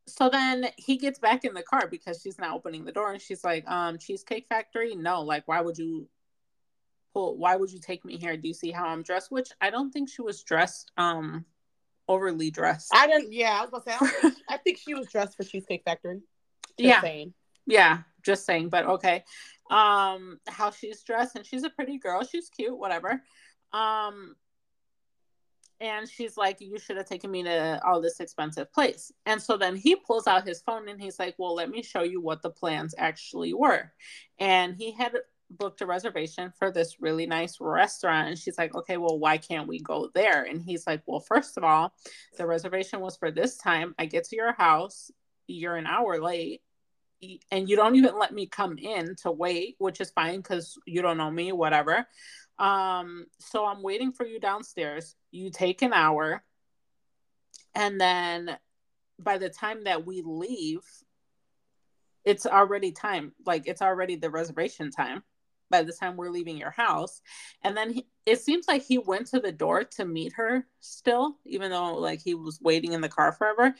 so 0.08 0.30
then 0.30 0.70
he 0.78 0.98
gets 0.98 1.20
back 1.20 1.44
in 1.46 1.54
the 1.54 1.62
car 1.62 1.88
because 1.90 2.22
she's 2.22 2.40
not 2.40 2.56
opening 2.56 2.86
the 2.86 2.94
door 2.94 3.12
and 3.12 3.22
she's 3.22 3.44
like, 3.44 3.70
um, 3.70 3.98
Cheesecake 3.98 4.48
Factory? 4.48 4.96
No, 4.96 5.22
like 5.22 5.48
why 5.48 5.62
would 5.62 5.78
you 5.78 6.10
why 7.14 7.56
would 7.56 7.72
you 7.72 7.80
take 7.80 8.06
me 8.06 8.16
here? 8.18 8.38
Do 8.38 8.48
you 8.48 8.54
see 8.54 8.72
how 8.72 8.86
I'm 8.86 9.02
dressed? 9.02 9.32
Which 9.32 9.50
I 9.60 9.70
don't 9.70 9.92
think 9.92 10.10
she 10.10 10.22
was 10.22 10.44
dressed 10.44 10.92
um 10.98 11.46
overly 12.08 12.52
dressed. 12.52 12.90
I 12.94 13.08
didn't 13.08 13.34
yeah, 13.34 13.60
I 13.60 13.62
was 13.62 13.70
gonna 13.72 13.84
say 13.84 13.94
I, 14.00 14.08
think, 14.22 14.36
I 14.50 14.58
think 14.58 14.78
she 14.78 14.94
was 14.94 15.08
dressed 15.08 15.36
for 15.38 15.44
Cheesecake 15.44 15.84
Factory. 15.84 16.22
Just 16.78 16.88
yeah. 16.88 17.02
Saying. 17.02 17.34
Yeah, 17.66 18.00
just 18.24 18.46
saying, 18.46 18.70
but 18.70 18.86
okay 18.86 19.24
um 19.70 20.40
how 20.48 20.72
she's 20.72 21.04
dressed 21.04 21.36
and 21.36 21.46
she's 21.46 21.64
a 21.64 21.70
pretty 21.70 21.98
girl 21.98 22.24
she's 22.24 22.50
cute 22.50 22.78
whatever 22.78 23.22
um 23.74 24.36
and 25.80 26.10
she's 26.10 26.38
like 26.38 26.62
you 26.62 26.80
should 26.80 26.98
have 26.98 27.06
taken 27.06 27.30
me 27.30 27.44
to 27.44 27.80
all 27.86 28.02
this 28.02 28.20
expensive 28.20 28.72
place 28.72 29.12
and 29.26 29.42
so 29.42 29.58
then 29.58 29.76
he 29.76 29.96
pulls 29.96 30.26
out 30.26 30.48
his 30.48 30.62
phone 30.62 30.88
and 30.88 31.02
he's 31.02 31.20
like 31.20 31.36
well 31.38 31.54
let 31.54 31.70
me 31.70 31.84
show 31.84 32.02
you 32.02 32.22
what 32.22 32.42
the 32.42 32.50
plans 32.50 32.96
actually 32.98 33.54
were 33.54 33.92
and 34.40 34.76
he 34.76 34.92
had 34.92 35.14
booked 35.50 35.82
a 35.82 35.86
reservation 35.86 36.52
for 36.58 36.72
this 36.72 37.00
really 37.00 37.26
nice 37.26 37.58
restaurant 37.62 38.28
and 38.28 38.38
she's 38.38 38.58
like 38.58 38.76
okay 38.76 38.98
well 38.98 39.18
why 39.18 39.38
can't 39.38 39.68
we 39.68 39.80
go 39.80 40.10
there 40.14 40.44
and 40.44 40.62
he's 40.62 40.86
like 40.86 41.02
well 41.06 41.22
first 41.22 41.58
of 41.58 41.64
all 41.64 41.94
the 42.38 42.46
reservation 42.46 43.00
was 43.00 43.16
for 43.16 43.32
this 43.32 43.56
time 43.58 43.96
i 43.98 44.06
get 44.06 44.26
to 44.26 44.36
your 44.36 44.52
house 44.54 45.10
you're 45.48 45.78
an 45.78 45.88
hour 45.88 46.22
late 46.22 46.62
and 47.52 47.70
you 47.70 47.76
don't 47.76 47.96
even 47.96 48.18
let 48.18 48.34
me 48.34 48.46
come 48.46 48.78
in 48.78 49.16
to 49.24 49.32
wait, 49.32 49.76
which 49.80 50.02
is 50.02 50.12
fine 50.12 50.38
because 50.38 50.78
you 50.86 51.02
don't 51.02 51.18
know 51.18 51.32
me, 51.32 51.52
whatever. 51.52 52.06
Um, 52.60 53.26
so 53.40 53.66
I'm 53.66 53.82
waiting 53.82 54.12
for 54.12 54.26
you 54.26 54.40
downstairs. 54.40 55.16
You 55.32 55.50
take 55.50 55.82
an 55.82 55.94
hour, 55.94 56.44
and 57.76 58.00
then 58.00 58.58
by 59.20 59.38
the 59.38 59.50
time 59.50 59.84
that 59.86 60.06
we 60.06 60.22
leave, 60.24 60.82
it's 62.24 62.46
already 62.46 62.92
time. 62.92 63.34
Like 63.46 63.64
it's 63.68 63.82
already 63.82 64.16
the 64.16 64.30
reservation 64.30 64.92
time 64.92 65.24
by 65.70 65.84
the 65.84 65.94
time 65.94 66.16
we're 66.16 66.30
leaving 66.30 66.58
your 66.58 66.72
house. 66.72 67.22
And 67.64 67.76
then 67.76 67.94
he, 67.94 68.08
it 68.26 68.42
seems 68.42 68.68
like 68.68 68.84
he 68.84 68.98
went 68.98 69.28
to 69.28 69.40
the 69.40 69.52
door 69.52 69.84
to 69.84 70.06
meet 70.06 70.34
her 70.34 70.66
still, 70.80 71.38
even 71.46 71.72
though 71.72 71.96
like 71.96 72.22
he 72.22 72.36
was 72.36 72.60
waiting 72.62 72.94
in 72.94 73.02
the 73.02 73.10
car 73.10 73.32
forever. 73.32 73.76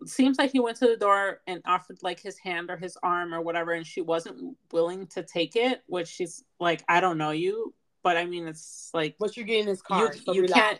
It 0.00 0.08
seems 0.08 0.38
like 0.38 0.52
he 0.52 0.60
went 0.60 0.78
to 0.78 0.86
the 0.86 0.96
door 0.96 1.40
and 1.46 1.60
offered 1.64 1.98
like 2.02 2.20
his 2.20 2.38
hand 2.38 2.70
or 2.70 2.76
his 2.76 2.96
arm 3.02 3.34
or 3.34 3.40
whatever, 3.40 3.72
and 3.72 3.86
she 3.86 4.00
wasn't 4.00 4.56
willing 4.72 5.06
to 5.08 5.22
take 5.22 5.56
it, 5.56 5.82
which 5.86 6.08
she's 6.08 6.44
like, 6.60 6.84
I 6.88 7.00
don't 7.00 7.18
know 7.18 7.30
you. 7.30 7.74
But 8.02 8.16
I 8.16 8.24
mean, 8.24 8.46
it's 8.46 8.90
like, 8.94 9.16
but 9.18 9.36
you 9.36 9.44
get 9.44 9.60
in 9.60 9.66
his 9.66 9.82
car. 9.82 10.12
You, 10.14 10.20
so 10.20 10.32
you 10.32 10.46
can't, 10.46 10.78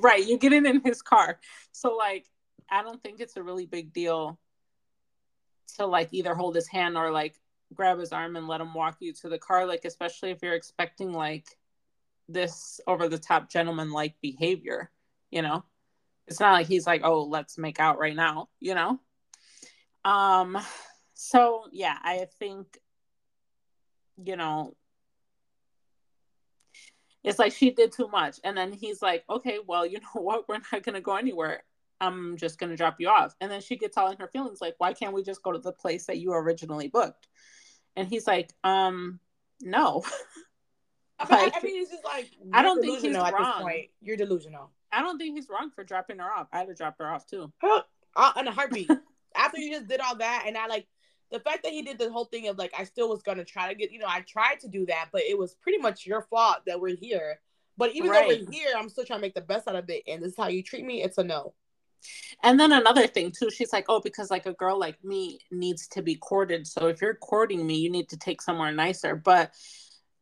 right? 0.00 0.26
You 0.26 0.36
get 0.36 0.52
in 0.52 0.66
in 0.66 0.82
his 0.84 1.00
car. 1.00 1.38
So 1.72 1.94
like, 1.94 2.26
I 2.68 2.82
don't 2.82 3.00
think 3.02 3.20
it's 3.20 3.36
a 3.36 3.42
really 3.42 3.66
big 3.66 3.92
deal 3.92 4.38
to 5.76 5.86
like 5.86 6.08
either 6.12 6.34
hold 6.34 6.54
his 6.54 6.68
hand 6.68 6.96
or 6.96 7.10
like 7.10 7.36
grab 7.74 7.98
his 7.98 8.12
arm 8.12 8.36
and 8.36 8.48
let 8.48 8.60
him 8.60 8.74
walk 8.74 8.96
you 9.00 9.12
to 9.12 9.28
the 9.28 9.38
car 9.38 9.66
like 9.66 9.84
especially 9.84 10.30
if 10.30 10.42
you're 10.42 10.54
expecting 10.54 11.12
like 11.12 11.58
this 12.28 12.80
over 12.86 13.08
the 13.08 13.18
top 13.18 13.48
gentleman 13.48 13.92
like 13.92 14.14
behavior, 14.20 14.90
you 15.30 15.42
know? 15.42 15.64
It's 16.26 16.40
not 16.40 16.54
like 16.54 16.66
he's 16.66 16.86
like, 16.86 17.02
"Oh, 17.04 17.22
let's 17.22 17.56
make 17.56 17.78
out 17.78 18.00
right 18.00 18.16
now," 18.16 18.48
you 18.58 18.74
know? 18.74 18.98
Um 20.04 20.58
so 21.14 21.64
yeah, 21.72 21.96
I 22.02 22.26
think 22.38 22.78
you 24.24 24.36
know 24.36 24.74
it's 27.22 27.38
like 27.38 27.52
she 27.52 27.70
did 27.70 27.92
too 27.92 28.08
much 28.08 28.38
and 28.44 28.56
then 28.56 28.72
he's 28.72 29.02
like 29.02 29.24
okay 29.28 29.58
well 29.66 29.84
you 29.84 29.98
know 30.14 30.22
what 30.22 30.48
we're 30.48 30.58
not 30.72 30.82
going 30.82 30.94
to 30.94 31.00
go 31.00 31.16
anywhere 31.16 31.62
i'm 32.00 32.36
just 32.36 32.58
going 32.58 32.70
to 32.70 32.76
drop 32.76 32.96
you 32.98 33.08
off 33.08 33.34
and 33.40 33.50
then 33.50 33.60
she 33.60 33.76
gets 33.76 33.96
all 33.96 34.10
in 34.10 34.16
her 34.16 34.28
feelings 34.28 34.60
like 34.60 34.74
why 34.78 34.92
can't 34.92 35.12
we 35.12 35.22
just 35.22 35.42
go 35.42 35.52
to 35.52 35.58
the 35.58 35.72
place 35.72 36.06
that 36.06 36.18
you 36.18 36.32
originally 36.32 36.88
booked 36.88 37.28
and 37.96 38.08
he's 38.08 38.26
like 38.26 38.50
um 38.64 39.18
no 39.60 40.02
like, 41.30 41.54
I, 41.56 41.60
mean, 41.62 41.82
it's 41.82 41.90
just 41.90 42.04
like 42.04 42.30
I 42.52 42.62
don't 42.62 42.80
think 42.80 43.00
he's 43.00 43.16
wrong. 43.16 43.70
You're 44.02 44.16
delusional. 44.16 44.70
I 44.92 45.02
don't 45.02 45.18
think 45.18 45.34
he's 45.34 45.48
wrong 45.48 45.70
for 45.74 45.84
dropping 45.84 46.18
her 46.18 46.30
off. 46.30 46.48
I 46.52 46.58
had 46.58 46.68
to 46.68 46.74
drop 46.74 46.96
her 46.98 47.06
off 47.06 47.26
too. 47.26 47.52
Uh, 47.62 48.32
in 48.38 48.48
a 48.48 48.52
heartbeat. 48.52 48.90
After 49.36 49.58
you 49.58 49.70
just 49.70 49.88
did 49.88 50.00
all 50.00 50.16
that, 50.16 50.44
and 50.46 50.56
I 50.56 50.66
like 50.66 50.86
the 51.30 51.40
fact 51.40 51.62
that 51.64 51.72
he 51.72 51.82
did 51.82 51.98
the 51.98 52.10
whole 52.10 52.24
thing 52.24 52.48
of 52.48 52.56
like 52.56 52.72
I 52.78 52.84
still 52.84 53.10
was 53.10 53.22
gonna 53.22 53.44
try 53.44 53.68
to 53.68 53.74
get 53.74 53.92
you 53.92 53.98
know 53.98 54.06
I 54.08 54.20
tried 54.20 54.60
to 54.60 54.68
do 54.68 54.86
that, 54.86 55.08
but 55.12 55.22
it 55.22 55.38
was 55.38 55.54
pretty 55.54 55.78
much 55.78 56.06
your 56.06 56.22
fault 56.22 56.58
that 56.66 56.80
we're 56.80 56.96
here. 56.96 57.40
But 57.76 57.94
even 57.94 58.10
right. 58.10 58.28
though 58.28 58.44
we're 58.44 58.50
here, 58.50 58.68
I'm 58.76 58.88
still 58.88 59.04
trying 59.04 59.18
to 59.18 59.22
make 59.22 59.34
the 59.34 59.42
best 59.42 59.68
out 59.68 59.76
of 59.76 59.90
it. 59.90 60.02
And 60.06 60.22
this 60.22 60.32
is 60.32 60.36
how 60.38 60.48
you 60.48 60.62
treat 60.62 60.86
me. 60.86 61.02
It's 61.02 61.18
a 61.18 61.24
no. 61.24 61.52
And 62.42 62.60
then 62.60 62.72
another 62.72 63.06
thing 63.06 63.32
too, 63.32 63.50
she's 63.50 63.72
like, 63.72 63.86
oh, 63.88 64.00
because 64.00 64.30
like 64.30 64.46
a 64.46 64.52
girl 64.52 64.78
like 64.78 65.02
me 65.04 65.38
needs 65.50 65.88
to 65.88 66.02
be 66.02 66.16
courted. 66.16 66.66
So 66.66 66.86
if 66.86 67.00
you're 67.00 67.14
courting 67.14 67.66
me, 67.66 67.76
you 67.76 67.90
need 67.90 68.08
to 68.10 68.16
take 68.16 68.42
somewhere 68.42 68.72
nicer. 68.72 69.16
But 69.16 69.52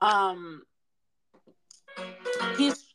um 0.00 0.62
he's 2.56 2.92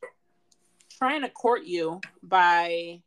trying 0.97 1.21
to 1.21 1.29
court 1.29 1.63
you 1.63 2.01
by 2.21 3.01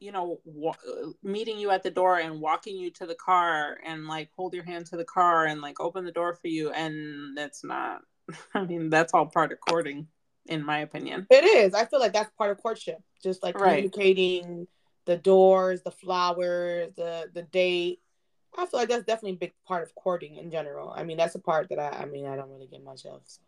you 0.00 0.12
know 0.12 0.40
wa- 0.44 0.74
meeting 1.22 1.58
you 1.58 1.70
at 1.70 1.82
the 1.82 1.90
door 1.90 2.18
and 2.18 2.40
walking 2.40 2.76
you 2.76 2.90
to 2.90 3.06
the 3.06 3.14
car 3.14 3.78
and 3.84 4.06
like 4.06 4.30
hold 4.36 4.54
your 4.54 4.64
hand 4.64 4.86
to 4.86 4.96
the 4.96 5.04
car 5.04 5.46
and 5.46 5.60
like 5.60 5.80
open 5.80 6.04
the 6.04 6.12
door 6.12 6.34
for 6.34 6.48
you 6.48 6.70
and 6.70 7.36
that's 7.36 7.64
not 7.64 8.00
i 8.54 8.64
mean 8.64 8.90
that's 8.90 9.12
all 9.12 9.26
part 9.26 9.52
of 9.52 9.58
courting 9.60 10.06
in 10.48 10.64
my 10.64 10.78
opinion 10.78 11.26
it 11.30 11.44
is 11.44 11.74
i 11.74 11.84
feel 11.84 12.00
like 12.00 12.12
that's 12.12 12.30
part 12.36 12.50
of 12.50 12.62
courtship 12.62 12.98
just 13.22 13.42
like 13.42 13.58
right. 13.58 13.90
communicating 13.90 14.66
the 15.06 15.16
doors 15.16 15.82
the 15.82 15.90
flowers 15.90 16.92
the 16.96 17.30
the 17.34 17.42
date 17.42 18.00
i 18.56 18.66
feel 18.66 18.80
like 18.80 18.88
that's 18.88 19.04
definitely 19.04 19.36
a 19.36 19.38
big 19.38 19.52
part 19.66 19.82
of 19.82 19.94
courting 19.94 20.36
in 20.36 20.50
general 20.50 20.92
i 20.94 21.02
mean 21.02 21.16
that's 21.16 21.34
a 21.34 21.40
part 21.40 21.68
that 21.68 21.78
i 21.78 22.02
i 22.02 22.04
mean 22.04 22.26
i 22.26 22.36
don't 22.36 22.50
really 22.50 22.66
get 22.66 22.82
much 22.82 23.06
of 23.06 23.20
so. 23.24 23.40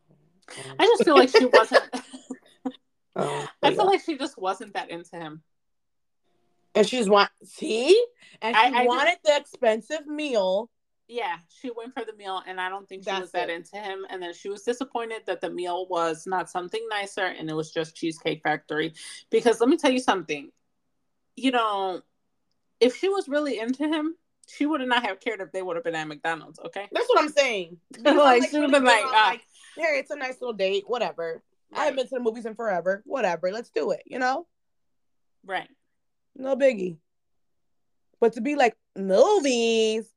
Um. 0.71 0.77
I 0.79 0.85
just 0.87 1.05
feel 1.05 1.15
like 1.15 1.29
she 1.29 1.47
wasn't. 1.47 1.83
oh, 3.17 3.49
I 3.63 3.75
feel 3.75 3.87
like 3.87 4.03
she 4.05 4.17
just 4.17 4.39
wasn't 4.39 4.75
that 4.75 4.91
into 4.91 5.17
him. 5.17 5.43
And 6.75 6.89
she's 6.89 7.09
want 7.09 7.31
see, 7.45 8.01
and 8.41 8.55
she 8.55 8.63
I, 8.63 8.83
I 8.83 8.87
wanted 8.87 9.11
just, 9.13 9.25
the 9.25 9.37
expensive 9.37 10.07
meal. 10.07 10.71
Yeah, 11.13 11.39
she 11.49 11.73
went 11.77 11.93
for 11.93 12.05
the 12.05 12.15
meal, 12.15 12.41
and 12.47 12.61
I 12.61 12.69
don't 12.69 12.89
think 12.89 13.03
she 13.03 13.11
That's 13.11 13.23
was 13.23 13.33
that 13.33 13.51
it. 13.51 13.55
into 13.55 13.77
him. 13.77 14.07
And 14.09 14.23
then 14.23 14.33
she 14.33 14.49
was 14.49 14.63
disappointed 14.63 15.23
that 15.27 15.41
the 15.41 15.51
meal 15.51 15.89
was 15.89 16.25
not 16.25 16.49
something 16.49 16.87
nicer, 16.89 17.25
and 17.25 17.51
it 17.51 17.55
was 17.55 17.73
just 17.73 17.97
Cheesecake 17.97 18.43
Factory. 18.45 18.95
Because 19.29 19.59
let 19.59 19.69
me 19.69 19.77
tell 19.77 19.91
you 19.91 19.99
something, 19.99 20.53
you 21.35 21.51
know, 21.51 22.03
if 22.79 22.97
she 22.97 23.09
was 23.09 23.29
really 23.29 23.59
into 23.59 23.89
him, 23.89 24.15
she 24.47 24.67
would 24.67 24.81
not 24.83 25.03
have 25.05 25.19
cared 25.19 25.41
if 25.41 25.51
they 25.51 25.63
would 25.63 25.75
have 25.75 25.85
been 25.85 25.97
at 25.97 26.07
McDonald's. 26.07 26.61
Okay, 26.61 26.89
that's 26.93 27.09
what 27.09 27.19
I'm 27.19 27.29
saying. 27.31 27.79
like, 28.05 28.17
like 28.17 28.51
she 28.51 28.61
would 28.61 28.71
have 28.71 28.83
been 28.83 28.85
like, 28.85 29.05
ah. 29.05 29.31
like, 29.31 29.43
"Hey, 29.77 29.99
it's 29.99 30.13
a 30.13 30.17
nice 30.17 30.41
little 30.41 30.55
date. 30.55 30.85
Whatever. 30.87 31.43
Right. 31.73 31.81
I 31.81 31.85
haven't 31.87 31.97
been 31.97 32.07
to 32.07 32.15
the 32.15 32.21
movies 32.21 32.47
in 32.47 32.55
forever. 32.55 33.03
Whatever. 33.05 33.51
Let's 33.51 33.71
do 33.71 33.91
it. 33.91 34.03
You 34.07 34.21
know." 34.21 34.47
Right. 35.45 35.69
No 36.37 36.55
biggie. 36.55 36.99
But 38.21 38.35
to 38.35 38.41
be 38.41 38.55
like 38.55 38.77
movies, 38.97 40.09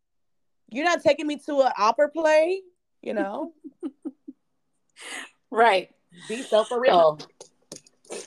you're 0.69 0.86
not 0.86 1.02
taking 1.04 1.28
me 1.28 1.38
to 1.45 1.62
an 1.62 1.71
opera 1.78 2.10
play, 2.10 2.62
you 3.02 3.13
know? 3.13 3.54
right. 5.52 5.89
Be 6.28 6.41
so 6.41 6.63
for 6.63 6.80
real. 6.80 7.19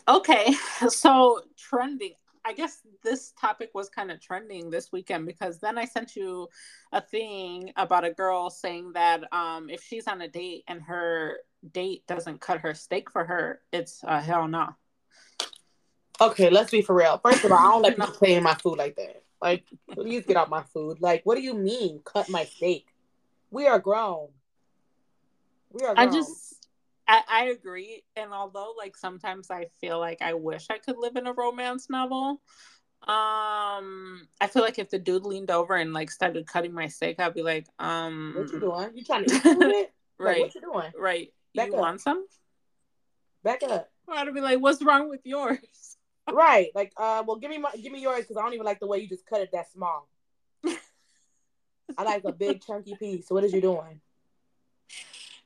Okay. 0.09 0.55
So 0.89 1.41
trending. 1.57 2.13
I 2.45 2.53
guess 2.53 2.81
this 3.03 3.33
topic 3.41 3.71
was 3.75 3.89
kind 3.89 4.11
of 4.13 4.21
trending 4.21 4.71
this 4.71 4.93
weekend 4.93 5.27
because 5.27 5.59
then 5.59 5.79
I 5.79 5.85
sent 5.85 6.15
you 6.15 6.49
a 6.93 7.01
thing 7.01 7.73
about 7.77 8.05
a 8.05 8.13
girl 8.13 8.51
saying 8.51 8.93
that 8.93 9.25
um, 9.33 9.69
if 9.69 9.83
she's 9.83 10.07
on 10.07 10.21
a 10.21 10.29
date 10.29 10.63
and 10.69 10.81
her 10.83 11.39
date 11.73 12.07
doesn't 12.07 12.41
cut 12.41 12.61
her 12.61 12.73
steak 12.73 13.11
for 13.11 13.25
her, 13.25 13.63
it's 13.73 14.01
a 14.05 14.21
hell 14.21 14.47
no. 14.47 14.69
Okay, 16.21 16.51
let's 16.51 16.71
be 16.71 16.83
for 16.83 16.95
real. 16.95 17.19
First 17.19 17.45
of 17.45 17.53
all, 17.53 17.59
I 17.59 17.63
don't 17.73 17.83
like 17.83 17.97
people 17.97 18.15
playing 18.15 18.43
my 18.43 18.55
food 18.55 18.79
like 18.79 18.95
that. 18.97 19.23
Like, 19.47 19.65
please 19.93 20.27
get 20.27 20.37
out 20.37 20.51
my 20.51 20.65
food. 20.65 21.01
Like, 21.01 21.21
what 21.23 21.37
do 21.37 21.41
you 21.41 21.55
mean, 21.55 22.01
cut 22.05 22.29
my 22.29 22.47
steak? 22.47 22.89
We 23.53 23.69
are 23.69 23.79
grown. 23.79 24.31
We 25.71 25.87
are. 25.87 25.95
Grown. 25.95 26.09
I 26.09 26.11
just, 26.11 26.67
I, 27.07 27.23
I 27.31 27.45
agree. 27.45 28.03
And 28.17 28.33
although, 28.33 28.75
like, 28.77 28.97
sometimes 28.97 29.49
I 29.49 29.67
feel 29.81 30.01
like 30.01 30.21
I 30.21 30.35
wish 30.35 30.67
I 30.69 30.79
could 30.79 30.97
live 30.99 31.15
in 31.15 31.29
a 31.29 31.33
romance 31.33 31.89
novel. 31.89 32.41
Um, 33.07 34.27
I 34.41 34.49
feel 34.51 34.63
like 34.63 34.81
if 34.81 34.91
the 34.91 34.99
dude 34.99 35.25
leaned 35.25 35.53
over 35.53 35.77
and 35.77 35.93
like 35.93 36.11
started 36.11 36.49
cutting 36.49 36.73
my 36.73 36.89
steak, 36.89 37.21
I'd 37.21 37.33
be 37.33 37.45
like, 37.45 37.69
um, 37.79 38.35
what 38.37 38.51
you 38.51 38.59
doing? 38.59 38.91
You 38.97 39.05
trying 39.05 39.27
to 39.27 39.33
eat 39.33 39.43
it? 39.45 39.93
right. 40.19 40.41
Like, 40.41 40.41
what 40.41 40.55
you 40.57 40.61
doing? 40.61 40.93
Right. 40.99 41.33
Back 41.55 41.69
you 41.69 41.75
up. 41.75 41.81
want 41.81 42.01
some? 42.01 42.27
Back 43.45 43.63
up. 43.63 43.93
I'd 44.09 44.35
be 44.35 44.41
like, 44.41 44.59
what's 44.59 44.83
wrong 44.83 45.09
with 45.09 45.21
yours? 45.23 45.96
Right. 46.33 46.71
Like, 46.75 46.93
uh, 46.97 47.23
well, 47.27 47.37
give 47.37 47.51
me 47.51 47.59
my, 47.59 47.71
give 47.81 47.93
me 47.93 48.01
yours 48.01 48.21
because 48.21 48.37
I 48.37 48.43
don't 48.43 48.55
even 48.55 48.67
like 48.67 48.81
the 48.81 48.87
way 48.87 48.99
you 48.99 49.09
just 49.09 49.27
cut 49.27 49.41
it 49.41 49.51
that 49.53 49.71
small. 49.71 50.09
I 51.99 52.03
like 52.03 52.25
a 52.25 52.33
big 52.33 52.63
chunky 52.63 52.97
piece. 52.97 53.29
So 53.29 53.35
what 53.35 53.45
is 53.45 53.53
you 53.53 53.61
doing? 53.61 54.01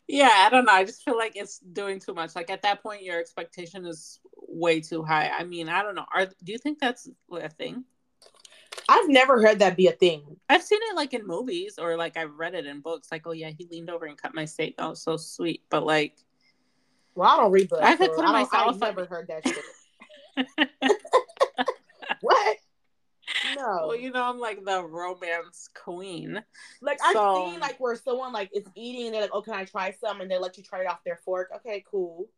Yeah, 0.08 0.32
I 0.46 0.48
don't 0.50 0.64
know. 0.64 0.72
I 0.72 0.84
just 0.84 1.04
feel 1.04 1.16
like 1.16 1.36
it's 1.36 1.58
doing 1.58 2.00
too 2.00 2.14
much. 2.14 2.34
Like 2.34 2.50
at 2.50 2.62
that 2.62 2.82
point, 2.82 3.02
your 3.02 3.20
expectation 3.20 3.86
is 3.86 4.18
way 4.34 4.80
too 4.80 5.04
high. 5.04 5.28
I 5.28 5.44
mean, 5.44 5.68
I 5.68 5.82
don't 5.82 5.94
know. 5.94 6.06
Are 6.12 6.26
do 6.26 6.52
you 6.52 6.58
think 6.58 6.80
that's 6.80 7.08
a 7.32 7.48
thing? 7.48 7.84
I've 8.88 9.08
never 9.08 9.40
heard 9.40 9.60
that 9.60 9.76
be 9.76 9.86
a 9.86 9.92
thing. 9.92 10.24
I've 10.48 10.64
seen 10.64 10.80
it 10.82 10.96
like 10.96 11.14
in 11.14 11.24
movies 11.24 11.78
or 11.78 11.96
like 11.96 12.16
I've 12.16 12.36
read 12.36 12.54
it 12.54 12.66
in 12.66 12.80
books. 12.80 13.08
Like, 13.12 13.24
oh 13.26 13.32
yeah, 13.32 13.50
he 13.56 13.68
leaned 13.70 13.88
over 13.88 14.06
and 14.06 14.20
cut 14.20 14.34
my 14.34 14.44
steak. 14.46 14.74
Oh, 14.78 14.94
so 14.94 15.16
sweet. 15.16 15.62
But 15.70 15.86
like, 15.86 16.16
well, 17.14 17.28
I 17.28 17.36
don't 17.36 17.52
read 17.52 17.68
books. 17.68 17.82
I 17.84 17.94
could 17.94 18.12
put 18.12 18.24
myself. 18.24 18.74
I've 18.74 18.80
never 18.80 19.04
heard 19.04 19.28
that 19.28 19.46
shit. 19.46 19.62
what? 22.20 22.56
No. 23.56 23.86
Well, 23.88 23.96
you 23.96 24.10
know, 24.10 24.24
I'm 24.24 24.38
like 24.38 24.64
the 24.64 24.84
romance 24.84 25.68
queen. 25.74 26.42
Like 26.80 26.98
I've 27.04 27.14
seen 27.14 27.60
like 27.60 27.78
where 27.78 27.96
someone 27.96 28.32
like 28.32 28.50
is 28.54 28.64
eating 28.74 29.06
and 29.06 29.14
they're 29.14 29.22
like, 29.22 29.30
"Oh, 29.32 29.42
can 29.42 29.54
I 29.54 29.64
try 29.64 29.92
some?" 29.92 30.20
and 30.20 30.30
they 30.30 30.38
let 30.38 30.56
you 30.56 30.64
try 30.64 30.80
it 30.80 30.86
off 30.86 31.04
their 31.04 31.20
fork. 31.24 31.50
Okay, 31.56 31.84
cool. 31.90 32.28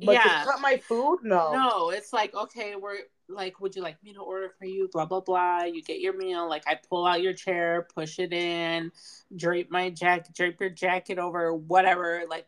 But 0.00 0.12
yeah. 0.12 0.44
cut 0.44 0.60
my 0.60 0.76
food, 0.76 1.20
no. 1.22 1.52
No, 1.52 1.90
it's 1.90 2.12
like 2.12 2.34
okay, 2.34 2.76
we're 2.76 2.98
like, 3.28 3.60
would 3.60 3.74
you 3.74 3.82
like 3.82 4.02
me 4.02 4.12
to 4.14 4.20
order 4.20 4.50
for 4.58 4.64
you? 4.64 4.88
Blah 4.92 5.06
blah 5.06 5.20
blah. 5.20 5.64
You 5.64 5.82
get 5.82 6.00
your 6.00 6.16
meal. 6.16 6.48
Like 6.48 6.62
I 6.66 6.78
pull 6.88 7.06
out 7.06 7.22
your 7.22 7.32
chair, 7.32 7.86
push 7.94 8.18
it 8.18 8.32
in, 8.32 8.92
drape 9.34 9.70
my 9.70 9.90
jacket, 9.90 10.34
drape 10.34 10.60
your 10.60 10.70
jacket 10.70 11.18
over, 11.18 11.52
whatever. 11.52 12.22
Like 12.28 12.46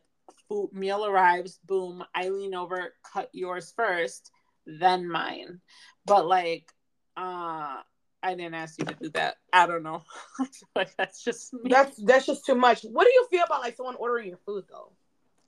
food 0.51 0.71
meal 0.73 1.07
arrives, 1.07 1.61
boom. 1.65 2.05
I 2.15 2.29
lean 2.29 2.55
over, 2.55 2.93
cut 3.11 3.31
yours 3.33 3.73
first, 3.75 4.33
then 4.67 5.09
mine. 5.09 5.61
But 6.05 6.27
like, 6.27 6.71
uh 7.17 7.77
I 8.23 8.35
didn't 8.35 8.55
ask 8.55 8.79
you 8.79 8.85
to 8.85 8.95
do 9.01 9.09
that. 9.11 9.37
I 9.53 9.67
don't 9.67 9.83
know. 9.83 10.03
like 10.77 10.95
that's 10.97 11.25
just 11.25 11.55
me. 11.55 11.71
That's 11.71 11.97
that's 12.05 12.27
just 12.27 12.45
too 12.45 12.55
much. 12.55 12.83
What 12.83 13.05
do 13.05 13.11
you 13.11 13.27
feel 13.31 13.45
about 13.45 13.63
like 13.63 13.77
someone 13.77 13.97
ordering 13.97 14.29
your 14.29 14.41
food 14.45 14.65
though? 14.69 14.93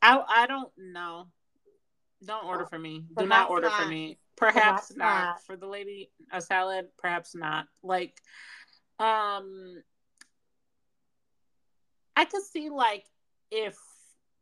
I 0.00 0.22
I 0.26 0.46
don't 0.46 0.70
know. 0.78 1.26
Don't 2.24 2.46
order 2.46 2.64
for 2.64 2.78
me. 2.78 3.05
Perhaps 3.14 3.22
Do 3.24 3.28
not 3.28 3.50
order 3.50 3.68
not. 3.68 3.82
for 3.82 3.88
me. 3.88 4.18
Perhaps, 4.36 4.62
perhaps 4.62 4.96
not. 4.96 5.24
not. 5.24 5.42
For 5.44 5.57
the 5.57 5.66
lady 5.66 6.11
a 6.32 6.40
salad, 6.40 6.86
perhaps 6.96 7.34
not. 7.34 7.66
Like 7.82 8.16
um 8.98 9.82
I 12.16 12.24
could 12.24 12.42
see 12.42 12.70
like 12.70 13.05
if 13.50 13.76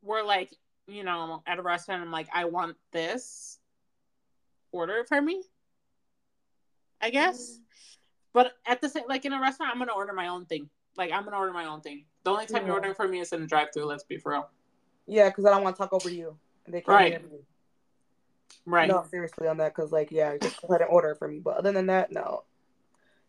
we're 0.03 0.23
like, 0.23 0.55
you 0.87 1.05
know, 1.05 1.43
at 1.47 1.59
a 1.59 1.63
restaurant, 1.63 2.03
I'm 2.03 2.11
like, 2.11 2.29
I 2.33 2.47
want 2.47 2.77
this. 2.93 3.59
Order 4.73 4.99
it 4.99 5.09
for 5.09 5.21
me. 5.21 5.43
I 7.01 7.11
guess. 7.11 7.53
Mm. 7.53 7.61
But 8.33 8.53
at 8.67 8.81
the 8.81 8.89
same, 8.89 9.05
like 9.09 9.25
in 9.25 9.33
a 9.33 9.41
restaurant, 9.41 9.73
I'm 9.73 9.79
gonna 9.79 9.93
order 9.93 10.13
my 10.13 10.29
own 10.29 10.47
thing. 10.47 10.69
Like 10.97 11.11
I'm 11.13 11.25
gonna 11.25 11.37
order 11.37 11.53
my 11.53 11.67
own 11.67 11.81
thing. 11.81 12.05
The 12.23 12.31
only 12.31 12.47
time 12.47 12.63
yeah. 12.63 12.67
you're 12.67 12.75
ordering 12.75 12.95
for 12.95 13.09
me 13.09 13.21
is 13.21 13.33
in 13.33 13.43
a 13.43 13.47
drive-through. 13.47 13.85
Let's 13.85 14.05
be 14.05 14.17
for 14.17 14.33
real. 14.33 14.49
Yeah, 15.07 15.29
because 15.29 15.45
I 15.45 15.51
don't 15.51 15.65
want 15.65 15.75
to 15.77 15.83
talk 15.83 15.93
over 15.93 16.11
you. 16.11 16.37
They 16.69 16.83
can't 16.83 16.89
right. 16.89 17.23
Right. 18.67 18.89
No, 18.89 19.05
seriously 19.11 19.49
on 19.49 19.57
that, 19.57 19.75
because 19.75 19.91
like, 19.91 20.13
yeah, 20.13 20.37
just 20.37 20.61
go 20.61 20.69
ahead 20.69 20.83
and 20.83 20.91
order 20.91 21.15
for 21.15 21.27
me. 21.27 21.41
But 21.41 21.57
other 21.57 21.73
than 21.73 21.87
that, 21.87 22.13
no. 22.13 22.45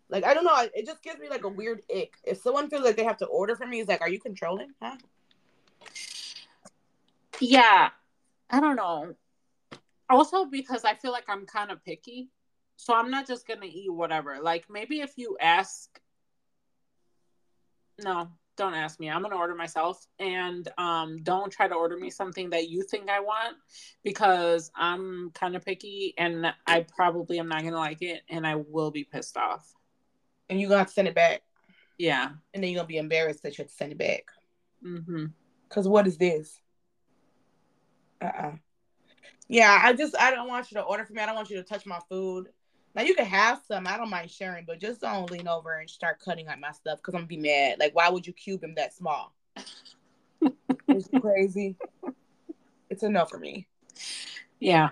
Like 0.09 0.25
I 0.25 0.33
don't 0.33 0.43
know, 0.43 0.67
it 0.75 0.85
just 0.85 1.01
gives 1.01 1.19
me 1.19 1.29
like 1.29 1.45
a 1.45 1.49
weird 1.49 1.81
ick. 1.89 2.13
If 2.23 2.41
someone 2.41 2.69
feels 2.69 2.83
like 2.83 2.97
they 2.97 3.03
have 3.03 3.17
to 3.17 3.25
order 3.25 3.55
for 3.55 3.65
me, 3.65 3.79
it's 3.79 3.89
like, 3.89 4.01
are 4.01 4.09
you 4.09 4.19
controlling? 4.19 4.71
Huh? 4.81 4.97
Yeah. 7.41 7.89
I 8.49 8.59
don't 8.59 8.75
know. 8.75 9.15
Also 10.09 10.45
because 10.45 10.85
I 10.85 10.95
feel 10.95 11.11
like 11.11 11.25
I'm 11.29 11.45
kind 11.45 11.71
of 11.71 11.83
picky. 11.83 12.29
So 12.77 12.93
I'm 12.93 13.11
not 13.11 13.27
just 13.27 13.47
gonna 13.47 13.65
eat 13.65 13.91
whatever. 13.91 14.39
Like 14.41 14.65
maybe 14.69 15.01
if 15.01 15.13
you 15.17 15.37
ask 15.41 15.99
No, 18.03 18.29
don't 18.57 18.73
ask 18.73 18.99
me. 18.99 19.09
I'm 19.09 19.21
gonna 19.21 19.37
order 19.37 19.55
myself 19.55 20.05
and 20.19 20.67
um 20.77 21.23
don't 21.23 21.51
try 21.51 21.67
to 21.67 21.75
order 21.75 21.97
me 21.97 22.09
something 22.09 22.49
that 22.51 22.69
you 22.69 22.83
think 22.83 23.09
I 23.09 23.19
want 23.21 23.57
because 24.03 24.71
I'm 24.75 25.31
kind 25.33 25.55
of 25.55 25.65
picky 25.65 26.13
and 26.17 26.53
I 26.67 26.85
probably 26.95 27.39
am 27.39 27.47
not 27.47 27.63
gonna 27.63 27.77
like 27.77 28.01
it 28.01 28.21
and 28.29 28.45
I 28.45 28.55
will 28.55 28.91
be 28.91 29.03
pissed 29.03 29.37
off. 29.37 29.73
And 30.49 30.59
you're 30.59 30.69
gonna 30.69 30.79
have 30.79 30.87
to 30.87 30.93
send 30.93 31.07
it 31.07 31.15
back. 31.15 31.41
Yeah. 31.97 32.31
And 32.53 32.63
then 32.63 32.71
you're 32.71 32.79
gonna 32.79 32.87
be 32.87 32.97
embarrassed 32.97 33.43
that 33.43 33.57
you 33.57 33.63
have 33.63 33.69
to 33.69 33.75
send 33.75 33.93
it 33.93 33.97
back. 33.97 34.25
Mm-hmm. 34.85 35.25
Cause 35.69 35.87
what 35.87 36.07
is 36.07 36.17
this? 36.17 36.59
Uh-uh. 38.21 38.51
Yeah, 39.47 39.81
I 39.83 39.93
just 39.93 40.15
I 40.17 40.31
don't 40.31 40.47
want 40.47 40.71
you 40.71 40.75
to 40.75 40.83
order 40.83 41.03
for 41.03 41.13
me. 41.13 41.21
I 41.21 41.25
don't 41.25 41.35
want 41.35 41.49
you 41.49 41.57
to 41.57 41.63
touch 41.63 41.85
my 41.85 41.99
food. 42.09 42.49
Now 42.95 43.03
you 43.03 43.15
can 43.15 43.25
have 43.25 43.61
some. 43.67 43.87
I 43.87 43.97
don't 43.97 44.09
mind 44.09 44.31
sharing, 44.31 44.65
but 44.65 44.79
just 44.79 45.01
don't 45.01 45.29
lean 45.31 45.47
over 45.47 45.79
and 45.79 45.89
start 45.89 46.19
cutting 46.19 46.47
up 46.47 46.59
my 46.59 46.71
stuff 46.71 46.99
because 46.99 47.13
I'm 47.13 47.21
gonna 47.21 47.27
be 47.27 47.37
mad. 47.37 47.79
Like, 47.79 47.95
why 47.95 48.09
would 48.09 48.27
you 48.27 48.33
cube 48.33 48.63
him 48.63 48.75
that 48.75 48.93
small? 48.93 49.33
it's 50.87 51.09
crazy. 51.19 51.75
It's 52.89 53.03
enough 53.03 53.29
for 53.29 53.37
me. 53.37 53.67
Yeah. 54.59 54.89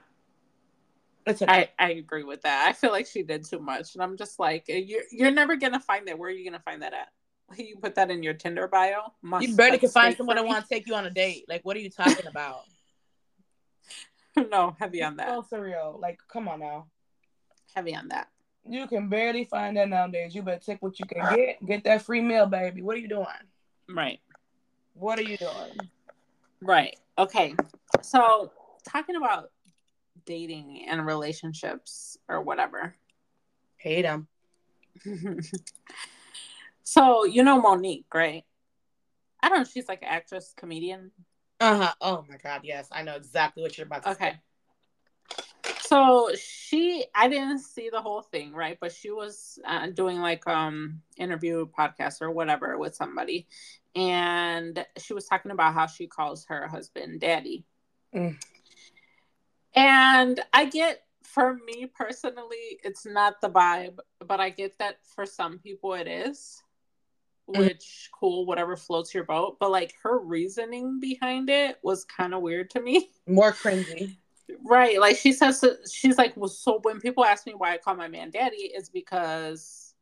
It's. 1.26 1.42
I, 1.42 1.70
I 1.78 1.92
agree 1.92 2.24
with 2.24 2.42
that. 2.44 2.68
I 2.68 2.74
feel 2.74 2.92
like 2.92 3.06
she 3.06 3.24
did 3.24 3.46
too 3.46 3.60
much. 3.60 3.94
And 3.94 4.04
I'm 4.04 4.18
just 4.18 4.40
like, 4.40 4.66
uh, 4.70 4.74
you're 4.74 5.04
you're 5.12 5.32
never 5.32 5.56
gonna 5.56 5.80
find 5.80 6.08
that. 6.08 6.18
Where 6.18 6.30
are 6.30 6.34
you 6.34 6.50
gonna 6.50 6.64
find 6.64 6.82
that 6.82 6.94
at? 6.94 7.10
You 7.58 7.78
put 7.78 7.96
that 7.96 8.12
in 8.12 8.24
your 8.24 8.34
Tinder 8.36 8.68
bio. 8.68 9.14
Must 9.22 9.48
you 9.48 9.56
barely 9.56 9.80
can 9.80 9.90
find 9.90 10.16
someone 10.16 10.36
that 10.36 10.46
want 10.46 10.64
to 10.64 10.70
take 10.70 10.88
you 10.88 10.96
on 10.96 11.06
a 11.06 11.10
date. 11.10 11.46
Like, 11.48 11.66
what 11.66 11.76
are 11.76 11.80
you 11.80 11.90
talking 11.90 12.28
about? 12.28 12.62
no, 14.52 14.76
heavy 14.80 15.04
on 15.04 15.18
that. 15.18 15.28
So 15.28 15.58
surreal. 15.58 16.00
Like, 16.00 16.20
come 16.32 16.48
on 16.48 16.60
now. 16.60 16.88
Heavy 17.74 17.96
on 17.96 18.08
that. 18.10 18.30
You 18.68 18.88
can 18.88 19.10
barely 19.10 19.46
find 19.46 19.78
that 19.78 19.90
nowadays. 19.90 20.36
You 20.36 20.44
better 20.44 20.60
take 20.64 20.82
what 20.82 21.00
you 21.00 21.06
can 21.06 21.36
get. 21.36 21.66
Get 21.66 21.84
that 21.86 22.04
free 22.04 22.22
meal, 22.22 22.46
baby. 22.46 22.82
What 22.82 22.96
are 22.96 23.00
you 23.00 23.08
doing? 23.08 23.26
Right. 23.90 24.20
What 24.94 25.18
are 25.18 25.24
you 25.24 25.38
doing? 25.38 25.90
Right. 26.62 26.98
Okay. 27.18 27.56
So, 28.02 28.52
talking 28.88 29.16
about 29.16 29.52
dating 30.26 30.86
and 30.88 31.06
relationships 31.06 32.18
or 32.28 32.42
whatever. 32.42 32.96
Hate 33.78 34.04
them. 34.04 34.28
so, 36.84 37.26
you 37.26 37.44
know 37.44 37.62
Mo'Nique, 37.62 38.06
right? 38.14 38.44
I 39.42 39.50
don't 39.50 39.60
know. 39.60 39.64
She's 39.64 39.88
like 39.88 40.02
an 40.02 40.10
actress, 40.10 40.54
comedian. 40.56 41.12
Uh 41.60 41.78
huh. 41.78 41.94
Oh 42.02 42.26
my 42.30 42.38
God. 42.38 42.62
Yes, 42.64 42.88
I 42.92 43.04
know 43.04 43.16
exactly 43.16 43.64
what 43.64 43.78
you're 43.78 43.88
about 43.88 44.04
to 44.04 44.12
okay. 44.12 44.32
say. 44.32 44.40
So 45.82 46.30
she, 46.36 47.06
I 47.16 47.28
didn't 47.28 47.60
see 47.60 47.90
the 47.90 48.02
whole 48.02 48.22
thing, 48.22 48.54
right? 48.54 48.78
But 48.80 48.92
she 48.92 49.12
was 49.12 49.60
uh, 49.66 49.88
doing 49.88 50.20
like 50.20 50.48
um 50.48 51.02
interview 51.18 51.68
podcast 51.68 52.22
or 52.22 52.32
whatever 52.32 52.78
with 52.78 52.96
somebody, 52.96 53.48
and 53.96 54.86
she 54.98 55.14
was 55.14 55.26
talking 55.26 55.52
about 55.52 55.74
how 55.74 55.88
she 55.88 56.08
calls 56.08 56.46
her 56.46 56.68
husband 56.68 57.22
daddy. 57.22 57.66
Mm. 58.16 58.38
And 59.76 60.40
I 60.54 60.66
get, 60.66 61.04
for 61.24 61.56
me 61.66 61.88
personally, 61.88 62.80
it's 62.84 63.06
not 63.06 63.42
the 63.42 63.50
vibe, 63.50 64.00
but 64.26 64.40
I 64.40 64.50
get 64.50 64.78
that 64.80 64.98
for 65.16 65.26
some 65.26 65.60
people 65.60 65.94
it 65.94 66.08
is 66.08 66.62
which 67.58 68.10
cool, 68.18 68.46
whatever 68.46 68.76
floats 68.76 69.14
your 69.14 69.24
boat. 69.24 69.58
But 69.60 69.72
like 69.72 69.94
her 70.04 70.20
reasoning 70.20 71.00
behind 71.00 71.50
it 71.50 71.78
was 71.84 72.06
kind 72.06 72.34
of 72.34 72.42
weird 72.42 72.70
to 72.72 72.82
me. 72.82 73.10
More 73.28 73.54
cringy. 73.54 74.18
Right. 74.64 75.00
Like 75.00 75.18
she 75.18 75.34
says, 75.34 75.64
she's 75.92 76.18
like, 76.18 76.36
well, 76.36 76.50
so 76.50 76.80
when 76.82 77.00
people 77.00 77.24
ask 77.24 77.46
me 77.46 77.54
why 77.54 77.74
I 77.74 77.78
call 77.78 77.96
my 77.96 78.08
man 78.08 78.32
daddy, 78.32 78.72
it's 78.74 78.90
because 78.90 79.94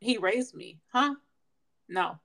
he 0.00 0.18
raised 0.18 0.54
me. 0.54 0.78
Huh? 0.92 1.14
No 1.88 2.18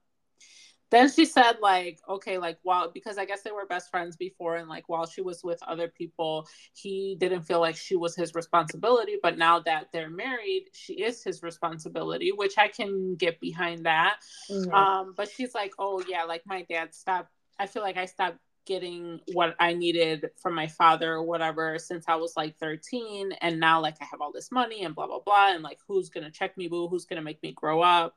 then 0.94 1.10
she 1.10 1.26
said 1.26 1.54
like 1.62 2.00
okay 2.08 2.38
like 2.38 2.58
while 2.64 2.90
because 2.92 3.18
i 3.18 3.26
guess 3.26 3.42
they 3.42 3.52
were 3.52 3.66
best 3.66 3.90
friends 3.90 4.16
before 4.16 4.56
and 4.56 4.70
like 4.70 4.88
while 4.88 5.06
she 5.06 5.22
was 5.22 5.44
with 5.44 5.62
other 5.64 5.88
people 5.88 6.48
he 6.74 7.18
didn't 7.20 7.42
feel 7.42 7.60
like 7.60 7.76
she 7.76 7.96
was 7.96 8.16
his 8.16 8.36
responsibility 8.36 9.18
but 9.22 9.38
now 9.38 9.60
that 9.60 9.88
they're 9.92 10.10
married 10.10 10.66
she 10.74 10.94
is 10.94 11.24
his 11.24 11.42
responsibility 11.42 12.32
which 12.32 12.58
i 12.58 12.68
can 12.68 13.16
get 13.16 13.40
behind 13.40 13.86
that 13.86 14.18
mm-hmm. 14.50 14.74
um 14.74 15.14
but 15.18 15.30
she's 15.30 15.54
like 15.54 15.74
oh 15.80 16.02
yeah 16.08 16.24
like 16.24 16.44
my 16.46 16.62
dad 16.70 16.94
stopped 16.94 17.30
i 17.60 17.66
feel 17.66 17.82
like 17.82 17.98
i 17.98 18.06
stopped 18.06 18.38
getting 18.66 19.20
what 19.34 19.56
i 19.60 19.74
needed 19.74 20.30
from 20.42 20.56
my 20.56 20.68
father 20.68 21.14
or 21.14 21.24
whatever 21.24 21.78
since 21.78 22.06
i 22.08 22.16
was 22.16 22.38
like 22.38 22.58
13 22.60 23.34
and 23.42 23.60
now 23.60 23.82
like 23.82 23.96
i 24.00 24.06
have 24.06 24.22
all 24.22 24.32
this 24.32 24.52
money 24.52 24.86
and 24.86 24.96
blah 24.96 25.08
blah 25.08 25.20
blah 25.20 25.54
and 25.54 25.64
like 25.64 25.80
who's 25.86 26.10
gonna 26.10 26.32
check 26.32 26.56
me 26.58 26.70
boo 26.70 26.88
who's 26.88 27.04
gonna 27.04 27.22
make 27.22 27.44
me 27.44 27.52
grow 27.52 27.82
up 27.82 28.16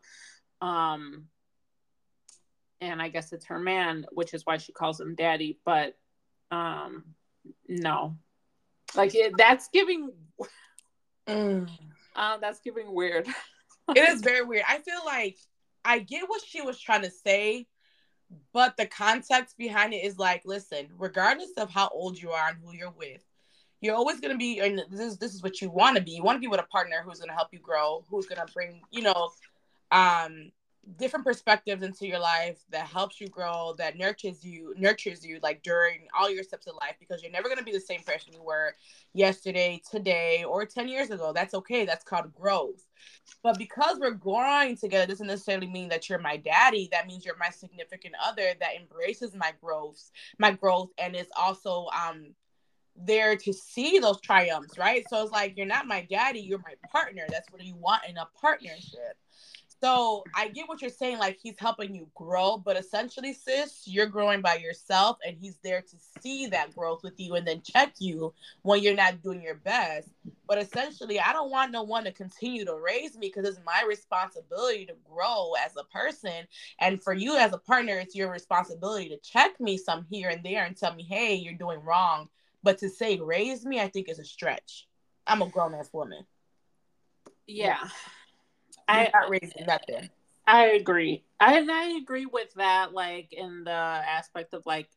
um 0.60 1.26
and 2.80 3.00
I 3.00 3.08
guess 3.08 3.32
it's 3.32 3.46
her 3.46 3.58
man, 3.58 4.06
which 4.12 4.34
is 4.34 4.44
why 4.44 4.58
she 4.58 4.72
calls 4.72 5.00
him 5.00 5.14
daddy. 5.14 5.58
But 5.64 5.96
um, 6.50 7.04
no, 7.68 8.16
like 8.94 9.14
it, 9.14 9.34
that's 9.36 9.68
giving. 9.72 10.10
Mm. 11.26 11.68
Uh, 12.14 12.38
that's 12.38 12.60
giving 12.60 12.94
weird. 12.94 13.26
it 13.94 14.08
is 14.08 14.20
very 14.22 14.44
weird. 14.44 14.64
I 14.68 14.78
feel 14.78 15.00
like 15.04 15.36
I 15.84 15.98
get 15.98 16.28
what 16.28 16.42
she 16.44 16.62
was 16.62 16.80
trying 16.80 17.02
to 17.02 17.10
say, 17.10 17.66
but 18.52 18.76
the 18.76 18.86
context 18.86 19.56
behind 19.58 19.92
it 19.92 20.04
is 20.04 20.18
like, 20.18 20.42
listen, 20.44 20.88
regardless 20.98 21.52
of 21.56 21.70
how 21.70 21.88
old 21.92 22.20
you 22.20 22.30
are 22.30 22.48
and 22.48 22.58
who 22.62 22.74
you're 22.74 22.94
with, 22.96 23.22
you're 23.80 23.94
always 23.94 24.20
going 24.20 24.32
to 24.32 24.38
be 24.38 24.60
and 24.60 24.82
this 24.90 25.00
is 25.00 25.18
this 25.18 25.34
is 25.34 25.42
what 25.42 25.60
you 25.60 25.70
want 25.70 25.96
to 25.96 26.02
be 26.02 26.12
you 26.12 26.22
want 26.22 26.36
to 26.36 26.40
be 26.40 26.46
with 26.46 26.60
a 26.60 26.64
partner 26.64 27.02
who's 27.04 27.18
going 27.18 27.28
to 27.28 27.34
help 27.34 27.48
you 27.52 27.58
grow 27.58 28.04
who's 28.08 28.26
going 28.26 28.44
to 28.44 28.52
bring 28.52 28.80
you 28.90 29.02
know 29.02 29.30
um 29.92 30.50
different 30.98 31.24
perspectives 31.24 31.82
into 31.82 32.06
your 32.06 32.18
life 32.18 32.58
that 32.70 32.86
helps 32.86 33.20
you 33.20 33.28
grow 33.28 33.74
that 33.76 33.98
nurtures 33.98 34.44
you 34.44 34.72
nurtures 34.78 35.24
you 35.24 35.40
like 35.42 35.62
during 35.62 36.06
all 36.16 36.30
your 36.30 36.44
steps 36.44 36.68
of 36.68 36.74
life 36.80 36.94
because 37.00 37.22
you're 37.22 37.32
never 37.32 37.48
going 37.48 37.58
to 37.58 37.64
be 37.64 37.72
the 37.72 37.80
same 37.80 38.00
person 38.02 38.32
you 38.32 38.42
were 38.42 38.72
yesterday 39.12 39.80
today 39.90 40.44
or 40.44 40.64
10 40.64 40.88
years 40.88 41.10
ago. 41.10 41.32
That's 41.32 41.54
okay. 41.54 41.84
That's 41.84 42.04
called 42.04 42.32
growth. 42.32 42.86
But 43.42 43.58
because 43.58 43.98
we're 43.98 44.12
growing 44.12 44.76
together 44.76 45.06
doesn't 45.06 45.26
necessarily 45.26 45.66
mean 45.66 45.88
that 45.88 46.08
you're 46.08 46.20
my 46.20 46.36
daddy. 46.36 46.88
That 46.92 47.08
means 47.08 47.24
you're 47.24 47.36
my 47.36 47.50
significant 47.50 48.14
other 48.24 48.52
that 48.60 48.76
embraces 48.76 49.34
my 49.34 49.52
growth 49.60 50.10
my 50.38 50.52
growth 50.52 50.90
and 50.98 51.16
is 51.16 51.28
also 51.36 51.86
um 51.86 52.34
there 52.94 53.36
to 53.36 53.52
see 53.52 53.98
those 53.98 54.20
triumphs 54.20 54.78
right? 54.78 55.04
So 55.10 55.22
it's 55.22 55.32
like 55.32 55.56
you're 55.56 55.66
not 55.66 55.86
my 55.86 56.06
daddy 56.08 56.40
you're 56.40 56.58
my 56.58 56.74
partner. 56.90 57.26
That's 57.28 57.50
what 57.50 57.64
you 57.64 57.74
want 57.74 58.02
in 58.08 58.16
a 58.16 58.28
partnership 58.40 59.16
so 59.86 60.24
I 60.34 60.48
get 60.48 60.68
what 60.68 60.82
you're 60.82 60.90
saying, 60.90 61.18
like 61.18 61.38
he's 61.40 61.60
helping 61.60 61.94
you 61.94 62.08
grow, 62.16 62.58
but 62.58 62.76
essentially, 62.76 63.32
sis, 63.32 63.82
you're 63.86 64.06
growing 64.06 64.40
by 64.40 64.56
yourself, 64.56 65.16
and 65.24 65.36
he's 65.40 65.58
there 65.62 65.80
to 65.80 65.96
see 66.20 66.48
that 66.48 66.74
growth 66.74 67.04
with 67.04 67.20
you 67.20 67.36
and 67.36 67.46
then 67.46 67.62
check 67.62 67.92
you 68.00 68.34
when 68.62 68.82
you're 68.82 68.96
not 68.96 69.22
doing 69.22 69.40
your 69.40 69.54
best. 69.54 70.08
But 70.48 70.58
essentially, 70.58 71.20
I 71.20 71.32
don't 71.32 71.52
want 71.52 71.70
no 71.70 71.84
one 71.84 72.02
to 72.02 72.10
continue 72.10 72.64
to 72.64 72.74
raise 72.74 73.16
me 73.16 73.32
because 73.32 73.48
it's 73.48 73.64
my 73.64 73.84
responsibility 73.86 74.86
to 74.86 74.94
grow 75.08 75.52
as 75.64 75.76
a 75.76 75.84
person. 75.84 76.48
And 76.80 77.00
for 77.00 77.12
you 77.12 77.36
as 77.36 77.52
a 77.52 77.58
partner, 77.58 77.96
it's 77.96 78.16
your 78.16 78.32
responsibility 78.32 79.08
to 79.10 79.18
check 79.18 79.60
me 79.60 79.76
some 79.76 80.04
here 80.10 80.30
and 80.30 80.42
there 80.44 80.64
and 80.64 80.76
tell 80.76 80.94
me, 80.94 81.04
hey, 81.04 81.34
you're 81.34 81.54
doing 81.54 81.78
wrong. 81.84 82.28
But 82.64 82.78
to 82.78 82.88
say 82.88 83.20
raise 83.20 83.64
me, 83.64 83.80
I 83.80 83.86
think 83.86 84.08
is 84.08 84.18
a 84.18 84.24
stretch. 84.24 84.88
I'm 85.28 85.42
a 85.42 85.48
grown 85.48 85.74
ass 85.74 85.90
woman. 85.92 86.26
Yeah. 87.46 87.78
yeah. 87.82 87.88
I 88.88 89.10
not 89.12 89.30
raising 89.30 89.66
nothing. 89.66 90.10
I 90.46 90.66
agree. 90.68 91.24
I 91.40 91.58
and 91.58 91.70
I 91.70 91.96
agree 91.96 92.26
with 92.26 92.52
that, 92.54 92.92
like 92.92 93.32
in 93.32 93.64
the 93.64 93.70
aspect 93.70 94.54
of 94.54 94.64
like 94.64 94.88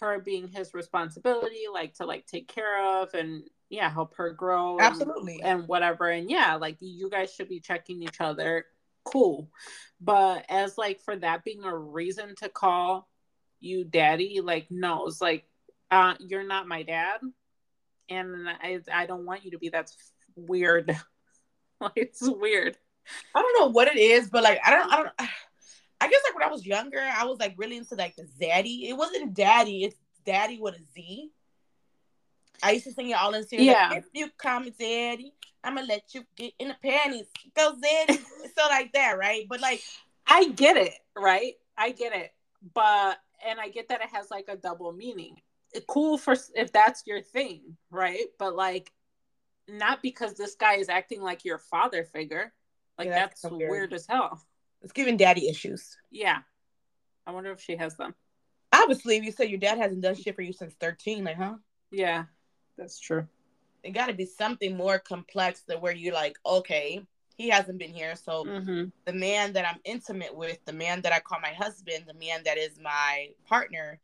her 0.00 0.18
being 0.20 0.48
his 0.48 0.74
responsibility, 0.74 1.64
like 1.72 1.94
to 1.94 2.06
like 2.06 2.26
take 2.26 2.48
care 2.48 3.00
of 3.00 3.14
and 3.14 3.44
yeah, 3.68 3.90
help 3.90 4.16
her 4.16 4.30
grow. 4.32 4.78
Absolutely. 4.80 5.40
And, 5.42 5.60
and 5.60 5.68
whatever. 5.68 6.08
And 6.08 6.30
yeah, 6.30 6.54
like 6.54 6.76
you 6.80 7.10
guys 7.10 7.32
should 7.32 7.48
be 7.48 7.60
checking 7.60 8.02
each 8.02 8.20
other. 8.20 8.66
Cool. 9.04 9.50
But 10.00 10.46
as 10.48 10.78
like 10.78 11.00
for 11.00 11.16
that 11.16 11.44
being 11.44 11.64
a 11.64 11.76
reason 11.76 12.34
to 12.36 12.48
call 12.48 13.08
you 13.60 13.84
daddy, 13.84 14.40
like 14.42 14.66
no, 14.70 15.06
it's 15.06 15.20
like 15.20 15.44
uh 15.90 16.14
you're 16.20 16.46
not 16.46 16.68
my 16.68 16.82
dad. 16.82 17.20
And 18.08 18.48
I 18.48 18.80
I 18.92 19.06
don't 19.06 19.26
want 19.26 19.44
you 19.44 19.52
to 19.52 19.58
be 19.58 19.68
that's 19.68 19.96
weird. 20.36 20.96
like 21.80 21.92
it's 21.96 22.22
weird. 22.22 22.76
I 23.34 23.42
don't 23.42 23.60
know 23.60 23.72
what 23.72 23.88
it 23.88 23.96
is, 23.96 24.30
but 24.30 24.42
like 24.42 24.58
I 24.64 24.70
don't 24.70 24.92
I 24.92 24.96
don't 24.96 25.12
I 26.00 26.08
guess 26.08 26.20
like 26.24 26.34
when 26.34 26.48
I 26.48 26.52
was 26.52 26.66
younger, 26.66 27.00
I 27.00 27.24
was 27.24 27.38
like 27.38 27.54
really 27.56 27.76
into 27.76 27.94
like 27.94 28.16
the 28.16 28.24
zaddy. 28.24 28.88
It 28.88 28.94
wasn't 28.94 29.34
daddy, 29.34 29.84
it's 29.84 29.96
daddy 30.24 30.58
with 30.60 30.74
a 30.74 30.84
Z. 30.94 31.30
I 32.62 32.72
used 32.72 32.84
to 32.84 32.92
sing 32.92 33.10
it 33.10 33.14
all 33.14 33.34
in 33.34 33.46
series. 33.46 33.66
Yeah. 33.66 33.88
Like, 33.90 33.98
if 33.98 34.04
you 34.12 34.28
come 34.38 34.68
daddy, 34.78 35.32
I'm 35.62 35.76
gonna 35.76 35.86
let 35.86 36.14
you 36.14 36.24
get 36.36 36.52
in 36.58 36.68
the 36.68 36.76
panties. 36.82 37.26
Go 37.56 37.74
zaddy. 37.74 38.18
so 38.56 38.68
like 38.68 38.92
that, 38.92 39.18
right? 39.18 39.46
But 39.48 39.60
like 39.60 39.82
I 40.26 40.48
get 40.48 40.76
it, 40.76 40.94
right? 41.16 41.54
I 41.76 41.90
get 41.90 42.14
it. 42.14 42.32
But 42.74 43.18
and 43.46 43.60
I 43.60 43.68
get 43.68 43.88
that 43.88 44.00
it 44.00 44.08
has 44.12 44.30
like 44.30 44.46
a 44.48 44.56
double 44.56 44.92
meaning. 44.92 45.36
cool 45.88 46.18
for 46.18 46.36
if 46.54 46.72
that's 46.72 47.02
your 47.06 47.20
thing, 47.20 47.76
right? 47.90 48.26
But 48.38 48.54
like, 48.54 48.92
not 49.68 50.02
because 50.02 50.34
this 50.34 50.54
guy 50.54 50.74
is 50.76 50.88
acting 50.88 51.22
like 51.22 51.44
your 51.44 51.58
father 51.58 52.04
figure. 52.04 52.52
Like 52.98 53.08
yeah, 53.08 53.14
that's, 53.14 53.42
that's 53.42 53.54
weird. 53.54 53.70
weird 53.70 53.92
as 53.92 54.06
hell. 54.06 54.42
It's 54.82 54.92
giving 54.92 55.16
daddy 55.16 55.48
issues. 55.48 55.96
Yeah. 56.10 56.38
I 57.26 57.30
wonder 57.30 57.50
if 57.52 57.60
she 57.60 57.76
has 57.76 57.96
them. 57.96 58.14
Obviously, 58.72 59.16
if 59.16 59.24
you 59.24 59.32
say 59.32 59.46
your 59.46 59.58
dad 59.58 59.78
hasn't 59.78 60.02
done 60.02 60.14
shit 60.14 60.34
for 60.34 60.42
you 60.42 60.52
since 60.52 60.74
13, 60.74 61.24
like, 61.24 61.36
huh? 61.36 61.54
Yeah, 61.90 62.24
that's 62.76 62.98
true. 62.98 63.26
It 63.82 63.92
got 63.92 64.06
to 64.06 64.14
be 64.14 64.26
something 64.26 64.76
more 64.76 64.98
complex 64.98 65.62
than 65.62 65.80
where 65.80 65.94
you're 65.94 66.14
like, 66.14 66.36
okay, 66.44 67.02
he 67.36 67.48
hasn't 67.48 67.78
been 67.78 67.92
here. 67.92 68.16
So 68.16 68.44
mm-hmm. 68.44 68.84
the 69.04 69.12
man 69.12 69.52
that 69.54 69.66
I'm 69.66 69.80
intimate 69.84 70.34
with, 70.34 70.58
the 70.64 70.72
man 70.72 71.02
that 71.02 71.12
I 71.12 71.20
call 71.20 71.40
my 71.40 71.52
husband, 71.52 72.04
the 72.06 72.14
man 72.14 72.42
that 72.44 72.58
is 72.58 72.78
my 72.80 73.28
partner, 73.46 74.00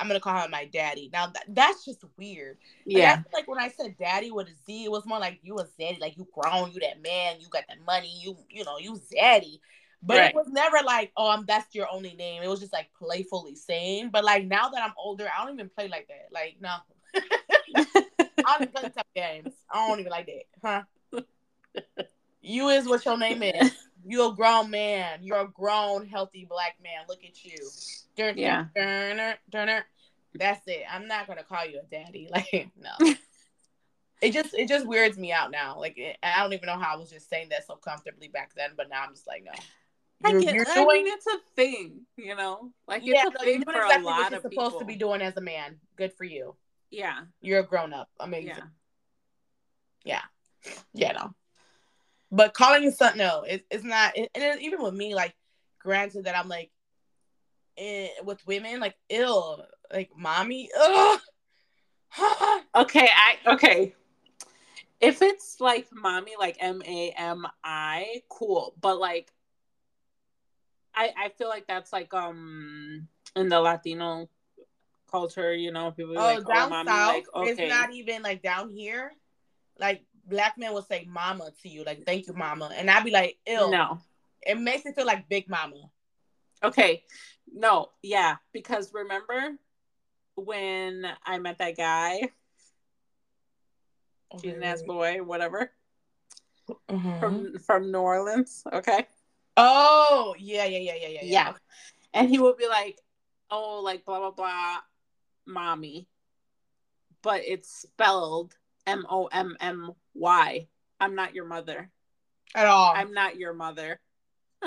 I'm 0.00 0.06
gonna 0.08 0.20
call 0.20 0.42
him 0.42 0.50
my 0.50 0.64
daddy. 0.64 1.10
Now 1.12 1.26
that, 1.26 1.44
that's 1.48 1.84
just 1.84 2.02
weird. 2.16 2.58
Yeah. 2.86 3.16
Like, 3.16 3.32
like 3.32 3.48
when 3.48 3.58
I 3.58 3.68
said 3.68 3.96
daddy 3.98 4.30
with 4.30 4.48
a 4.48 4.54
Z, 4.66 4.84
it 4.84 4.90
was 4.90 5.06
more 5.06 5.18
like 5.18 5.38
you 5.42 5.56
a 5.58 5.64
zaddy, 5.64 6.00
like 6.00 6.16
you 6.16 6.26
grown, 6.32 6.72
you 6.72 6.80
that 6.80 7.02
man, 7.02 7.36
you 7.38 7.48
got 7.48 7.64
that 7.68 7.78
money, 7.86 8.12
you 8.22 8.36
you 8.48 8.64
know, 8.64 8.78
you 8.78 8.92
zaddy. 8.94 9.60
But 10.02 10.16
right. 10.16 10.30
it 10.30 10.34
was 10.34 10.48
never 10.48 10.78
like, 10.84 11.12
oh, 11.16 11.28
I'm 11.28 11.44
that's 11.44 11.74
your 11.74 11.86
only 11.92 12.14
name. 12.14 12.42
It 12.42 12.48
was 12.48 12.60
just 12.60 12.72
like 12.72 12.88
playfully 12.98 13.54
saying. 13.54 14.10
But 14.10 14.24
like 14.24 14.46
now 14.46 14.70
that 14.70 14.82
I'm 14.82 14.94
older, 14.96 15.28
I 15.28 15.44
don't 15.44 15.54
even 15.54 15.68
play 15.68 15.88
like 15.88 16.08
that. 16.08 16.28
Like 16.32 16.56
no. 16.60 16.76
I 18.46 18.56
don't 18.58 18.74
play 18.74 18.88
tough 18.88 19.06
games. 19.14 19.52
I 19.70 19.86
don't 19.86 20.00
even 20.00 20.10
like 20.10 20.26
that, 20.26 20.86
huh? 21.12 21.22
You 22.42 22.70
is 22.70 22.88
what 22.88 23.04
your 23.04 23.18
name 23.18 23.42
is. 23.42 23.72
You're 24.06 24.32
a 24.32 24.34
grown 24.34 24.70
man. 24.70 25.20
You're 25.22 25.40
a 25.40 25.48
grown, 25.48 26.06
healthy 26.06 26.46
black 26.48 26.76
man. 26.82 27.04
Look 27.08 27.24
at 27.24 27.44
you. 27.44 27.56
Dun, 28.16 28.36
yeah. 28.36 28.66
Dun, 28.74 29.34
dun, 29.50 29.82
That's 30.34 30.66
it. 30.66 30.84
I'm 30.90 31.06
not 31.06 31.26
gonna 31.26 31.44
call 31.44 31.66
you 31.66 31.80
a 31.80 31.86
daddy. 31.90 32.28
Like 32.32 32.68
no. 32.76 33.14
it 34.22 34.32
just 34.32 34.54
it 34.54 34.68
just 34.68 34.86
weirds 34.86 35.18
me 35.18 35.32
out 35.32 35.50
now. 35.50 35.78
Like 35.78 35.98
it, 35.98 36.16
I 36.22 36.42
don't 36.42 36.52
even 36.52 36.66
know 36.66 36.78
how 36.78 36.94
I 36.94 36.96
was 36.96 37.10
just 37.10 37.28
saying 37.28 37.48
that 37.50 37.66
so 37.66 37.76
comfortably 37.76 38.28
back 38.28 38.52
then, 38.56 38.70
but 38.76 38.88
now 38.88 39.02
I'm 39.02 39.14
just 39.14 39.26
like 39.26 39.44
no. 39.44 39.52
You're, 40.22 40.38
I, 40.38 40.42
get, 40.42 40.54
you're 40.54 40.64
doing, 40.66 40.86
I 40.86 40.92
mean, 40.92 41.06
it's 41.06 41.26
a 41.26 41.38
thing, 41.56 42.00
you 42.18 42.36
know. 42.36 42.72
Like 42.86 43.02
it's 43.02 43.08
yeah, 43.08 43.24
a 43.26 43.42
thing 43.42 43.64
for 43.64 43.72
exactly 43.72 44.02
a 44.02 44.06
lot 44.06 44.18
what 44.18 44.30
you're 44.30 44.36
of 44.36 44.42
supposed 44.42 44.72
people. 44.72 44.80
to 44.80 44.84
be 44.84 44.96
doing 44.96 45.22
as 45.22 45.34
a 45.38 45.40
man. 45.40 45.76
Good 45.96 46.12
for 46.12 46.24
you. 46.24 46.56
Yeah, 46.90 47.20
you're 47.40 47.60
a 47.60 47.66
grown 47.66 47.94
up. 47.94 48.10
Amazing. 48.20 48.48
Yeah, 50.04 50.20
yeah, 50.64 50.72
yeah 50.92 51.12
no. 51.12 51.34
But 52.32 52.54
calling 52.54 52.84
it 52.84 52.96
something, 52.96 53.18
no, 53.18 53.42
it, 53.42 53.64
it's 53.70 53.84
not. 53.84 54.16
It, 54.16 54.30
and 54.34 54.60
even 54.60 54.82
with 54.82 54.94
me, 54.94 55.14
like, 55.14 55.34
granted 55.80 56.24
that 56.24 56.36
I'm 56.36 56.48
like, 56.48 56.70
with 58.24 58.46
women, 58.46 58.80
like, 58.80 58.96
ill, 59.08 59.64
like, 59.92 60.10
mommy, 60.16 60.70
ugh. 60.78 61.20
okay, 62.74 63.08
I 63.08 63.54
okay. 63.54 63.94
If 65.00 65.22
it's 65.22 65.60
like 65.60 65.88
mommy, 65.92 66.32
like 66.38 66.56
M 66.60 66.82
A 66.84 67.14
M 67.16 67.46
I, 67.64 68.22
cool. 68.28 68.74
But 68.80 68.98
like, 68.98 69.32
I 70.94 71.10
I 71.16 71.28
feel 71.30 71.48
like 71.48 71.66
that's 71.66 71.92
like 71.92 72.12
um 72.12 73.08
in 73.36 73.48
the 73.48 73.60
Latino 73.60 74.28
culture, 75.10 75.54
you 75.54 75.72
know, 75.72 75.90
people 75.92 76.18
oh, 76.18 76.34
like, 76.34 76.46
down 76.46 76.66
oh, 76.66 76.70
mommy, 76.70 76.88
south, 76.88 77.14
like, 77.14 77.26
okay. 77.34 77.50
it's 77.50 77.72
not 77.72 77.92
even 77.92 78.22
like 78.22 78.42
down 78.42 78.70
here. 78.70 79.12
Like 79.78 80.04
black 80.30 80.56
men 80.56 80.72
will 80.72 80.82
say 80.82 81.06
mama 81.10 81.50
to 81.62 81.68
you, 81.68 81.84
like 81.84 82.06
thank 82.06 82.26
you, 82.26 82.32
mama. 82.32 82.70
And 82.74 82.90
I'd 82.90 83.04
be 83.04 83.10
like, 83.10 83.36
ill. 83.46 83.70
No. 83.70 83.98
It 84.42 84.58
makes 84.58 84.84
me 84.84 84.92
feel 84.92 85.06
like 85.06 85.28
big 85.28 85.48
mama. 85.48 85.90
Okay. 86.62 87.02
No, 87.52 87.90
yeah. 88.02 88.36
Because 88.52 88.94
remember 88.94 89.56
when 90.36 91.06
I 91.26 91.38
met 91.38 91.58
that 91.58 91.76
guy, 91.76 92.30
okay. 94.34 94.50
an 94.50 94.62
ass 94.62 94.82
boy, 94.82 95.18
whatever. 95.22 95.70
Mm-hmm. 96.88 97.18
From 97.18 97.58
from 97.58 97.90
New 97.90 97.98
Orleans. 97.98 98.62
Okay. 98.72 99.06
Oh, 99.56 100.34
yeah, 100.38 100.64
yeah, 100.64 100.78
yeah, 100.78 100.94
yeah, 100.94 101.08
yeah. 101.08 101.20
Yeah. 101.22 101.22
yeah. 101.22 101.52
And 102.14 102.28
he 102.28 102.38
would 102.38 102.56
be 102.56 102.68
like, 102.68 102.98
oh, 103.50 103.80
like 103.82 104.04
blah 104.04 104.20
blah 104.20 104.30
blah 104.30 104.76
mommy. 105.46 106.06
But 107.22 107.42
it's 107.44 107.68
spelled 107.82 108.54
M 108.86 109.06
O 109.08 109.26
M 109.26 109.56
M 109.60 109.92
Y. 110.14 110.66
I'm 110.98 111.14
not 111.14 111.34
your 111.34 111.46
mother. 111.46 111.90
At 112.54 112.66
all. 112.66 112.92
I'm 112.94 113.12
not 113.12 113.36
your 113.36 113.54
mother. 113.54 114.00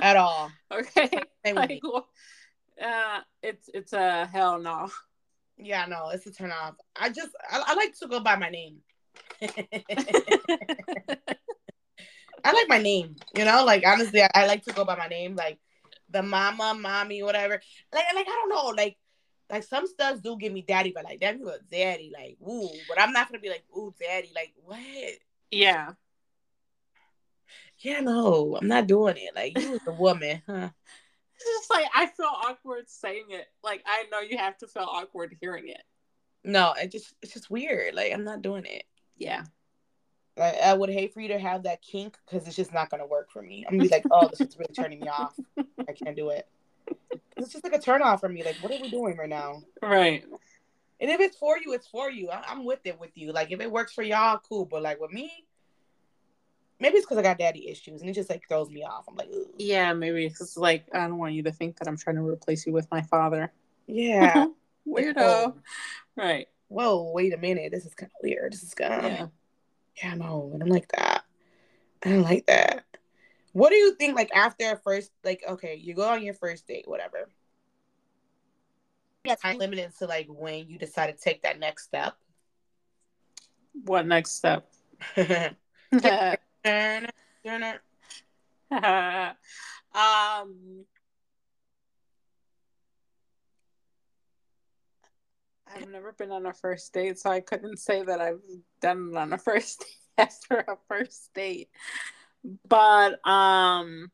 At 0.02 0.18
all. 0.18 0.52
okay. 0.72 1.10
Like, 1.46 1.82
uh, 2.82 3.20
it's 3.42 3.70
it's 3.74 3.94
a 3.94 4.26
hell 4.26 4.60
no. 4.60 4.90
Yeah, 5.58 5.86
no, 5.86 6.10
it's 6.10 6.26
a 6.26 6.32
turn 6.32 6.52
off. 6.52 6.76
I 6.96 7.10
just 7.10 7.30
I, 7.50 7.62
I 7.68 7.76
like 7.76 7.98
to 8.00 8.08
go 8.08 8.20
by 8.20 8.36
my 8.36 8.50
name. 8.50 8.78
I 12.46 12.52
like 12.52 12.68
my 12.68 12.80
name, 12.80 13.16
you 13.36 13.46
know. 13.46 13.64
Like 13.64 13.86
honestly, 13.86 14.22
I, 14.24 14.30
I, 14.34 14.48
like 14.48 14.64
to 14.64 14.74
go 14.74 14.84
by 14.84 14.98
my 14.98 15.08
name, 15.08 15.36
like 15.36 15.60
the 16.10 16.24
mama, 16.24 16.74
mommy, 16.78 17.24
whatever. 17.24 17.62
Like, 17.94 18.06
like 18.16 18.28
I 18.28 18.32
don't 18.32 18.50
know, 18.50 18.74
like 18.76 18.98
like 19.54 19.64
some 19.64 19.86
stuff 19.86 20.22
do 20.22 20.36
give 20.36 20.52
me 20.52 20.64
daddy, 20.64 20.92
but 20.94 21.04
like 21.04 21.20
that 21.22 21.40
was 21.40 21.60
daddy, 21.72 22.12
like 22.12 22.38
ooh. 22.48 22.70
But 22.90 23.00
I'm 23.00 23.14
not 23.14 23.30
gonna 23.30 23.40
be 23.40 23.50
like 23.50 23.64
ooh, 23.78 23.94
daddy, 24.00 24.32
like 24.36 24.52
what? 24.66 24.80
Yeah. 25.52 25.92
Yeah, 27.78 28.00
no, 28.00 28.58
I'm 28.60 28.68
not 28.68 28.88
doing 28.88 29.16
it. 29.18 29.36
Like 29.36 29.60
you 29.60 29.72
was 29.72 29.82
a 29.86 29.92
woman, 29.94 30.42
huh? 30.48 30.70
It's 31.36 31.46
just 31.46 31.70
like 31.70 31.86
I 31.94 32.08
feel 32.08 32.26
awkward 32.26 32.90
saying 32.90 33.26
it. 33.30 33.46
Like 33.64 33.84
I 33.86 34.06
know 34.12 34.22
you 34.22 34.38
have 34.38 34.58
to 34.60 34.68
feel 34.68 34.88
awkward 34.90 35.38
hearing 35.40 35.68
it. 35.68 35.84
No, 36.44 36.74
it 36.74 36.92
just 36.92 37.14
it's 37.22 37.34
just 37.34 37.52
weird. 37.52 37.94
Like 37.94 38.12
I'm 38.12 38.24
not 38.24 38.42
doing 38.42 38.66
it. 38.66 38.86
Yeah. 39.18 39.44
I, 40.36 40.52
I 40.64 40.74
would 40.74 40.90
hate 40.90 41.14
for 41.14 41.22
you 41.22 41.28
to 41.28 41.38
have 41.38 41.64
that 41.64 41.84
kink 41.84 42.18
because 42.26 42.48
it's 42.48 42.56
just 42.56 42.74
not 42.74 42.90
gonna 42.90 43.06
work 43.06 43.30
for 43.30 43.44
me. 43.44 43.66
I'm 43.68 43.78
gonna 43.78 43.88
be 43.88 43.94
like, 43.94 44.08
oh, 44.10 44.28
this 44.30 44.42
is 44.42 44.58
really 44.58 44.74
turning 44.74 45.00
me 45.00 45.10
off. 45.10 45.40
I 45.88 45.94
can't 45.94 46.16
do 46.16 46.30
it 46.30 46.48
it's 47.38 47.52
just 47.52 47.64
like 47.64 47.74
a 47.74 47.80
turn 47.80 48.02
off 48.02 48.22
for 48.22 48.30
me. 48.30 48.44
Like, 48.44 48.58
what 48.62 48.72
are 48.72 48.82
we 48.82 48.90
doing 48.90 49.18
right 49.18 49.30
now? 49.30 49.64
Right. 49.82 50.24
And 51.00 51.12
if 51.12 51.20
it's 51.20 51.38
for 51.38 51.58
you, 51.58 51.74
it's 51.74 51.88
for 51.88 52.10
you. 52.10 52.30
I- 52.30 52.52
am 52.52 52.66
with 52.66 52.80
it 52.86 53.00
with 53.00 53.12
you. 53.16 53.32
Like, 53.32 53.52
if 53.52 53.60
it 53.60 53.72
works 53.72 53.94
for 53.94 54.04
y'all, 54.04 54.40
cool. 54.48 54.66
But 54.66 54.84
like 54.84 55.00
with 55.02 55.12
me, 55.12 55.32
maybe 56.80 56.98
it's 56.98 57.06
because 57.06 57.18
I 57.18 57.24
got 57.24 57.38
daddy 57.38 57.70
issues, 57.70 58.02
and 58.02 58.10
it 58.10 58.14
just 58.14 58.30
like 58.30 58.48
throws 58.48 58.70
me 58.70 58.84
off. 58.84 59.06
I'm 59.08 59.16
like, 59.16 59.30
Ugh. 59.34 59.48
yeah, 59.58 59.94
maybe 59.94 60.26
it's 60.26 60.58
like 60.58 60.86
I 60.94 61.08
don't 61.08 61.18
want 61.18 61.34
you 61.34 61.44
to 61.44 61.52
think 61.52 61.78
that 61.80 61.88
I'm 61.88 61.98
trying 61.98 62.16
to 62.18 62.22
replace 62.22 62.66
you 62.66 62.74
with 62.74 62.90
my 62.92 63.02
father. 63.02 63.52
Yeah. 63.88 64.46
Weirdo. 64.88 65.16
Whoa. 65.16 65.56
Right. 66.16 66.48
Whoa, 66.68 67.12
wait 67.12 67.34
a 67.34 67.38
minute. 67.38 67.72
This 67.72 67.86
is 67.86 67.94
kind 67.94 68.12
of 68.12 68.24
weird. 68.24 68.54
This 68.54 68.64
is 68.64 68.74
kind 68.74 68.94
of 68.94 69.04
yeah. 69.04 69.28
Yeah, 70.02 70.16
no, 70.16 70.52
I 70.56 70.58
don't 70.58 70.70
like 70.70 70.92
that. 70.94 71.24
I 72.04 72.10
don't 72.10 72.24
like 72.24 72.46
that. 72.48 72.84
What 73.54 73.70
do 73.70 73.76
you 73.76 73.96
think? 73.96 74.16
Like 74.16 74.32
after 74.36 74.72
a 74.72 74.78
first, 74.78 75.12
like 75.24 75.44
okay, 75.48 75.76
you 75.76 75.94
go 75.94 76.10
on 76.10 76.24
your 76.24 76.34
first 76.34 76.68
date, 76.68 76.88
whatever. 76.88 77.30
Yeah, 79.24 79.36
time 79.36 79.58
limited 79.58 79.94
to 80.00 80.06
like 80.06 80.28
when 80.28 80.68
you 80.68 80.78
decide 80.78 81.16
to 81.16 81.24
take 81.24 81.44
that 81.44 81.60
next 81.60 81.86
step. 81.86 82.16
What 83.86 84.06
next 84.06 84.32
step? 84.32 84.68
um, 88.72 90.86
I've 95.68 95.90
never 95.90 96.12
been 96.14 96.32
on 96.32 96.46
a 96.46 96.54
first 96.54 96.92
date, 96.94 97.20
so 97.20 97.30
I 97.30 97.40
couldn't 97.40 97.78
say 97.78 98.04
that 98.04 98.20
I've 98.20 98.42
done 98.82 99.10
it 99.12 99.18
on 99.18 99.34
a 99.34 99.38
first 99.38 99.80
date 99.80 99.88
after 100.18 100.60
a 100.60 100.78
first 100.88 101.34
date. 101.34 101.70
But 102.68 103.26
um 103.28 104.12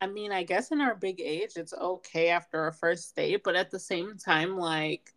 I 0.00 0.08
mean, 0.08 0.32
I 0.32 0.42
guess 0.42 0.72
in 0.72 0.80
our 0.80 0.96
big 0.96 1.20
age 1.20 1.52
it's 1.56 1.72
okay 1.72 2.28
after 2.28 2.66
a 2.66 2.72
first 2.72 3.14
date, 3.14 3.42
but 3.44 3.54
at 3.54 3.70
the 3.70 3.78
same 3.78 4.16
time 4.16 4.56
like 4.56 5.12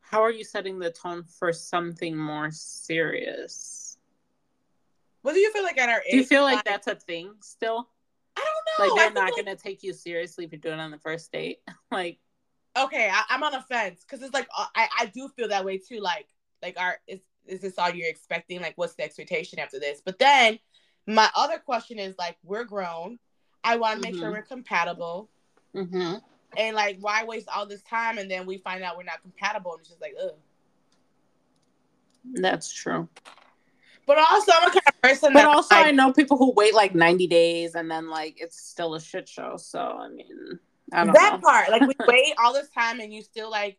how 0.00 0.22
are 0.22 0.30
you 0.30 0.44
setting 0.44 0.78
the 0.78 0.90
tone 0.90 1.24
for 1.24 1.52
something 1.52 2.16
more 2.16 2.50
serious? 2.52 3.98
What 5.22 5.32
do 5.32 5.40
you 5.40 5.50
feel 5.52 5.62
like 5.62 5.78
at 5.78 5.88
our 5.88 6.02
age? 6.06 6.10
Do 6.10 6.16
you 6.18 6.24
feel 6.24 6.42
like, 6.42 6.56
like 6.56 6.64
that's 6.66 6.86
a 6.86 6.94
thing 6.94 7.32
still? 7.40 7.88
I 8.36 8.44
don't 8.44 8.88
know. 8.88 8.94
Like 8.94 9.00
they're 9.00 9.22
not 9.22 9.32
like... 9.32 9.44
gonna 9.44 9.56
take 9.56 9.82
you 9.82 9.92
seriously 9.92 10.44
if 10.44 10.52
you 10.52 10.58
do 10.58 10.68
it 10.68 10.78
on 10.78 10.90
the 10.90 10.98
first 10.98 11.32
date. 11.32 11.58
like, 11.90 12.18
okay, 12.78 13.10
I, 13.10 13.34
am 13.34 13.42
on 13.42 13.54
a 13.54 13.62
fence 13.62 14.04
because 14.06 14.22
it's 14.22 14.34
like 14.34 14.46
uh, 14.56 14.66
I 14.76 14.88
I 15.00 15.06
do 15.06 15.28
feel 15.30 15.48
that 15.48 15.64
way 15.64 15.78
too. 15.78 16.00
Like 16.00 16.28
like 16.62 16.78
our 16.78 16.98
it's 17.06 17.24
is 17.46 17.60
this 17.60 17.78
all 17.78 17.90
you're 17.90 18.08
expecting? 18.08 18.60
Like, 18.60 18.74
what's 18.76 18.94
the 18.94 19.04
expectation 19.04 19.58
after 19.58 19.78
this? 19.78 20.02
But 20.04 20.18
then 20.18 20.58
my 21.06 21.28
other 21.36 21.58
question 21.58 21.98
is 21.98 22.14
like, 22.18 22.36
we're 22.42 22.64
grown. 22.64 23.18
I 23.62 23.76
want 23.76 23.96
to 23.96 24.00
make 24.00 24.14
mm-hmm. 24.14 24.22
sure 24.22 24.32
we're 24.32 24.42
compatible. 24.42 25.28
Mm-hmm. 25.74 26.16
And 26.56 26.76
like, 26.76 26.98
why 27.00 27.24
waste 27.24 27.48
all 27.54 27.66
this 27.66 27.82
time 27.82 28.18
and 28.18 28.30
then 28.30 28.46
we 28.46 28.58
find 28.58 28.82
out 28.82 28.96
we're 28.96 29.04
not 29.04 29.22
compatible 29.22 29.72
and 29.72 29.80
it's 29.80 29.88
just 29.88 30.00
like, 30.00 30.14
ugh. 30.22 30.34
That's 32.34 32.72
true. 32.72 33.08
But 34.06 34.18
also, 34.18 34.52
I'm 34.54 34.68
a 34.68 34.70
kind 34.70 34.82
of 34.86 35.02
person. 35.02 35.32
But 35.32 35.46
also, 35.46 35.74
like, 35.74 35.86
I 35.86 35.90
know 35.90 36.12
people 36.12 36.36
who 36.36 36.52
wait 36.52 36.74
like 36.74 36.94
90 36.94 37.26
days 37.26 37.74
and 37.74 37.90
then 37.90 38.08
like 38.08 38.36
it's 38.38 38.58
still 38.58 38.94
a 38.94 39.00
shit 39.00 39.28
show. 39.28 39.56
So 39.56 39.80
I 39.80 40.08
mean, 40.08 40.58
that 40.90 41.04
know. 41.06 41.38
part, 41.38 41.70
like 41.70 41.82
we 41.82 41.94
wait 42.06 42.34
all 42.38 42.52
this 42.52 42.68
time 42.70 43.00
and 43.00 43.12
you 43.12 43.22
still 43.22 43.50
like 43.50 43.78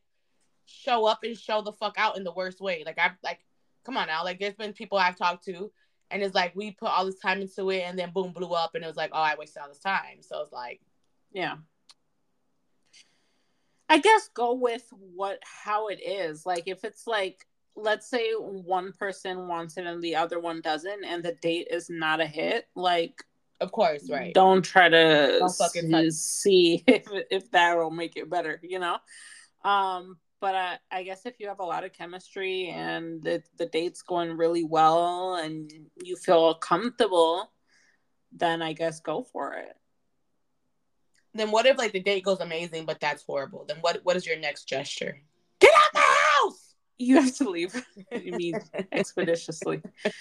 show 0.66 1.06
up 1.06 1.20
and 1.24 1.38
show 1.38 1.62
the 1.62 1.74
fuck 1.74 1.96
out 1.98 2.18
in 2.18 2.24
the 2.24 2.32
worst 2.32 2.60
way. 2.60 2.84
Like 2.86 2.98
I 2.98 3.12
like, 3.24 3.40
come 3.86 3.98
on 3.98 4.08
now. 4.08 4.24
Like 4.24 4.40
there's 4.40 4.56
been 4.56 4.74
people 4.74 4.98
I've 4.98 5.18
talked 5.18 5.46
to, 5.46 5.72
and 6.12 6.22
it's 6.22 6.36
like 6.36 6.56
we 6.56 6.72
put 6.72 6.90
all 6.90 7.06
this 7.06 7.20
time 7.20 7.42
into 7.42 7.70
it, 7.70 7.82
and 7.82 7.98
then 7.98 8.12
boom, 8.12 8.32
blew 8.32 8.52
up, 8.52 8.76
and 8.76 8.84
it 8.84 8.88
was 8.88 8.98
like, 8.98 9.12
oh, 9.14 9.22
I 9.22 9.36
wasted 9.38 9.62
all 9.62 9.70
this 9.70 9.80
time. 9.80 10.22
So 10.22 10.42
it's 10.42 10.52
like, 10.52 10.82
yeah. 11.32 11.56
I 13.88 14.00
guess 14.00 14.30
go 14.34 14.54
with 14.54 14.88
what 15.14 15.40
how 15.44 15.88
it 15.88 16.00
is. 16.02 16.46
Like 16.46 16.64
if 16.66 16.84
it's 16.84 17.06
like 17.06 17.46
let's 17.76 18.08
say 18.08 18.32
one 18.34 18.94
person 18.94 19.48
wants 19.48 19.78
it 19.78 19.86
and 19.86 20.02
the 20.02 20.16
other 20.16 20.40
one 20.40 20.62
doesn't 20.62 21.04
and 21.04 21.22
the 21.24 21.34
date 21.42 21.68
is 21.70 21.90
not 21.90 22.22
a 22.22 22.26
hit, 22.26 22.68
like 22.76 23.24
of 23.62 23.72
course, 23.72 24.10
right. 24.10 24.34
Don't 24.34 24.64
try 24.64 24.90
to 24.90 25.38
don't 25.40 25.56
fucking 25.56 26.12
see 26.12 26.84
if 26.88 27.08
if 27.30 27.52
that 27.52 27.78
will 27.78 27.92
make 27.92 28.18
it 28.18 28.30
better, 28.30 28.60
you 28.64 28.80
know. 28.80 28.98
Um, 29.64 30.18
but 30.42 30.56
I, 30.56 30.78
I 30.92 31.04
guess 31.04 31.26
if 31.26 31.40
you 31.40 31.48
have 31.48 31.60
a 31.60 31.66
lot 31.66 31.84
of 31.84 31.94
chemistry 31.94 32.70
and 32.70 33.22
the 33.24 33.42
the 33.58 33.66
date's 33.66 34.02
going 34.02 34.36
really 34.36 34.64
well 34.64 35.36
and 35.36 35.72
you 36.04 36.16
feel 36.16 36.54
comfortable, 36.56 37.52
then 38.32 38.62
I 38.62 38.74
guess 38.74 39.00
go 39.00 39.24
for 39.24 39.54
it. 39.54 39.76
Then 41.34 41.52
what 41.52 41.66
if 41.66 41.78
like 41.78 41.92
the 41.92 42.00
date 42.00 42.24
goes 42.24 42.40
amazing, 42.40 42.86
but 42.86 43.00
that's 43.00 43.24
horrible? 43.24 43.66
Then 43.68 43.78
what 43.82 44.02
what 44.04 44.16
is 44.16 44.26
your 44.26 44.38
next 44.38 44.68
gesture? 44.68 45.20
Get 45.60 45.72
out 45.74 45.90
of 45.90 45.94
my 45.96 46.18
house! 46.42 46.76
You 46.98 47.22
have 47.22 47.36
to 47.38 47.50
leave. 47.50 47.86
you 48.12 48.32
mean 48.34 48.60
expeditiously. 48.92 49.82
Uh, 50.06 50.12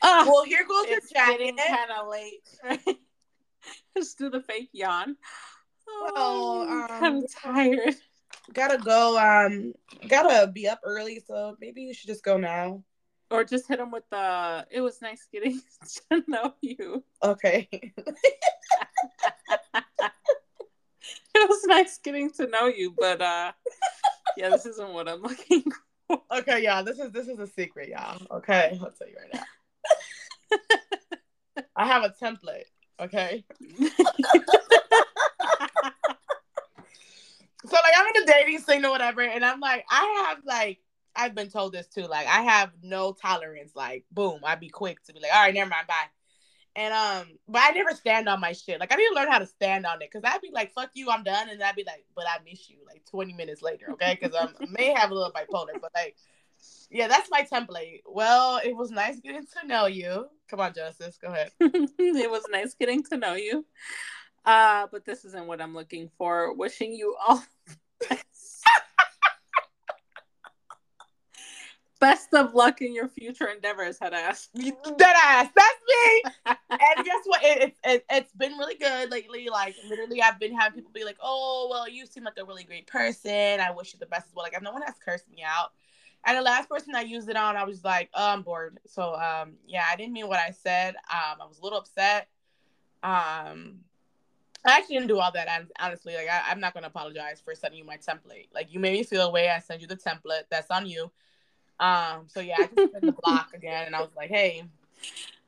well, 0.02 0.44
here 0.44 0.64
goes 0.66 0.88
your 0.88 1.00
jacket. 1.12 1.38
Getting 1.38 1.56
kind 1.56 1.90
of 1.98 2.08
late. 2.08 2.98
Just 3.96 4.18
do 4.18 4.30
the 4.30 4.42
fake 4.42 4.70
yawn. 4.72 5.16
Oh, 5.88 6.64
well, 6.66 6.82
um, 6.84 7.04
I'm 7.04 7.26
tired. 7.26 7.96
Gotta 8.52 8.78
go. 8.78 9.18
Um, 9.18 9.72
gotta 10.08 10.46
be 10.48 10.68
up 10.68 10.80
early, 10.84 11.22
so 11.26 11.56
maybe 11.60 11.82
you 11.82 11.94
should 11.94 12.08
just 12.08 12.22
go 12.24 12.36
now. 12.36 12.82
Or 13.30 13.42
just 13.42 13.66
hit 13.66 13.80
him 13.80 13.90
with 13.90 14.04
the. 14.10 14.66
It 14.70 14.80
was 14.80 15.00
nice 15.00 15.26
getting 15.32 15.60
to 16.10 16.22
know 16.28 16.54
you. 16.60 17.02
Okay. 17.22 17.68
it 17.72 17.92
was 21.34 21.64
nice 21.64 21.98
getting 21.98 22.30
to 22.32 22.46
know 22.46 22.66
you, 22.66 22.94
but 22.98 23.22
uh, 23.22 23.52
yeah, 24.36 24.50
this 24.50 24.66
isn't 24.66 24.92
what 24.92 25.08
I'm 25.08 25.22
looking 25.22 25.64
for. 26.06 26.20
Okay, 26.30 26.62
yeah, 26.62 26.82
this 26.82 26.98
is 26.98 27.10
this 27.12 27.28
is 27.28 27.38
a 27.38 27.46
secret, 27.46 27.88
y'all. 27.88 28.20
Okay, 28.30 28.78
I'll 28.80 28.90
tell 28.90 29.08
you 29.08 29.16
right 29.16 29.32
now. 29.32 30.58
I 31.76 31.86
have 31.86 32.04
a 32.04 32.14
template, 32.22 32.66
okay? 33.00 33.44
So 37.66 37.76
like 37.76 37.94
I'm 37.96 38.06
in 38.14 38.22
a 38.22 38.26
dating 38.26 38.58
scene 38.60 38.84
or 38.84 38.90
whatever, 38.90 39.22
and 39.22 39.44
I'm 39.44 39.60
like, 39.60 39.84
I 39.90 40.26
have 40.28 40.38
like 40.44 40.80
I've 41.16 41.34
been 41.34 41.48
told 41.48 41.72
this 41.72 41.86
too, 41.86 42.02
like 42.02 42.26
I 42.26 42.42
have 42.42 42.70
no 42.82 43.12
tolerance, 43.12 43.72
like 43.74 44.04
boom, 44.10 44.40
I'd 44.44 44.60
be 44.60 44.68
quick 44.68 45.02
to 45.04 45.12
be 45.12 45.20
like, 45.20 45.32
all 45.34 45.42
right, 45.42 45.54
never 45.54 45.70
mind, 45.70 45.86
bye. 45.86 45.94
And 46.76 46.92
um, 46.92 47.38
but 47.48 47.62
I 47.62 47.70
never 47.70 47.92
stand 47.92 48.28
on 48.28 48.40
my 48.40 48.52
shit. 48.52 48.80
Like 48.80 48.92
I 48.92 48.96
need 48.96 49.08
to 49.08 49.14
learn 49.14 49.30
how 49.30 49.38
to 49.38 49.46
stand 49.46 49.86
on 49.86 50.02
it 50.02 50.10
because 50.10 50.28
I'd 50.28 50.40
be 50.40 50.50
like, 50.52 50.72
"Fuck 50.74 50.90
you, 50.94 51.08
I'm 51.08 51.22
done," 51.22 51.48
and 51.48 51.62
I'd 51.62 51.76
be 51.76 51.84
like, 51.86 52.04
"But 52.16 52.24
I 52.28 52.42
miss 52.44 52.68
you," 52.68 52.78
like 52.84 53.04
20 53.08 53.32
minutes 53.32 53.62
later, 53.62 53.92
okay? 53.92 54.18
Because 54.20 54.34
I 54.34 54.48
may 54.68 54.92
have 54.92 55.12
a 55.12 55.14
little 55.14 55.30
bipolar, 55.30 55.80
but 55.80 55.92
like 55.94 56.16
yeah, 56.90 57.08
that's 57.08 57.30
my 57.30 57.42
template. 57.42 58.00
Well, 58.06 58.60
it 58.64 58.76
was 58.76 58.90
nice 58.90 59.20
getting 59.20 59.46
to 59.60 59.66
know 59.66 59.86
you. 59.86 60.26
Come 60.48 60.60
on, 60.60 60.72
Justice, 60.74 61.18
go 61.20 61.28
ahead. 61.28 61.50
it 61.60 62.30
was 62.30 62.44
nice 62.50 62.74
getting 62.74 63.02
to 63.04 63.16
know 63.16 63.34
you. 63.34 63.64
Uh, 64.44 64.86
but 64.92 65.04
this 65.04 65.24
isn't 65.24 65.46
what 65.46 65.60
I'm 65.60 65.74
looking 65.74 66.10
for. 66.18 66.52
Wishing 66.54 66.92
you 66.92 67.16
all 67.26 67.42
best 72.04 72.34
of 72.34 72.54
luck 72.54 72.82
in 72.82 72.94
your 72.94 73.08
future 73.08 73.46
endeavors, 73.46 73.98
head 73.98 74.12
ass. 74.12 74.50
Dead 74.54 75.16
ass. 75.24 75.48
That's 75.54 75.80
me. 75.88 76.22
and 76.70 77.04
guess 77.04 77.22
what? 77.24 77.42
It, 77.42 77.62
it, 77.62 77.76
it, 77.84 78.04
it's 78.10 78.32
been 78.34 78.58
really 78.58 78.74
good 78.74 79.10
lately. 79.10 79.48
Like, 79.50 79.74
literally, 79.88 80.20
I've 80.20 80.38
been 80.38 80.54
having 80.54 80.80
people 80.80 80.92
be 80.92 81.04
like, 81.04 81.16
oh, 81.22 81.68
well, 81.70 81.88
you 81.88 82.04
seem 82.04 82.24
like 82.24 82.36
a 82.38 82.44
really 82.44 82.64
great 82.64 82.86
person. 82.86 83.58
I 83.58 83.70
wish 83.70 83.94
you 83.94 83.98
the 83.98 84.06
best 84.06 84.26
as 84.28 84.34
well. 84.34 84.44
Like, 84.44 84.60
no 84.62 84.72
one 84.72 84.82
has 84.82 84.96
cursed 85.02 85.30
me 85.30 85.42
out. 85.46 85.70
And 86.26 86.36
the 86.36 86.42
last 86.42 86.68
person 86.68 86.94
I 86.94 87.02
used 87.02 87.28
it 87.28 87.36
on, 87.36 87.56
I 87.56 87.64
was 87.64 87.84
like, 87.84 88.10
oh, 88.14 88.32
I'm 88.32 88.42
bored. 88.42 88.80
So 88.86 89.14
um, 89.14 89.54
yeah, 89.66 89.84
I 89.90 89.96
didn't 89.96 90.12
mean 90.12 90.28
what 90.28 90.38
I 90.38 90.50
said. 90.50 90.96
Um, 90.96 91.40
I 91.40 91.46
was 91.46 91.58
a 91.58 91.62
little 91.62 91.78
upset. 91.78 92.28
Um, 93.02 93.80
I 94.64 94.78
actually 94.78 94.96
didn't 94.96 95.08
do 95.08 95.18
all 95.18 95.32
that. 95.32 95.66
Honestly, 95.78 96.14
like 96.14 96.28
I, 96.28 96.50
am 96.50 96.60
not 96.60 96.74
gonna 96.74 96.86
apologize 96.86 97.40
for 97.44 97.54
sending 97.54 97.78
you 97.78 97.84
my 97.84 97.96
template. 97.96 98.48
Like 98.54 98.72
you 98.72 98.80
made 98.80 98.92
me 98.92 99.02
feel 99.02 99.30
way. 99.32 99.50
I 99.50 99.58
sent 99.58 99.80
you 99.80 99.86
the 99.86 99.96
template. 99.96 100.44
That's 100.50 100.70
on 100.70 100.86
you. 100.86 101.10
Um, 101.80 102.26
so 102.26 102.40
yeah, 102.40 102.56
I 102.58 102.68
just 102.74 102.92
sent 102.92 103.00
the 103.04 103.14
block 103.24 103.50
again, 103.54 103.86
and 103.86 103.96
I 103.96 104.00
was 104.00 104.10
like, 104.16 104.30
hey. 104.30 104.64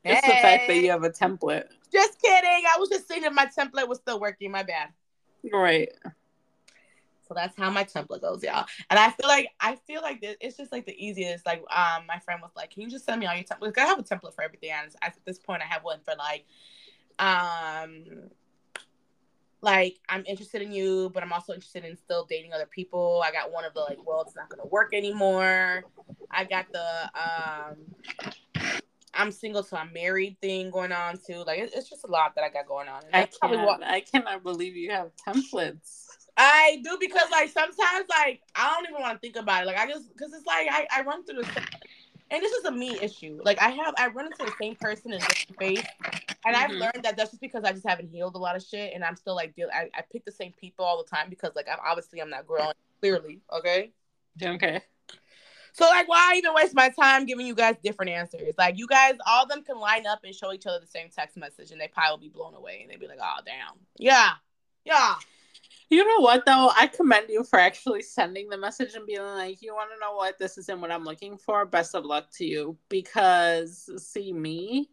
It's 0.04 0.24
hey. 0.24 0.36
the 0.36 0.40
fact 0.40 0.68
that 0.68 0.76
you 0.76 0.90
have 0.90 1.02
a 1.02 1.10
template. 1.10 1.66
Just 1.92 2.20
kidding. 2.20 2.62
I 2.72 2.78
was 2.78 2.88
just 2.88 3.08
saying 3.08 3.22
that 3.22 3.34
my 3.34 3.46
template 3.46 3.88
was 3.88 3.98
still 3.98 4.20
working. 4.20 4.52
My 4.52 4.62
bad. 4.62 4.90
Right. 5.52 5.88
So 7.26 7.34
that's 7.34 7.56
how 7.56 7.70
my 7.70 7.84
template 7.84 8.20
goes, 8.20 8.42
y'all. 8.42 8.66
And 8.88 8.98
I 8.98 9.10
feel 9.10 9.26
like 9.26 9.48
I 9.60 9.76
feel 9.86 10.00
like 10.02 10.20
this, 10.20 10.36
it's 10.40 10.56
just 10.56 10.70
like 10.70 10.86
the 10.86 10.94
easiest. 10.96 11.44
Like 11.44 11.58
um, 11.74 12.06
my 12.06 12.18
friend 12.20 12.40
was 12.40 12.52
like, 12.54 12.70
"Can 12.70 12.82
you 12.82 12.90
just 12.90 13.04
send 13.04 13.20
me 13.20 13.26
all 13.26 13.34
your 13.34 13.44
templates?" 13.44 13.76
I 13.78 13.86
have 13.86 13.98
a 13.98 14.02
template 14.02 14.34
for 14.34 14.42
everything. 14.42 14.70
And 14.70 14.94
at 15.02 15.16
this 15.24 15.38
point, 15.38 15.62
I 15.62 15.66
have 15.66 15.82
one 15.82 15.98
for 16.04 16.14
like, 16.16 16.44
um, 17.18 18.30
like 19.66 19.98
I'm 20.08 20.24
interested 20.26 20.62
in 20.62 20.70
you, 20.72 21.10
but 21.12 21.24
I'm 21.24 21.32
also 21.32 21.52
interested 21.52 21.84
in 21.84 21.96
still 21.96 22.24
dating 22.24 22.52
other 22.52 22.66
people. 22.66 23.22
I 23.26 23.32
got 23.32 23.52
one 23.52 23.64
of 23.64 23.74
the 23.74 23.80
like, 23.80 23.98
well, 24.06 24.22
it's 24.22 24.36
not 24.36 24.48
gonna 24.48 24.66
work 24.68 24.94
anymore. 24.94 25.82
I 26.30 26.44
got 26.44 26.66
the 26.72 27.10
um, 27.14 28.62
I'm 29.12 29.32
single, 29.32 29.64
so 29.64 29.76
I'm 29.76 29.92
married 29.92 30.36
thing 30.40 30.70
going 30.70 30.92
on 30.92 31.18
too. 31.18 31.42
Like 31.44 31.58
it's 31.58 31.90
just 31.90 32.04
a 32.04 32.06
lot 32.06 32.36
that 32.36 32.44
I 32.44 32.48
got 32.48 32.68
going 32.68 32.88
on. 32.88 33.02
I 33.12 33.28
can't. 33.42 33.60
What, 33.60 33.82
I 33.82 34.00
cannot 34.00 34.44
believe 34.44 34.76
you 34.76 34.92
have 34.92 35.10
templates. 35.26 36.04
I 36.36 36.80
do 36.84 36.96
because 37.00 37.28
like 37.32 37.48
sometimes 37.48 38.06
like 38.08 38.42
I 38.54 38.72
don't 38.72 38.88
even 38.88 39.02
want 39.02 39.14
to 39.14 39.18
think 39.18 39.34
about 39.34 39.64
it. 39.64 39.66
Like 39.66 39.78
I 39.78 39.88
just 39.88 40.12
because 40.12 40.32
it's 40.32 40.46
like 40.46 40.68
I, 40.70 40.86
I 40.94 41.02
run 41.02 41.24
through 41.24 41.42
the 41.42 41.48
and 42.30 42.42
this 42.42 42.52
is 42.52 42.64
a 42.64 42.72
me 42.72 42.98
issue. 43.00 43.40
Like 43.44 43.60
I 43.60 43.70
have 43.70 43.94
I 43.98 44.08
run 44.08 44.26
into 44.26 44.44
the 44.44 44.52
same 44.60 44.76
person 44.76 45.12
in 45.12 45.20
different 45.20 45.58
face, 45.58 45.86
and 46.44 46.54
mm-hmm. 46.54 46.56
I've 46.56 46.70
learned 46.70 47.04
that 47.04 47.16
that's 47.16 47.30
just 47.30 47.40
because 47.40 47.64
I 47.64 47.72
just 47.72 47.86
haven't 47.86 48.08
healed 48.08 48.34
a 48.34 48.38
lot 48.38 48.56
of 48.56 48.62
shit, 48.62 48.92
and 48.94 49.04
I'm 49.04 49.16
still 49.16 49.34
like 49.34 49.54
deal. 49.54 49.68
I, 49.72 49.88
I 49.94 50.02
pick 50.10 50.24
the 50.24 50.32
same 50.32 50.52
people 50.60 50.84
all 50.84 51.02
the 51.02 51.08
time 51.08 51.30
because 51.30 51.52
like 51.54 51.66
I'm 51.70 51.78
obviously 51.84 52.20
I'm 52.20 52.30
not 52.30 52.46
growing 52.46 52.74
clearly. 53.00 53.40
Okay. 53.52 53.92
Okay. 54.42 54.82
So 55.72 55.84
like, 55.84 56.08
why 56.08 56.34
even 56.36 56.54
waste 56.54 56.74
my 56.74 56.88
time 56.88 57.26
giving 57.26 57.46
you 57.46 57.54
guys 57.54 57.76
different 57.84 58.10
answers? 58.10 58.54
Like, 58.56 58.78
you 58.78 58.86
guys, 58.86 59.12
all 59.26 59.42
of 59.42 59.50
them 59.50 59.62
can 59.62 59.78
line 59.78 60.06
up 60.06 60.20
and 60.24 60.34
show 60.34 60.54
each 60.54 60.66
other 60.66 60.80
the 60.80 60.86
same 60.86 61.10
text 61.14 61.36
message, 61.36 61.70
and 61.70 61.78
they 61.78 61.88
probably 61.88 62.12
will 62.12 62.18
be 62.18 62.28
blown 62.30 62.54
away, 62.54 62.80
and 62.80 62.90
they'd 62.90 62.98
be 62.98 63.06
like, 63.06 63.18
"Oh, 63.20 63.40
damn, 63.44 63.74
yeah, 63.98 64.30
yeah." 64.86 65.16
You 65.88 66.04
know 66.04 66.20
what 66.20 66.44
though? 66.44 66.70
I 66.76 66.88
commend 66.88 67.26
you 67.28 67.44
for 67.44 67.58
actually 67.58 68.02
sending 68.02 68.48
the 68.48 68.58
message 68.58 68.94
and 68.94 69.06
being 69.06 69.22
like, 69.22 69.62
"You 69.62 69.74
want 69.74 69.90
to 69.94 70.00
know 70.00 70.16
what? 70.16 70.38
This 70.38 70.58
isn't 70.58 70.80
what 70.80 70.90
I'm 70.90 71.04
looking 71.04 71.38
for. 71.38 71.64
Best 71.64 71.94
of 71.94 72.04
luck 72.04 72.26
to 72.34 72.44
you." 72.44 72.76
Because 72.88 73.88
see 73.96 74.32
me, 74.32 74.90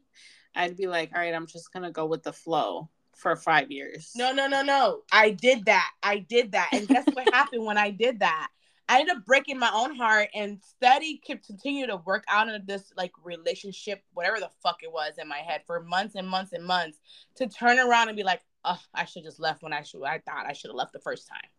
I'd 0.56 0.78
be 0.78 0.88
like, 0.88 1.12
"All 1.14 1.22
right, 1.22 1.34
I'm 1.34 1.48
just 1.48 1.74
gonna 1.74 1.92
go 1.92 2.06
with 2.06 2.24
the 2.24 2.34
flow." 2.34 2.90
For 3.16 3.36
five 3.36 3.72
years. 3.72 4.12
No, 4.16 4.34
no, 4.34 4.48
no, 4.48 4.64
no. 4.64 5.04
I 5.12 5.30
did 5.30 5.66
that. 5.66 5.92
I 6.02 6.18
did 6.18 6.52
that. 6.54 6.70
And 6.74 6.88
guess 6.88 7.06
what 7.14 7.30
happened 7.34 7.64
when 7.64 7.78
I 7.78 7.92
did 7.92 8.20
that? 8.20 8.50
I 8.90 9.00
ended 9.00 9.16
up 9.16 9.26
breaking 9.26 9.60
my 9.60 9.72
own 9.74 9.96
heart 9.96 10.30
and 10.34 10.62
study 10.62 11.22
kept 11.26 11.46
continue 11.46 11.88
to 11.88 11.98
work 11.98 12.26
out 12.28 12.50
of 12.50 12.66
this 12.66 12.92
like 12.98 13.12
relationship, 13.24 14.04
whatever 14.14 14.40
the 14.40 14.50
fuck 14.62 14.84
it 14.84 14.92
was 14.92 15.14
in 15.20 15.28
my 15.28 15.38
head 15.38 15.62
for 15.66 15.82
months 15.84 16.16
and 16.16 16.28
months 16.28 16.54
and 16.54 16.66
months 16.66 17.00
to 17.36 17.48
turn 17.48 17.80
around 17.80 18.10
and 18.10 18.18
be 18.18 18.24
like, 18.24 18.42
oh, 18.66 18.80
I 18.94 19.06
should 19.06 19.24
just 19.24 19.40
left 19.40 19.64
when 19.64 19.74
I 19.74 19.82
should. 19.82 20.04
I 20.04 20.20
thought 20.20 20.46
I 20.46 20.54
should 20.54 20.70
have 20.70 20.76
left 20.76 20.94
the 20.94 21.00
first 21.00 21.28
time. 21.28 21.50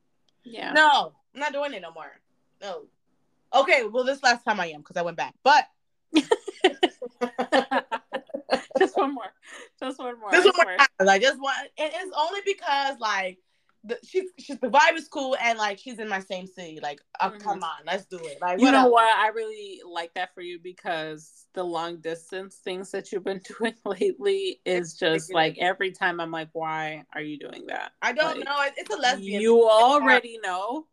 Yeah. 0.45 0.73
No, 0.73 1.13
I'm 1.35 1.41
not 1.41 1.53
doing 1.53 1.73
it 1.75 1.83
no 1.83 1.93
more. 1.93 2.13
No. 2.61 2.85
Okay, 3.55 3.85
well, 3.85 4.05
this 4.05 4.23
last 4.23 4.45
time 4.45 4.61
I 4.61 4.67
am 4.67 4.81
because 4.81 4.97
I 4.97 5.03
went 5.03 5.17
back, 5.17 5.35
but. 5.43 5.67
just 8.79 8.97
one 8.97 9.15
more. 9.15 9.33
Just 9.81 9.99
one 9.99 10.19
more. 10.21 10.31
Just 10.33 10.47
one 10.57 10.67
more. 10.67 10.77
Like 11.01 11.23
just 11.23 11.41
one. 11.41 11.55
It 11.77 11.95
is 11.95 12.13
only 12.17 12.41
because 12.45 12.99
like 13.01 13.39
the, 13.85 13.99
she's 14.03 14.31
she's 14.39 14.59
the 14.59 14.69
vibe 14.69 14.97
is 14.97 15.09
cool 15.09 15.37
and 15.43 15.59
like 15.59 15.79
she's 15.79 15.99
in 15.99 16.09
my 16.09 16.21
same 16.21 16.47
city. 16.47 16.81
Like, 16.83 17.01
oh, 17.21 17.29
mm-hmm. 17.29 17.39
come 17.39 17.63
on, 17.63 17.85
let's 17.87 18.07
do 18.07 18.19
it. 18.19 18.39
Like, 18.41 18.61
you 18.61 18.71
know 18.71 18.89
what? 18.89 19.05
I 19.17 19.29
really 19.29 19.81
like 19.87 20.15
that 20.15 20.35
for 20.35 20.41
you 20.41 20.59
because 20.59 21.47
the 21.55 21.63
long 21.63 22.01
distance 22.01 22.57
things 22.57 22.91
that 22.93 23.13
you've 23.13 23.25
been 23.25 23.43
doing 23.59 23.75
lately 23.85 24.61
is 24.65 24.95
just 24.95 25.33
like 25.33 25.59
every 25.59 25.93
time 25.93 26.21
I'm 26.21 26.31
like, 26.31 26.49
why 26.53 27.05
are 27.15 27.21
you 27.21 27.39
doing 27.39 27.67
that? 27.69 27.93
I 28.01 28.13
don't 28.13 28.39
like, 28.39 28.45
know. 28.45 28.65
It's 28.77 28.95
a 28.95 28.99
lesbian. 28.99 29.43
You 29.43 29.69
already 29.69 30.39
know 30.43 30.87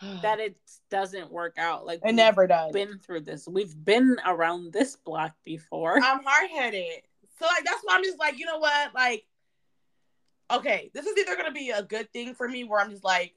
that 0.22 0.38
it 0.38 0.56
doesn't 0.90 1.32
work 1.32 1.56
out. 1.58 1.86
Like 1.86 2.00
it 2.04 2.14
never 2.14 2.46
does. 2.46 2.72
Been 2.72 2.98
through 2.98 3.22
this. 3.22 3.48
We've 3.48 3.74
been 3.84 4.16
around 4.24 4.72
this 4.72 4.96
block 4.96 5.32
before. 5.44 5.96
I'm 5.96 6.22
hard 6.24 6.50
headed, 6.50 7.02
so 7.38 7.46
like 7.46 7.64
that's 7.64 7.80
why 7.82 7.96
I'm 7.96 8.04
just 8.04 8.18
like, 8.18 8.38
you 8.38 8.46
know 8.46 8.58
what, 8.58 8.94
like 8.94 9.24
okay, 10.50 10.90
this 10.94 11.06
is 11.06 11.16
either 11.18 11.36
gonna 11.36 11.52
be 11.52 11.70
a 11.70 11.82
good 11.82 12.12
thing 12.12 12.34
for 12.34 12.48
me 12.48 12.64
where 12.64 12.80
I'm 12.80 12.90
just 12.90 13.04
like, 13.04 13.34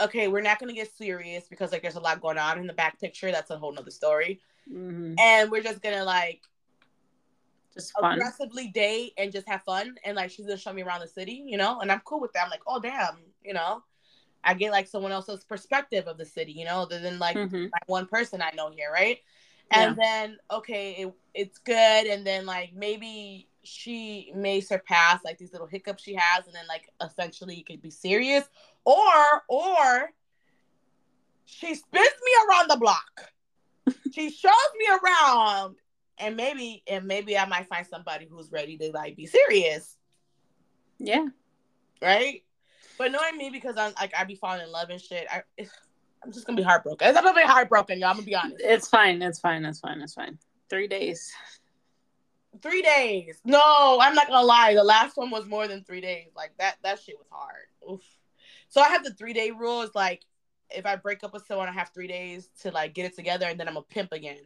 okay, 0.00 0.28
we're 0.28 0.40
not 0.40 0.58
gonna 0.58 0.72
get 0.72 0.94
serious 0.96 1.46
because 1.48 1.72
like 1.72 1.82
there's 1.82 1.96
a 1.96 2.00
lot 2.00 2.20
going 2.20 2.38
on 2.38 2.58
in 2.58 2.66
the 2.66 2.72
back 2.72 3.00
picture. 3.00 3.30
That's 3.30 3.50
a 3.50 3.58
whole 3.58 3.72
nother 3.72 3.90
story. 3.90 4.40
Mm-hmm. 4.70 5.14
And 5.18 5.50
we're 5.50 5.62
just 5.62 5.82
gonna 5.82 6.04
like 6.04 6.42
just 7.74 7.92
fun. 7.98 8.14
aggressively 8.14 8.68
date 8.68 9.12
and 9.16 9.32
just 9.32 9.48
have 9.48 9.62
fun. 9.62 9.96
And 10.04 10.16
like 10.16 10.30
she's 10.30 10.46
gonna 10.46 10.58
show 10.58 10.72
me 10.72 10.82
around 10.82 11.00
the 11.00 11.08
city, 11.08 11.44
you 11.46 11.56
know, 11.56 11.80
and 11.80 11.90
I'm 11.90 12.00
cool 12.04 12.20
with 12.20 12.32
that. 12.32 12.44
I'm 12.44 12.50
like, 12.50 12.62
oh 12.66 12.80
damn, 12.80 13.18
you 13.44 13.54
know. 13.54 13.82
I 14.42 14.54
get 14.54 14.72
like 14.72 14.86
someone 14.86 15.12
else's 15.12 15.44
perspective 15.44 16.06
of 16.06 16.16
the 16.16 16.24
city, 16.24 16.52
you 16.52 16.64
know, 16.64 16.80
other 16.80 16.98
than 16.98 17.18
like 17.18 17.36
mm-hmm. 17.36 17.66
one 17.86 18.06
person 18.06 18.40
I 18.40 18.52
know 18.56 18.70
here, 18.70 18.90
right? 18.90 19.18
And 19.70 19.96
yeah. 19.96 20.02
then 20.02 20.38
okay, 20.50 20.92
it, 20.92 21.12
it's 21.34 21.58
good, 21.58 22.06
and 22.06 22.26
then 22.26 22.46
like 22.46 22.72
maybe 22.74 23.49
she 23.62 24.32
may 24.34 24.60
surpass 24.60 25.20
like 25.24 25.38
these 25.38 25.52
little 25.52 25.66
hiccups 25.66 26.02
she 26.02 26.14
has, 26.14 26.46
and 26.46 26.54
then 26.54 26.66
like 26.68 26.88
essentially 27.04 27.58
it 27.58 27.66
could 27.66 27.82
be 27.82 27.90
serious, 27.90 28.44
or 28.84 29.42
or 29.48 30.10
she 31.44 31.74
spins 31.74 32.14
me 32.24 32.32
around 32.48 32.70
the 32.70 32.76
block. 32.76 33.32
she 34.12 34.30
shows 34.30 34.52
me 34.78 34.86
around, 35.02 35.76
and 36.18 36.36
maybe 36.36 36.82
and 36.86 37.06
maybe 37.06 37.36
I 37.36 37.46
might 37.46 37.68
find 37.68 37.86
somebody 37.86 38.26
who's 38.30 38.50
ready 38.50 38.76
to 38.78 38.90
like 38.92 39.16
be 39.16 39.26
serious. 39.26 39.96
Yeah. 40.98 41.26
Right. 42.00 42.42
But 42.98 43.12
knowing 43.12 43.36
me 43.36 43.50
because 43.50 43.76
I'm 43.76 43.92
like 43.98 44.12
I'd 44.18 44.28
be 44.28 44.34
falling 44.36 44.62
in 44.62 44.70
love 44.70 44.90
and 44.90 45.00
shit, 45.00 45.26
I 45.30 45.42
I'm 46.22 46.32
just 46.32 46.46
gonna 46.46 46.56
be 46.56 46.62
heartbroken. 46.62 47.08
I'm 47.08 47.24
gonna 47.24 47.34
be 47.34 47.46
heartbroken, 47.46 47.98
y'all. 47.98 48.10
I'm 48.10 48.16
gonna 48.16 48.26
be 48.26 48.34
honest. 48.34 48.60
It's 48.60 48.88
fine. 48.88 49.22
It's 49.22 49.40
fine. 49.40 49.64
It's 49.64 49.80
fine. 49.80 50.00
It's 50.02 50.14
fine. 50.14 50.38
Three 50.68 50.86
days. 50.86 51.32
Three 52.62 52.82
days. 52.82 53.40
No, 53.44 53.98
I'm 54.00 54.14
not 54.14 54.28
gonna 54.28 54.46
lie. 54.46 54.74
The 54.74 54.84
last 54.84 55.16
one 55.16 55.30
was 55.30 55.46
more 55.46 55.66
than 55.68 55.84
three 55.84 56.00
days. 56.00 56.28
Like 56.36 56.52
that. 56.58 56.76
That 56.82 57.00
shit 57.00 57.16
was 57.18 57.28
hard. 57.30 57.66
Oof. 57.90 58.02
So 58.68 58.80
I 58.80 58.88
have 58.88 59.04
the 59.04 59.14
three 59.14 59.32
day 59.32 59.50
rule. 59.50 59.82
Is 59.82 59.94
like 59.94 60.22
if 60.70 60.86
I 60.86 60.96
break 60.96 61.24
up 61.24 61.32
with 61.32 61.46
someone, 61.46 61.68
I 61.68 61.72
have 61.72 61.90
three 61.90 62.08
days 62.08 62.48
to 62.62 62.70
like 62.70 62.94
get 62.94 63.06
it 63.06 63.16
together, 63.16 63.46
and 63.46 63.58
then 63.58 63.68
I'm 63.68 63.76
a 63.76 63.82
pimp 63.82 64.12
again. 64.12 64.40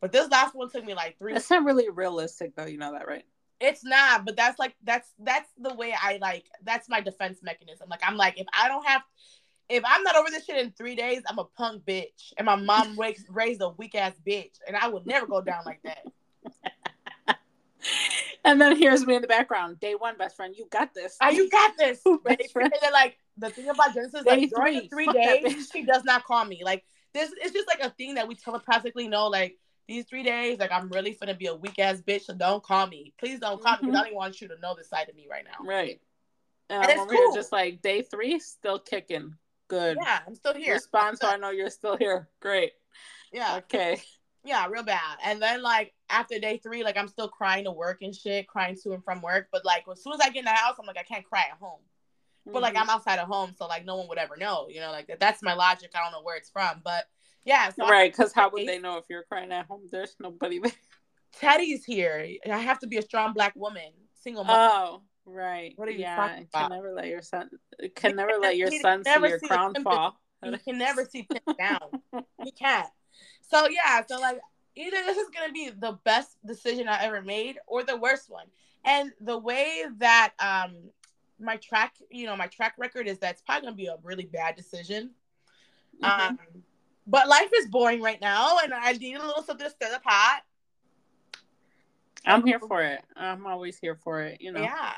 But 0.00 0.12
this 0.12 0.28
last 0.30 0.54
one 0.54 0.70
took 0.70 0.84
me 0.84 0.94
like 0.94 1.18
three. 1.18 1.32
That's 1.32 1.50
not 1.50 1.64
really 1.64 1.90
realistic, 1.90 2.56
though. 2.56 2.66
You 2.66 2.78
know 2.78 2.92
that, 2.92 3.06
right? 3.06 3.24
It's 3.60 3.84
not, 3.84 4.24
but 4.24 4.36
that's 4.36 4.58
like 4.58 4.74
that's 4.82 5.12
that's 5.18 5.50
the 5.58 5.74
way 5.74 5.94
I 6.00 6.18
like. 6.20 6.46
That's 6.64 6.88
my 6.88 7.00
defense 7.00 7.40
mechanism. 7.42 7.88
Like 7.90 8.00
I'm 8.02 8.16
like, 8.16 8.40
if 8.40 8.46
I 8.58 8.68
don't 8.68 8.86
have, 8.86 9.02
if 9.68 9.84
I'm 9.86 10.02
not 10.02 10.16
over 10.16 10.30
this 10.30 10.46
shit 10.46 10.56
in 10.56 10.72
three 10.72 10.94
days, 10.94 11.22
I'm 11.28 11.38
a 11.38 11.44
punk 11.44 11.84
bitch, 11.84 12.32
and 12.38 12.46
my 12.46 12.56
mom 12.56 12.98
raised 12.98 13.26
raised 13.28 13.60
a 13.60 13.68
weak 13.70 13.94
ass 13.94 14.14
bitch, 14.26 14.58
and 14.66 14.76
I 14.76 14.88
would 14.88 15.06
never 15.06 15.26
go 15.26 15.42
down 15.42 15.64
like 15.66 15.82
that. 15.84 16.06
and 18.44 18.60
then 18.60 18.76
here's 18.76 19.06
me 19.06 19.16
in 19.16 19.22
the 19.22 19.28
background. 19.28 19.80
Day 19.80 19.94
one, 19.94 20.16
best 20.16 20.36
friend, 20.36 20.54
you 20.56 20.66
got 20.70 20.94
this. 20.94 21.16
Ah, 21.20 21.30
you 21.30 21.48
got 21.50 21.76
this. 21.76 22.00
Best 22.24 22.52
and 22.54 22.72
then 22.80 22.92
like 22.92 23.16
the 23.36 23.50
thing 23.50 23.68
about 23.68 23.94
Genesis, 23.94 24.24
like 24.24 24.50
during 24.50 24.80
the 24.80 24.88
three 24.88 25.06
days, 25.06 25.70
she 25.72 25.84
does 25.84 26.04
not 26.04 26.24
call 26.24 26.44
me. 26.44 26.62
Like 26.64 26.84
this, 27.14 27.30
it's 27.40 27.52
just 27.52 27.68
like 27.68 27.80
a 27.80 27.90
thing 27.90 28.14
that 28.14 28.28
we 28.28 28.34
telepathically 28.34 29.08
know. 29.08 29.28
Like 29.28 29.56
these 29.88 30.04
three 30.04 30.22
days, 30.22 30.58
like 30.58 30.72
I'm 30.72 30.88
really 30.88 31.16
gonna 31.20 31.34
be 31.34 31.46
a 31.46 31.54
weak 31.54 31.78
ass 31.78 32.00
bitch, 32.00 32.22
so 32.22 32.34
don't 32.34 32.62
call 32.62 32.86
me. 32.86 33.12
Please 33.18 33.40
don't 33.40 33.62
call 33.62 33.76
mm-hmm. 33.76 33.90
me 33.90 33.98
I 33.98 34.04
don't 34.04 34.14
want 34.14 34.40
you 34.40 34.48
to 34.48 34.58
know 34.60 34.74
this 34.76 34.88
side 34.88 35.08
of 35.08 35.16
me 35.16 35.26
right 35.30 35.44
now. 35.44 35.66
Right. 35.66 36.00
Um, 36.70 36.82
and 36.82 36.90
it's 36.90 37.12
cool. 37.12 37.34
just 37.34 37.52
like 37.52 37.82
day 37.82 38.02
three, 38.02 38.38
still 38.38 38.78
kicking. 38.78 39.34
Good. 39.68 39.98
Yeah, 40.00 40.20
I'm 40.26 40.34
still 40.34 40.54
here. 40.54 40.74
Respond 40.74 41.18
so 41.18 41.28
I 41.28 41.36
know 41.36 41.50
you're 41.50 41.70
still 41.70 41.96
here. 41.96 42.28
Great. 42.40 42.72
Yeah. 43.32 43.56
Okay. 43.58 44.00
Yeah, 44.44 44.66
real 44.68 44.82
bad. 44.82 45.18
And 45.24 45.40
then 45.42 45.62
like 45.62 45.92
after 46.10 46.38
day 46.38 46.60
three, 46.62 46.82
like 46.82 46.96
I'm 46.96 47.08
still 47.08 47.28
crying 47.28 47.64
to 47.64 47.72
work 47.72 48.02
and 48.02 48.14
shit, 48.14 48.46
crying 48.46 48.76
to 48.82 48.92
and 48.92 49.04
from 49.04 49.22
work. 49.22 49.48
But 49.52 49.64
like 49.64 49.84
as 49.90 50.02
soon 50.02 50.14
as 50.14 50.20
I 50.20 50.30
get 50.30 50.40
in 50.40 50.44
the 50.44 50.50
house, 50.50 50.76
I'm 50.78 50.86
like 50.86 50.98
I 50.98 51.02
can't 51.02 51.24
cry 51.24 51.44
at 51.50 51.58
home. 51.58 51.80
Mm-hmm. 51.80 52.52
But 52.52 52.62
like 52.62 52.74
mm-hmm. 52.74 52.82
I'm 52.82 52.90
outside 52.90 53.18
of 53.18 53.28
home, 53.28 53.54
so 53.56 53.66
like 53.66 53.84
no 53.84 53.96
one 53.96 54.08
would 54.08 54.18
ever 54.18 54.36
know. 54.36 54.66
You 54.68 54.80
know, 54.80 54.90
like 54.90 55.16
that's 55.20 55.42
my 55.42 55.54
logic. 55.54 55.90
I 55.94 56.02
don't 56.02 56.12
know 56.12 56.22
where 56.22 56.36
it's 56.36 56.50
from, 56.50 56.80
but 56.84 57.04
yeah. 57.44 57.70
So 57.70 57.88
right, 57.88 58.10
because 58.10 58.32
how 58.34 58.50
would 58.50 58.66
they 58.66 58.78
know 58.78 58.98
if 58.98 59.04
you're 59.08 59.24
crying 59.24 59.52
at 59.52 59.66
home? 59.66 59.82
There's 59.90 60.16
nobody 60.20 60.58
there. 60.58 60.72
Teddy's 61.32 61.84
here. 61.84 62.26
I 62.50 62.58
have 62.58 62.80
to 62.80 62.86
be 62.86 62.96
a 62.96 63.02
strong 63.02 63.32
black 63.32 63.54
woman, 63.54 63.92
single 64.14 64.44
mom. 64.44 64.56
Oh, 64.56 65.02
right. 65.26 65.72
What 65.76 65.88
are 65.88 65.92
you 65.92 66.00
yeah, 66.00 66.16
talking 66.16 66.48
about? 66.52 66.62
Can 66.70 66.76
never 66.76 66.92
let 66.92 67.06
your 67.06 67.22
son. 67.22 67.50
Can 67.94 68.16
never 68.16 68.32
let 68.40 68.56
your 68.56 68.70
son 68.70 69.04
see 69.04 69.10
your 69.10 69.38
crown 69.38 69.74
fall. 69.82 70.20
You 70.42 70.56
can 70.64 70.78
never 70.78 71.04
see 71.04 71.26
pimp 71.30 71.58
down. 71.58 72.24
he 72.42 72.50
can't. 72.52 72.88
So 73.50 73.68
yeah. 73.68 74.02
So 74.08 74.18
like, 74.18 74.38
either 74.76 74.96
this 75.04 75.16
is 75.16 75.28
gonna 75.30 75.52
be 75.52 75.70
the 75.70 75.98
best 76.04 76.36
decision 76.46 76.88
I 76.88 77.04
ever 77.04 77.22
made, 77.22 77.58
or 77.66 77.82
the 77.82 77.96
worst 77.96 78.30
one. 78.30 78.46
And 78.84 79.12
the 79.20 79.38
way 79.38 79.84
that 79.98 80.32
um 80.38 80.76
my 81.38 81.56
track, 81.56 81.94
you 82.10 82.26
know, 82.26 82.36
my 82.36 82.46
track 82.46 82.74
record 82.78 83.06
is 83.06 83.18
that's 83.18 83.42
probably 83.42 83.66
gonna 83.66 83.76
be 83.76 83.86
a 83.86 83.96
really 84.02 84.26
bad 84.26 84.56
decision. 84.56 85.10
Mm-hmm. 86.02 86.28
Um 86.28 86.38
but 87.06 87.28
life 87.28 87.50
is 87.56 87.66
boring 87.66 88.00
right 88.00 88.20
now, 88.20 88.58
and 88.62 88.72
I 88.72 88.92
need 88.92 89.16
a 89.16 89.26
little 89.26 89.42
something 89.42 89.66
to 89.66 89.70
stir 89.70 89.90
the 89.92 90.00
pot. 90.00 90.42
I'm 92.24 92.44
here 92.46 92.60
for 92.60 92.82
it. 92.82 93.02
I'm 93.16 93.46
always 93.46 93.78
here 93.78 93.96
for 93.96 94.20
it. 94.20 94.40
You 94.40 94.52
know. 94.52 94.60
Yeah, 94.60 94.92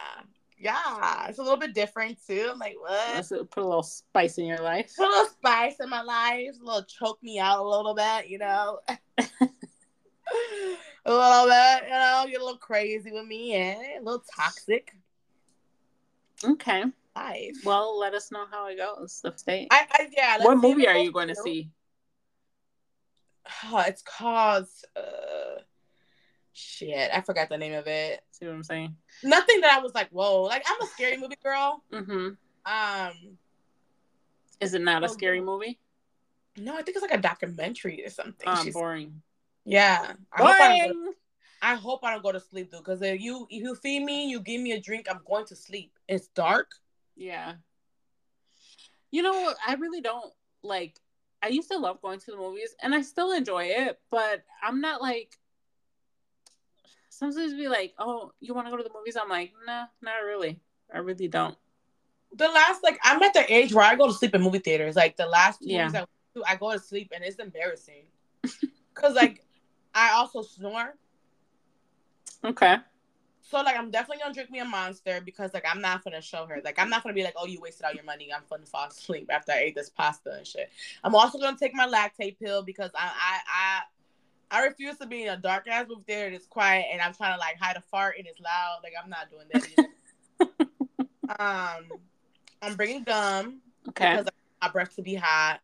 yeah. 0.62 1.26
It's 1.28 1.38
a 1.38 1.42
little 1.42 1.58
bit 1.58 1.74
different 1.74 2.18
too. 2.26 2.48
I'm 2.52 2.58
like, 2.58 2.76
what? 2.78 3.28
Put 3.50 3.62
a 3.62 3.66
little 3.66 3.82
spice 3.82 4.38
in 4.38 4.46
your 4.46 4.58
life. 4.58 4.92
Put 4.96 5.06
a 5.06 5.10
little 5.10 5.26
spice 5.26 5.76
in 5.80 5.90
my 5.90 6.02
life. 6.02 6.54
A 6.60 6.64
little 6.64 6.84
choke 6.84 7.22
me 7.22 7.38
out 7.38 7.60
a 7.60 7.68
little 7.68 7.94
bit. 7.94 8.28
You 8.28 8.38
know. 8.38 8.80
a 9.18 11.12
little 11.12 11.46
bit. 11.46 11.84
You 11.84 11.94
know, 11.94 12.24
get 12.28 12.40
a 12.40 12.44
little 12.44 12.58
crazy 12.58 13.12
with 13.12 13.26
me, 13.26 13.54
and 13.54 13.80
a 14.00 14.04
little 14.04 14.24
toxic. 14.34 14.94
Okay. 16.44 16.84
Life. 17.14 17.56
Well, 17.64 17.98
let 17.98 18.14
us 18.14 18.32
know 18.32 18.46
how 18.50 18.68
it 18.68 18.78
goes. 18.78 19.20
The 19.22 19.32
state. 19.36 19.68
I, 19.70 19.86
I 19.92 20.08
yeah. 20.16 20.38
What 20.42 20.58
movie 20.58 20.88
are 20.88 20.96
you 20.96 21.12
going 21.12 21.28
to 21.28 21.34
see? 21.34 21.70
oh, 23.64 23.82
it's 23.86 24.02
called 24.02 24.66
uh, 24.96 25.60
shit. 26.52 27.10
I 27.12 27.20
forgot 27.20 27.48
the 27.48 27.58
name 27.58 27.74
of 27.74 27.86
it. 27.86 28.22
See 28.42 28.48
what 28.48 28.56
I'm 28.56 28.64
saying? 28.64 28.96
Nothing 29.22 29.60
that 29.60 29.78
I 29.78 29.80
was 29.80 29.94
like, 29.94 30.08
whoa. 30.08 30.42
Like 30.42 30.64
I'm 30.66 30.82
a 30.82 30.86
scary 30.86 31.16
movie 31.16 31.38
girl. 31.40 31.84
Mm-hmm. 31.92 32.30
Um, 32.66 33.38
is 34.60 34.74
it 34.74 34.82
not 34.82 35.04
a 35.04 35.08
scary 35.08 35.40
movie? 35.40 35.78
No, 36.56 36.72
I 36.72 36.82
think 36.82 36.96
it's 36.96 37.02
like 37.02 37.16
a 37.16 37.22
documentary 37.22 38.04
or 38.04 38.10
something. 38.10 38.44
Oh, 38.44 38.64
She's, 38.64 38.74
boring. 38.74 39.22
Yeah. 39.64 40.14
Boring. 40.36 40.50
I 40.56 40.86
hope, 40.88 40.92
go, 40.92 41.12
I 41.62 41.74
hope 41.76 42.00
I 42.02 42.10
don't 42.10 42.22
go 42.24 42.32
to 42.32 42.40
sleep 42.40 42.72
though, 42.72 42.78
because 42.78 43.00
if 43.00 43.20
you 43.20 43.46
if 43.48 43.62
you 43.62 43.76
feed 43.76 44.02
me, 44.02 44.28
you 44.28 44.40
give 44.40 44.60
me 44.60 44.72
a 44.72 44.80
drink, 44.80 45.06
I'm 45.08 45.20
going 45.24 45.46
to 45.46 45.54
sleep. 45.54 45.92
It's 46.08 46.26
dark. 46.26 46.72
Yeah. 47.14 47.52
You 49.12 49.22
know, 49.22 49.54
I 49.64 49.74
really 49.74 50.00
don't 50.00 50.32
like 50.64 50.96
I 51.44 51.46
used 51.46 51.70
to 51.70 51.78
love 51.78 52.02
going 52.02 52.18
to 52.18 52.32
the 52.32 52.36
movies 52.36 52.74
and 52.82 52.92
I 52.92 53.02
still 53.02 53.30
enjoy 53.30 53.66
it, 53.66 54.00
but 54.10 54.42
I'm 54.64 54.80
not 54.80 55.00
like 55.00 55.38
sometimes 57.30 57.54
be 57.54 57.68
like, 57.68 57.94
Oh, 57.98 58.32
you 58.40 58.54
wanna 58.54 58.70
go 58.70 58.76
to 58.76 58.82
the 58.82 58.90
movies? 58.94 59.16
I'm 59.20 59.28
like, 59.28 59.52
nah, 59.66 59.86
not 60.00 60.24
really. 60.26 60.60
I 60.92 60.98
really 60.98 61.28
don't. 61.28 61.56
The 62.34 62.48
last 62.48 62.82
like 62.82 62.98
I'm 63.02 63.22
at 63.22 63.34
the 63.34 63.52
age 63.52 63.74
where 63.74 63.84
I 63.84 63.94
go 63.94 64.06
to 64.06 64.12
sleep 64.12 64.34
in 64.34 64.42
movie 64.42 64.58
theaters. 64.58 64.96
Like 64.96 65.16
the 65.16 65.26
last 65.26 65.58
yeah. 65.62 65.86
movies 65.86 66.06
I, 66.46 66.52
I 66.52 66.56
go 66.56 66.72
to 66.72 66.78
sleep 66.78 67.12
and 67.14 67.22
it's 67.22 67.36
embarrassing. 67.36 68.04
Cause 68.94 69.14
like 69.14 69.44
I 69.94 70.12
also 70.12 70.42
snore. 70.42 70.94
Okay. 72.44 72.76
So 73.42 73.60
like 73.60 73.76
I'm 73.76 73.90
definitely 73.90 74.22
gonna 74.22 74.32
drink 74.32 74.50
me 74.50 74.60
a 74.60 74.64
monster 74.64 75.20
because 75.22 75.52
like 75.52 75.64
I'm 75.70 75.80
not 75.80 76.02
gonna 76.02 76.22
show 76.22 76.46
her. 76.46 76.62
Like 76.64 76.78
I'm 76.78 76.88
not 76.88 77.02
gonna 77.02 77.14
be 77.14 77.22
like, 77.22 77.34
oh, 77.36 77.46
you 77.46 77.60
wasted 77.60 77.84
all 77.84 77.92
your 77.92 78.04
money. 78.04 78.32
I'm 78.32 78.42
gonna 78.48 78.64
fall 78.64 78.88
asleep 78.88 79.28
after 79.30 79.52
I 79.52 79.58
ate 79.58 79.74
this 79.74 79.90
pasta 79.90 80.32
and 80.38 80.46
shit. 80.46 80.70
I'm 81.04 81.14
also 81.14 81.38
gonna 81.38 81.58
take 81.58 81.74
my 81.74 81.86
Lactaid 81.86 82.38
pill 82.38 82.62
because 82.62 82.90
I 82.94 83.04
I 83.04 83.38
I, 83.46 83.80
I 84.52 84.64
refuse 84.64 84.98
to 84.98 85.06
be 85.06 85.22
in 85.22 85.28
a 85.30 85.36
dark 85.36 85.66
ass 85.66 85.86
movie 85.88 86.02
theater 86.06 86.30
that's 86.30 86.46
quiet 86.46 86.86
and 86.92 87.00
I'm 87.00 87.14
trying 87.14 87.34
to 87.34 87.40
like 87.40 87.56
hide 87.58 87.76
a 87.76 87.80
fart 87.80 88.16
and 88.18 88.26
it's 88.26 88.38
loud. 88.38 88.80
Like 88.84 88.92
I'm 89.02 89.10
not 89.10 89.30
doing 89.30 89.46
that. 90.38 90.68
um, 91.40 91.98
I'm 92.60 92.76
bringing 92.76 93.02
gum 93.02 93.60
okay. 93.88 94.10
because 94.10 94.26
I 94.26 94.30
want 94.30 94.62
my 94.62 94.68
breath 94.68 94.94
to 94.96 95.02
be 95.02 95.14
hot. 95.14 95.60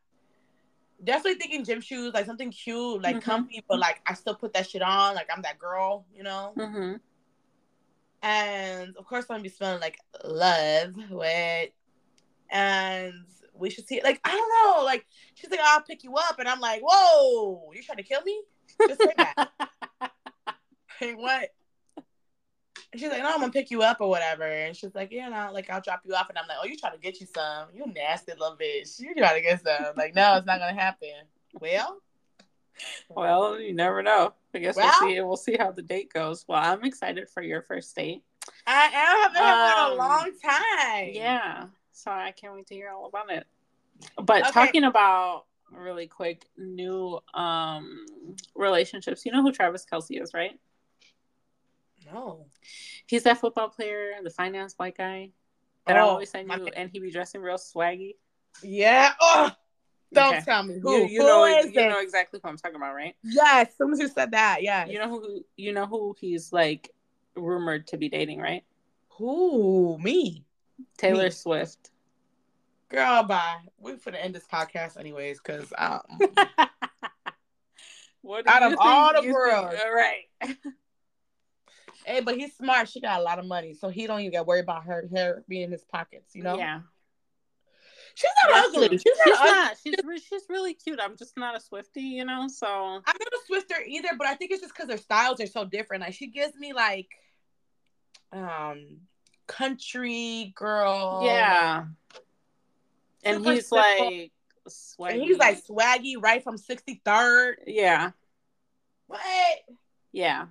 Definitely 1.05 1.35
thinking 1.35 1.65
gym 1.65 1.81
shoes, 1.81 2.15
like 2.15 2.27
something 2.27 2.51
cute, 2.51 3.03
like 3.03 3.17
mm-hmm. 3.17 3.31
comfy, 3.31 3.63
but 3.69 3.79
like 3.79 4.01
I 4.07 4.15
still 4.15 4.35
put 4.35 4.55
that 4.55 4.69
shit 4.69 4.83
on. 4.83 5.15
Like 5.15 5.29
I'm 5.33 5.43
that 5.43 5.59
girl, 5.59 6.07
you 6.13 6.25
know. 6.25 6.55
Mm-hmm 6.57 6.97
and 8.23 8.97
of 8.97 9.07
course 9.07 9.27
I'm 9.29 9.35
gonna 9.35 9.43
be 9.43 9.49
smelling 9.49 9.81
like 9.81 9.99
love, 10.25 10.95
wet, 11.11 11.73
and 12.51 13.15
we 13.55 13.71
should 13.71 13.87
see 13.87 13.97
it. 13.97 14.05
Like 14.05 14.21
I 14.25 14.31
don't 14.31 14.77
know, 14.77 14.85
like 14.85 15.07
she's 15.35 15.51
like, 15.51 15.61
I'll 15.63 15.83
pick 15.83 16.05
you 16.05 16.15
up, 16.17 16.39
and 16.39 16.49
I'm 16.49 16.61
like, 16.61 16.81
whoa, 16.83 17.71
you 17.75 17.83
trying 17.83 17.99
to 17.99 18.03
kill 18.03 18.23
me? 18.23 18.43
Just 18.81 19.01
say 19.01 19.13
that. 19.17 19.51
like 21.01 21.19
what? 21.19 21.51
And 22.93 23.01
she's 23.01 23.11
like, 23.11 23.23
no, 23.23 23.29
I'm 23.35 23.41
gonna 23.41 23.53
pick 23.53 23.71
you 23.71 23.83
up 23.83 24.01
or 24.01 24.09
whatever. 24.09 24.45
And 24.45 24.75
she's 24.75 24.95
like, 24.95 25.11
yeah, 25.13 25.29
no, 25.29 25.53
like 25.53 25.69
I'll 25.69 25.81
drop 25.81 26.03
you 26.07 26.15
off. 26.15 26.29
And 26.31 26.39
I'm 26.39 26.49
like, 26.49 26.57
oh, 26.63 26.67
you 26.67 26.77
trying 26.77 26.95
to 26.95 26.99
get 26.99 27.21
you 27.21 27.27
some? 27.27 27.69
You 27.75 27.85
nasty 27.95 28.33
little 28.33 28.57
bitch. 28.57 28.99
You 28.99 29.15
trying 29.15 29.37
to 29.37 29.43
get 29.43 29.63
some? 29.63 29.95
Like, 29.97 30.15
no, 30.15 30.37
it's 30.37 30.47
not 30.47 30.59
gonna 30.59 30.79
happen. 30.79 31.09
Well, 31.61 32.01
well, 33.09 33.61
you 33.61 33.75
never 33.75 34.03
know. 34.03 34.35
I 34.55 34.59
guess 34.59 34.77
well, 34.77 34.93
we'll 35.01 35.11
see. 35.11 35.21
We'll 35.21 35.37
see 35.37 35.57
how 35.59 35.73
the 35.73 35.83
date 35.83 36.13
goes. 36.13 36.45
Well, 36.49 36.63
I'm 36.63 36.85
excited 36.85 37.29
for 37.29 37.43
your 37.43 37.63
first 37.63 37.95
date. 37.95 38.23
I 38.67 38.87
i 38.87 39.31
haven't 39.35 39.43
um, 39.43 39.93
in 39.93 39.93
a 39.93 40.03
long 40.03 40.31
time. 40.43 41.11
Yeah, 41.13 41.67
so 41.93 42.11
I 42.11 42.33
can't 42.33 42.55
wait 42.55 42.67
to 42.69 42.75
hear 42.75 42.91
all 42.91 43.07
about 43.07 43.31
it. 43.31 43.47
But 44.23 44.43
okay. 44.43 44.51
talking 44.53 44.85
about 44.85 45.45
really 45.73 46.07
quick 46.07 46.47
new 46.57 47.21
um 47.35 48.07
relationships, 48.55 49.25
you 49.25 49.33
know 49.33 49.43
who 49.43 49.53
Travis 49.53 49.87
Kelce 49.91 50.21
is, 50.23 50.35
right? 50.35 50.59
No. 52.13 52.47
He's 53.07 53.25
that 53.25 53.39
football 53.39 53.69
player, 53.69 54.13
the 54.23 54.31
finance 54.31 54.75
white 54.77 54.97
guy 54.97 55.31
that 55.87 55.97
oh, 55.97 56.01
I 56.01 56.03
always 56.03 56.31
send 56.31 56.51
you, 56.51 56.69
and 56.77 56.91
he 56.91 57.01
be 57.01 57.11
dressing 57.11 57.41
real 57.41 57.57
swaggy. 57.57 58.15
Yeah. 58.63 59.13
Oh, 59.21 59.51
don't 60.13 60.37
okay. 60.37 60.45
tell 60.45 60.63
me 60.63 60.79
who. 60.79 60.93
You, 60.93 61.07
you 61.07 61.21
who 61.21 61.27
know, 61.27 61.47
you 61.47 61.69
it? 61.69 61.89
know 61.89 62.01
exactly 62.01 62.41
who 62.43 62.49
I'm 62.49 62.57
talking 62.57 62.77
about, 62.77 62.95
right? 62.95 63.15
Yes. 63.23 63.73
Someone 63.77 64.01
who 64.01 64.09
said 64.09 64.31
that. 64.33 64.63
Yeah. 64.63 64.87
You 64.87 64.99
know 64.99 65.09
who? 65.09 65.45
You 65.57 65.73
know 65.73 65.87
who 65.87 66.15
he's 66.19 66.53
like 66.53 66.91
rumored 67.35 67.87
to 67.89 67.97
be 67.97 68.09
dating, 68.09 68.41
right? 68.41 68.65
Who? 69.11 69.99
Me. 69.99 70.45
Taylor 70.97 71.25
me. 71.25 71.31
Swift. 71.31 71.91
Girl, 72.91 73.23
bye. 73.23 73.59
We 73.79 73.93
are 73.93 73.97
gonna 73.97 74.19
end 74.19 74.35
this 74.35 74.47
podcast 74.51 74.99
anyways, 74.99 75.41
because 75.45 75.73
um, 75.77 76.01
out 78.47 78.63
of 78.63 78.77
all 78.79 79.21
the 79.21 79.31
world, 79.31 79.75
all 79.85 79.95
right. 79.95 80.25
hey, 82.07 82.21
but 82.21 82.37
he's 82.37 82.57
smart. 82.57 82.89
She 82.89 83.01
got 83.01 83.21
a 83.21 83.23
lot 83.23 83.39
of 83.39 83.47
money, 83.47 83.75
so 83.75 83.89
he 83.89 84.07
don't 84.07 84.21
even 84.21 84.33
get 84.33 84.47
worried 84.47 84.65
about 84.65 84.85
her 84.85 85.07
hair 85.15 85.45
being 85.49 85.65
in 85.65 85.73
his 85.73 85.85
pockets. 85.85 86.35
You 86.35 86.45
know? 86.45 86.57
Yeah. 86.57 86.81
She's 88.15 88.31
not 88.45 88.55
That's 88.55 88.77
ugly. 88.77 88.99
She's, 88.99 89.03
she's 89.03 89.35
not. 89.35 89.45
not. 89.45 89.77
She's 89.85 89.95
re- 90.05 90.19
she's 90.19 90.43
really 90.49 90.73
cute. 90.73 90.99
I'm 91.01 91.17
just 91.17 91.37
not 91.37 91.57
a 91.57 91.61
Swiftie, 91.61 92.03
you 92.03 92.25
know. 92.25 92.49
So 92.49 92.67
I'm 92.67 93.03
not 93.05 93.19
a 93.19 93.39
Swifter 93.47 93.77
either, 93.87 94.09
but 94.17 94.27
I 94.27 94.35
think 94.35 94.51
it's 94.51 94.63
just 94.63 94.75
because 94.75 94.89
their 94.89 94.97
styles 94.97 95.41
are 95.41 95.47
so 95.47 95.67
different. 95.67 96.03
Like 96.03 96.15
she 96.15 96.29
gives 96.29 96.57
me 96.57 96.73
like, 96.73 97.09
um, 98.33 99.03
country 99.47 100.53
girl. 100.57 101.21
Yeah. 101.25 101.85
And 103.25 103.45
he's 103.45 103.71
like 103.73 104.31
swaggy. 104.69 105.13
And 105.13 105.23
he's 105.23 105.39
like 105.39 105.65
swaggy 105.65 106.15
right 106.21 106.43
from 106.43 106.57
63rd. 106.57 107.55
Yeah. 107.67 108.11
What? 109.07 109.21
Yeah. 110.13 110.47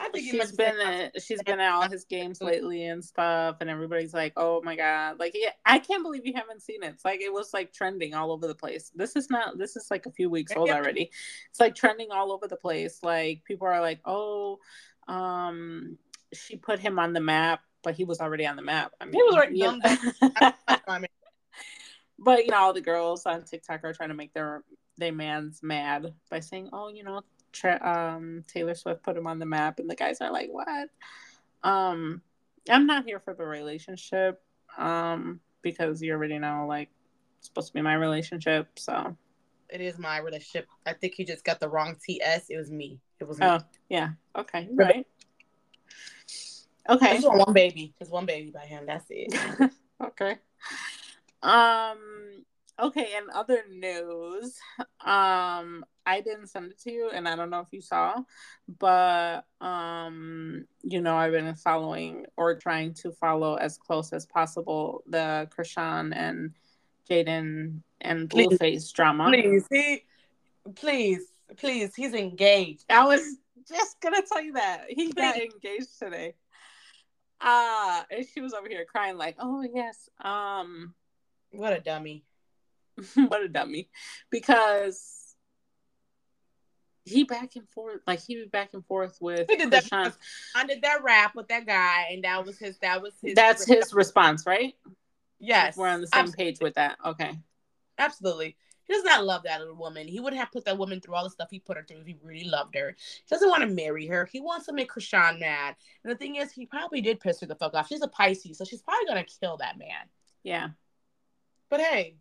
I 0.00 0.08
think 0.08 0.30
she's 0.30 0.52
been 0.52 0.80
at, 0.80 1.22
she's 1.22 1.42
been 1.42 1.60
at 1.60 1.72
all 1.72 1.88
his 1.88 2.04
games 2.04 2.40
lately 2.40 2.86
and 2.86 3.04
stuff, 3.04 3.56
and 3.60 3.68
everybody's 3.68 4.14
like, 4.14 4.32
"Oh 4.36 4.62
my 4.62 4.74
god!" 4.74 5.18
Like, 5.18 5.32
yeah, 5.34 5.50
I 5.66 5.78
can't 5.78 6.02
believe 6.02 6.24
you 6.24 6.32
haven't 6.34 6.62
seen 6.62 6.82
it. 6.82 6.88
It's 6.94 7.04
like 7.04 7.20
it 7.20 7.32
was 7.32 7.52
like 7.52 7.72
trending 7.72 8.14
all 8.14 8.32
over 8.32 8.46
the 8.46 8.54
place. 8.54 8.90
This 8.94 9.14
is 9.14 9.28
not. 9.28 9.58
This 9.58 9.76
is 9.76 9.90
like 9.90 10.06
a 10.06 10.10
few 10.10 10.30
weeks 10.30 10.52
old 10.56 10.70
already. 10.70 11.10
It's 11.50 11.60
like 11.60 11.74
trending 11.74 12.10
all 12.10 12.32
over 12.32 12.48
the 12.48 12.56
place. 12.56 13.00
Like 13.02 13.44
people 13.44 13.66
are 13.66 13.80
like, 13.80 14.00
"Oh, 14.06 14.58
um, 15.06 15.98
she 16.32 16.56
put 16.56 16.78
him 16.78 16.98
on 16.98 17.12
the 17.12 17.20
map, 17.20 17.60
but 17.82 17.94
he 17.94 18.04
was 18.04 18.20
already 18.20 18.46
on 18.46 18.56
the 18.56 18.62
map." 18.62 18.92
I 19.00 19.04
mean, 19.04 19.14
he 19.14 19.22
was 19.22 19.34
already 19.34 19.58
yeah. 19.58 20.52
But 22.20 22.44
you 22.44 22.50
know, 22.50 22.58
all 22.58 22.72
the 22.72 22.80
girls 22.80 23.26
on 23.26 23.42
TikTok 23.42 23.82
are 23.82 23.92
trying 23.92 24.10
to 24.10 24.14
make 24.14 24.32
their 24.34 24.62
their 24.98 25.12
man's 25.12 25.62
mad 25.62 26.14
by 26.30 26.40
saying, 26.40 26.68
"Oh, 26.72 26.88
you 26.88 27.02
know, 27.02 27.22
um, 27.80 28.44
Taylor 28.46 28.74
Swift 28.74 29.02
put 29.02 29.16
him 29.16 29.26
on 29.26 29.38
the 29.38 29.46
map, 29.46 29.80
and 29.80 29.88
the 29.88 29.96
guys 29.96 30.20
are 30.20 30.30
like, 30.30 30.50
"What?" 30.50 30.90
Um, 31.62 32.22
I'm 32.68 32.86
not 32.86 33.04
here 33.04 33.18
for 33.20 33.34
the 33.34 33.44
relationship, 33.44 34.42
um, 34.78 35.40
because 35.62 36.02
you 36.02 36.12
already 36.12 36.38
know, 36.38 36.66
like, 36.68 36.90
it's 37.38 37.48
supposed 37.48 37.68
to 37.68 37.74
be 37.74 37.82
my 37.82 37.94
relationship, 37.94 38.78
so 38.78 39.16
it 39.72 39.80
is 39.80 39.98
my 39.98 40.18
relationship. 40.18 40.68
I 40.86 40.92
think 40.92 41.14
he 41.14 41.24
just 41.24 41.44
got 41.44 41.60
the 41.60 41.68
wrong 41.68 41.96
TS. 42.04 42.50
It 42.50 42.56
was 42.56 42.70
me. 42.70 43.00
It 43.18 43.28
was 43.28 43.38
me. 43.38 43.46
Oh, 43.46 43.58
yeah. 43.88 44.10
Okay. 44.36 44.68
Right. 44.72 45.06
Okay. 46.88 47.14
Just 47.14 47.28
one 47.28 47.52
baby. 47.52 47.94
Just 47.98 48.10
one 48.10 48.26
baby 48.26 48.50
by 48.50 48.66
him. 48.66 48.84
That's 48.86 49.06
it. 49.10 49.72
okay. 50.04 50.38
Um. 51.42 52.44
Okay. 52.78 53.14
In 53.16 53.28
other 53.34 53.64
news, 53.70 54.58
um, 55.04 55.84
I 56.06 56.20
didn't 56.20 56.48
send 56.48 56.72
it 56.72 56.80
to 56.80 56.90
you, 56.90 57.10
and 57.12 57.28
I 57.28 57.36
don't 57.36 57.50
know 57.50 57.60
if 57.60 57.68
you 57.70 57.80
saw, 57.80 58.16
but 58.78 59.44
um, 59.60 60.64
you 60.82 61.00
know, 61.00 61.16
I've 61.16 61.32
been 61.32 61.54
following 61.54 62.26
or 62.36 62.56
trying 62.56 62.94
to 62.94 63.12
follow 63.12 63.54
as 63.54 63.78
close 63.78 64.12
as 64.12 64.26
possible 64.26 65.02
the 65.06 65.48
Chrisean 65.56 66.12
and 66.16 66.54
Jaidyn 67.08 67.80
and 68.00 68.28
Blueface 68.28 68.92
drama. 68.92 69.28
Please, 69.28 69.66
he, 69.70 70.04
please, 70.74 71.22
please, 71.56 71.94
he's 71.94 72.14
engaged. 72.14 72.86
I 72.90 73.04
was 73.06 73.36
just 73.68 74.00
gonna 74.00 74.22
tell 74.22 74.42
you 74.42 74.54
that 74.54 74.86
he 74.88 75.12
got 75.12 75.36
engaged 75.36 75.98
today. 75.98 76.34
Uh 77.40 78.02
and 78.10 78.26
she 78.26 78.40
was 78.40 78.52
over 78.52 78.68
here 78.68 78.84
crying 78.84 79.16
like, 79.16 79.36
"Oh 79.38 79.62
yes, 79.62 80.08
um, 80.20 80.92
what 81.52 81.72
a 81.72 81.80
dummy." 81.80 82.24
what 83.14 83.42
a 83.42 83.48
dummy. 83.48 83.88
Because 84.30 85.34
he 87.04 87.24
back 87.24 87.56
and 87.56 87.68
forth 87.70 88.00
like 88.06 88.20
he 88.20 88.36
be 88.36 88.44
back 88.44 88.74
and 88.74 88.84
forth 88.86 89.16
with 89.20 89.48
he 89.48 89.56
did 89.56 89.70
that 89.70 90.14
I 90.54 90.66
did 90.66 90.82
that 90.82 91.02
rap 91.02 91.34
with 91.34 91.48
that 91.48 91.66
guy 91.66 92.08
and 92.12 92.22
that 92.24 92.44
was 92.44 92.58
his 92.58 92.78
that 92.80 93.00
was 93.02 93.14
his 93.22 93.34
that's 93.34 93.62
response. 93.62 93.84
his 93.84 93.94
response 93.94 94.46
right? 94.46 94.74
Yes. 95.40 95.76
We're 95.76 95.88
on 95.88 96.02
the 96.02 96.06
same 96.06 96.20
absolutely. 96.20 96.44
page 96.44 96.60
with 96.60 96.74
that. 96.74 96.98
Okay. 97.04 97.32
Absolutely. 97.98 98.56
He 98.84 98.92
does 98.94 99.04
not 99.04 99.24
love 99.24 99.44
that 99.44 99.60
little 99.60 99.76
woman. 99.76 100.06
He 100.06 100.20
wouldn't 100.20 100.40
have 100.40 100.52
put 100.52 100.64
that 100.66 100.76
woman 100.76 101.00
through 101.00 101.14
all 101.14 101.24
the 101.24 101.30
stuff 101.30 101.48
he 101.50 101.60
put 101.60 101.76
her 101.76 101.84
through 101.84 102.00
if 102.00 102.06
he 102.06 102.16
really 102.22 102.44
loved 102.44 102.74
her. 102.74 102.94
He 102.98 103.34
doesn't 103.34 103.48
want 103.48 103.62
to 103.62 103.68
marry 103.68 104.06
her. 104.08 104.28
He 104.30 104.40
wants 104.40 104.66
to 104.66 104.72
make 104.72 104.90
Chrisean 104.90 105.40
mad. 105.40 105.76
And 106.04 106.12
the 106.12 106.16
thing 106.16 106.36
is 106.36 106.52
he 106.52 106.66
probably 106.66 107.00
did 107.00 107.20
piss 107.20 107.40
her 107.40 107.46
the 107.46 107.54
fuck 107.54 107.74
off. 107.74 107.88
She's 107.88 108.02
a 108.02 108.08
Pisces 108.08 108.58
so 108.58 108.64
she's 108.64 108.82
probably 108.82 109.06
gonna 109.06 109.24
kill 109.24 109.56
that 109.56 109.78
man. 109.78 110.08
Yeah 110.42 110.68
but 111.70 111.80
hey 111.80 112.16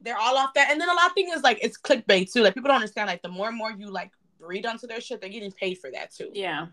they're 0.00 0.18
all 0.18 0.36
off 0.36 0.54
that. 0.54 0.70
And 0.70 0.80
then 0.80 0.88
a 0.88 0.94
lot 0.94 1.06
of 1.06 1.12
things 1.12 1.34
is 1.34 1.42
like 1.42 1.58
it's 1.62 1.78
clickbait 1.78 2.32
too. 2.32 2.42
Like 2.42 2.54
people 2.54 2.68
don't 2.68 2.76
understand. 2.76 3.08
Like 3.08 3.22
the 3.22 3.28
more 3.28 3.48
and 3.48 3.56
more 3.56 3.70
you 3.70 3.90
like 3.90 4.12
read 4.38 4.66
onto 4.66 4.86
their 4.86 5.00
shit, 5.00 5.20
they're 5.20 5.30
getting 5.30 5.52
paid 5.52 5.78
for 5.78 5.90
that 5.90 6.12
too. 6.12 6.30
Yeah. 6.32 6.66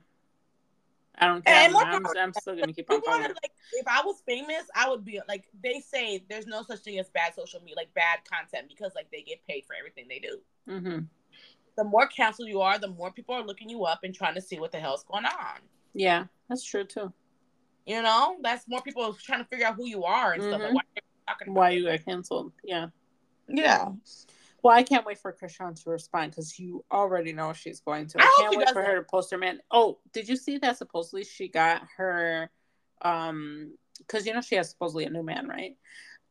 I 1.19 1.27
don't 1.27 1.43
care. 1.43 1.55
And 1.55 1.75
I'm, 1.75 2.05
I'm, 2.05 2.33
still 2.33 2.55
gonna 2.55 2.73
keep 2.73 2.91
on 2.91 3.01
following. 3.01 3.23
Like, 3.23 3.51
if 3.73 3.87
I 3.87 4.01
was 4.05 4.21
famous, 4.27 4.63
I 4.75 4.87
would 4.87 5.03
be 5.03 5.19
like 5.27 5.45
they 5.63 5.79
say. 5.79 6.23
There's 6.29 6.45
no 6.45 6.61
such 6.61 6.81
thing 6.81 6.99
as 6.99 7.09
bad 7.09 7.33
social 7.33 7.59
media, 7.59 7.75
like 7.75 7.91
bad 7.95 8.19
content, 8.31 8.67
because 8.69 8.91
like 8.95 9.09
they 9.11 9.23
get 9.23 9.39
paid 9.47 9.65
for 9.65 9.75
everything 9.75 10.05
they 10.07 10.19
do. 10.19 10.37
Mm-hmm. 10.69 11.05
The 11.75 11.83
more 11.83 12.05
canceled 12.05 12.49
you 12.49 12.61
are, 12.61 12.77
the 12.77 12.89
more 12.89 13.11
people 13.11 13.33
are 13.33 13.43
looking 13.43 13.67
you 13.67 13.83
up 13.85 14.01
and 14.03 14.13
trying 14.13 14.35
to 14.35 14.41
see 14.41 14.59
what 14.59 14.71
the 14.71 14.77
hell's 14.77 15.03
going 15.05 15.25
on. 15.25 15.59
Yeah, 15.95 16.25
that's 16.49 16.63
true 16.63 16.83
too. 16.83 17.11
You 17.87 18.03
know, 18.03 18.37
that's 18.43 18.67
more 18.67 18.81
people 18.81 19.11
trying 19.13 19.39
to 19.39 19.45
figure 19.45 19.65
out 19.65 19.75
who 19.75 19.87
you 19.87 20.03
are 20.03 20.33
and 20.33 20.41
mm-hmm. 20.43 20.51
stuff. 20.51 20.61
Like, 20.61 20.73
why, 20.75 20.81
why 21.45 21.71
you 21.71 21.85
got 21.85 22.05
canceled? 22.05 22.51
Yeah. 22.63 22.87
Yeah. 23.47 23.89
Well, 24.63 24.75
I 24.75 24.83
can't 24.83 25.05
wait 25.05 25.19
for 25.19 25.31
Chrisean 25.31 25.81
to 25.83 25.89
respond 25.89 26.31
because 26.31 26.57
you 26.59 26.83
already 26.91 27.31
know 27.31 27.53
she's 27.53 27.79
going 27.79 28.07
to. 28.07 28.21
I, 28.21 28.25
I 28.25 28.35
can't 28.37 28.57
wait 28.57 28.69
for 28.71 28.83
her 28.83 28.95
to 28.97 29.03
post 29.03 29.31
her 29.31 29.37
man. 29.37 29.59
Oh, 29.71 29.99
did 30.13 30.27
you 30.27 30.35
see 30.35 30.57
that? 30.57 30.77
Supposedly 30.77 31.23
she 31.23 31.47
got 31.47 31.83
her, 31.97 32.49
um, 33.01 33.73
because 33.99 34.25
you 34.25 34.33
know 34.33 34.41
she 34.41 34.55
has 34.55 34.69
supposedly 34.69 35.05
a 35.05 35.09
new 35.09 35.23
man, 35.23 35.47
right? 35.47 35.75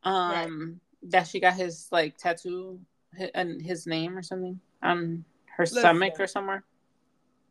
Um, 0.03 0.31
right. 0.31 1.11
that 1.11 1.29
she 1.29 1.41
got 1.41 1.55
his 1.55 1.89
like 1.91 2.17
tattoo 2.19 2.81
and 3.35 3.61
his, 3.61 3.67
his 3.67 3.87
name 3.87 4.19
or 4.19 4.23
something 4.23 4.61
on 4.83 5.25
her 5.57 5.63
Listen. 5.63 5.79
stomach 5.79 6.15
or 6.19 6.27
somewhere. 6.27 6.65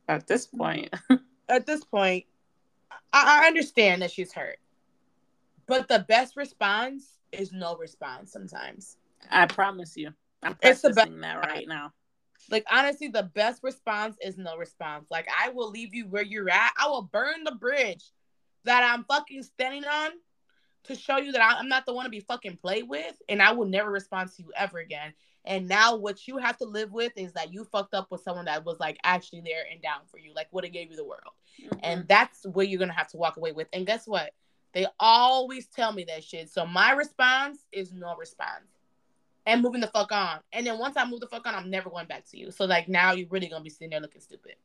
At 0.08 0.28
this 0.28 0.46
point, 0.46 0.94
at 1.50 1.66
this 1.66 1.84
point, 1.84 2.26
I, 3.12 3.44
I 3.44 3.48
understand 3.48 4.02
that 4.02 4.12
she's 4.12 4.34
hurt, 4.34 4.60
but 5.68 5.88
the 5.88 6.06
best 6.08 6.36
response 6.38 7.15
is 7.32 7.52
no 7.52 7.76
response 7.76 8.32
sometimes. 8.32 8.98
I 9.30 9.46
promise 9.48 9.96
you. 9.98 10.14
I'm 10.44 10.56
it's 10.62 10.82
the 10.82 10.92
best 10.92 11.12
that 11.22 11.38
right 11.38 11.68
now. 11.68 11.94
Like 12.52 12.66
honestly, 12.72 13.08
the 13.08 13.24
best 13.24 13.64
response 13.64 14.18
is 14.22 14.38
no 14.38 14.58
response. 14.58 15.08
Like 15.10 15.28
I 15.36 15.50
will 15.50 15.70
leave 15.70 15.94
you 15.94 16.08
where 16.08 16.24
you're 16.24 16.50
at. 16.50 16.74
I 16.78 16.88
will 16.88 17.04
burn 17.04 17.44
the 17.44 17.56
bridge 17.56 18.04
that 18.66 18.84
I'm 18.84 19.04
fucking 19.06 19.44
standing 19.44 19.86
on 19.86 20.12
to 20.86 20.96
show 20.96 21.18
you 21.18 21.32
that 21.32 21.58
I'm 21.58 21.68
not 21.68 21.86
the 21.86 21.94
one 21.94 22.06
to 22.06 22.12
be 22.12 22.20
fucking 22.20 22.58
played 22.58 22.88
with, 22.88 23.16
and 23.28 23.42
I 23.42 23.54
will 23.54 23.66
never 23.66 23.90
respond 23.90 24.32
to 24.34 24.44
you 24.44 24.52
ever 24.56 24.78
again. 24.78 25.14
And 25.46 25.68
now 25.68 25.96
what 25.96 26.28
you 26.28 26.38
have 26.38 26.58
to 26.58 26.66
live 26.66 26.92
with 26.92 27.14
is 27.16 27.34
that 27.34 27.54
you 27.54 27.64
fucked 27.66 27.94
up 27.94 28.12
with 28.12 28.22
someone 28.22 28.46
that 28.46 28.66
was 28.66 28.80
like 28.80 28.98
actually 29.04 29.42
there 29.42 29.64
and 29.72 29.82
down 29.82 30.02
for 30.10 30.18
you, 30.18 30.34
like 30.36 30.48
would 30.52 30.64
have 30.64 30.74
gave 30.74 30.90
you 30.90 30.98
the 30.98 31.06
world. 31.06 31.22
Mm-hmm. 31.62 31.80
And 31.84 32.08
that's 32.08 32.46
where 32.46 32.66
you're 32.66 32.80
gonna 32.80 32.94
have 32.94 33.10
to 33.10 33.18
walk 33.18 33.38
away 33.38 33.52
with. 33.52 33.68
And 33.74 33.86
guess 33.86 34.08
what? 34.08 34.32
They 34.76 34.86
always 35.00 35.68
tell 35.68 35.94
me 35.94 36.04
that 36.10 36.24
shit. 36.24 36.52
So 36.52 36.68
my 36.68 36.92
response 36.92 37.66
is 37.72 37.94
no 37.94 38.16
response 38.18 38.68
and 39.46 39.62
moving 39.62 39.80
the 39.80 39.88
fuck 39.88 40.12
on. 40.12 40.40
And 40.52 40.68
then 40.68 40.78
once 40.78 40.98
I 40.98 41.06
move 41.06 41.22
the 41.22 41.28
fuck 41.28 41.48
on, 41.48 41.56
I'm 41.56 41.70
never 41.70 41.90
going 41.90 42.08
back 42.08 42.30
to 42.32 42.38
you. 42.38 42.52
So 42.52 42.66
like 42.66 42.90
now 42.90 43.14
you're 43.14 43.30
really 43.30 43.48
gonna 43.48 43.64
be 43.64 43.70
sitting 43.70 43.92
there 43.92 44.02
looking 44.02 44.20
stupid. 44.20 44.56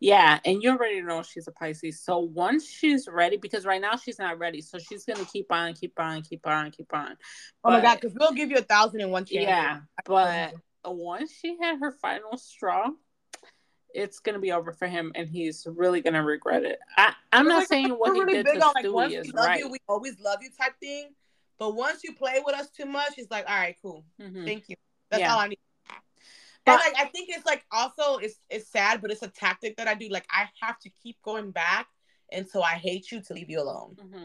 Yeah, 0.00 0.38
and 0.44 0.62
you 0.62 0.70
already 0.70 1.00
know 1.00 1.22
she's 1.22 1.48
a 1.48 1.52
Pisces. 1.52 2.00
So 2.00 2.18
once 2.18 2.68
she's 2.68 3.08
ready, 3.10 3.38
because 3.38 3.64
right 3.64 3.80
now 3.80 3.96
she's 3.96 4.18
not 4.18 4.38
ready, 4.38 4.60
so 4.60 4.78
she's 4.78 5.04
gonna 5.04 5.24
keep 5.24 5.50
on, 5.50 5.72
keep 5.72 5.98
on, 5.98 6.20
keep 6.22 6.46
on, 6.46 6.70
keep 6.70 6.92
on. 6.92 7.16
But, 7.62 7.68
oh 7.68 7.70
my 7.72 7.80
god, 7.80 8.00
because 8.00 8.14
we'll 8.18 8.32
give 8.32 8.50
you 8.50 8.58
a 8.58 8.62
thousand 8.62 9.00
and 9.00 9.10
one 9.10 9.24
chance. 9.24 9.46
Yeah, 9.46 9.80
but 10.04 10.54
once 10.84 11.32
she 11.32 11.56
had 11.58 11.78
her 11.80 11.92
final 11.92 12.36
straw, 12.36 12.90
it's 13.94 14.20
gonna 14.20 14.38
be 14.38 14.52
over 14.52 14.72
for 14.72 14.86
him, 14.86 15.12
and 15.14 15.28
he's 15.28 15.66
really 15.70 16.00
gonna 16.00 16.22
regret 16.22 16.64
it. 16.64 16.78
I, 16.96 17.14
I'm 17.32 17.46
not 17.46 17.58
like, 17.58 17.68
saying 17.68 17.90
what 17.90 18.14
he 18.14 18.24
did 18.24 18.46
to 18.46 18.52
on, 18.52 18.72
like, 18.74 18.84
Stewie 18.84 19.20
is 19.20 19.32
right. 19.32 19.60
You, 19.60 19.70
we 19.70 19.78
always 19.88 20.18
love 20.20 20.38
you 20.42 20.50
type 20.58 20.74
thing, 20.80 21.10
but 21.58 21.74
once 21.74 22.04
you 22.04 22.14
play 22.14 22.40
with 22.44 22.54
us 22.54 22.70
too 22.70 22.86
much, 22.86 23.12
it's 23.18 23.30
like, 23.30 23.48
all 23.48 23.56
right, 23.56 23.76
cool, 23.82 24.04
mm-hmm. 24.20 24.44
thank 24.44 24.68
you. 24.68 24.76
That's 25.10 25.20
yeah. 25.20 25.32
all 25.32 25.40
I 25.40 25.48
need. 25.48 25.58
But, 26.64 26.72
and 26.72 26.80
like 26.80 26.94
I 27.06 27.08
think 27.08 27.28
it's 27.30 27.44
like 27.44 27.64
also 27.72 28.18
it's 28.18 28.36
it's 28.48 28.68
sad, 28.68 29.02
but 29.02 29.10
it's 29.10 29.22
a 29.22 29.28
tactic 29.28 29.76
that 29.76 29.88
I 29.88 29.94
do. 29.94 30.08
Like 30.08 30.26
I 30.30 30.48
have 30.60 30.78
to 30.80 30.90
keep 31.02 31.20
going 31.22 31.50
back 31.50 31.88
until 32.30 32.62
I 32.62 32.74
hate 32.74 33.10
you 33.10 33.20
to 33.20 33.34
leave 33.34 33.50
you 33.50 33.60
alone. 33.60 33.96
Mm-hmm. 34.00 34.24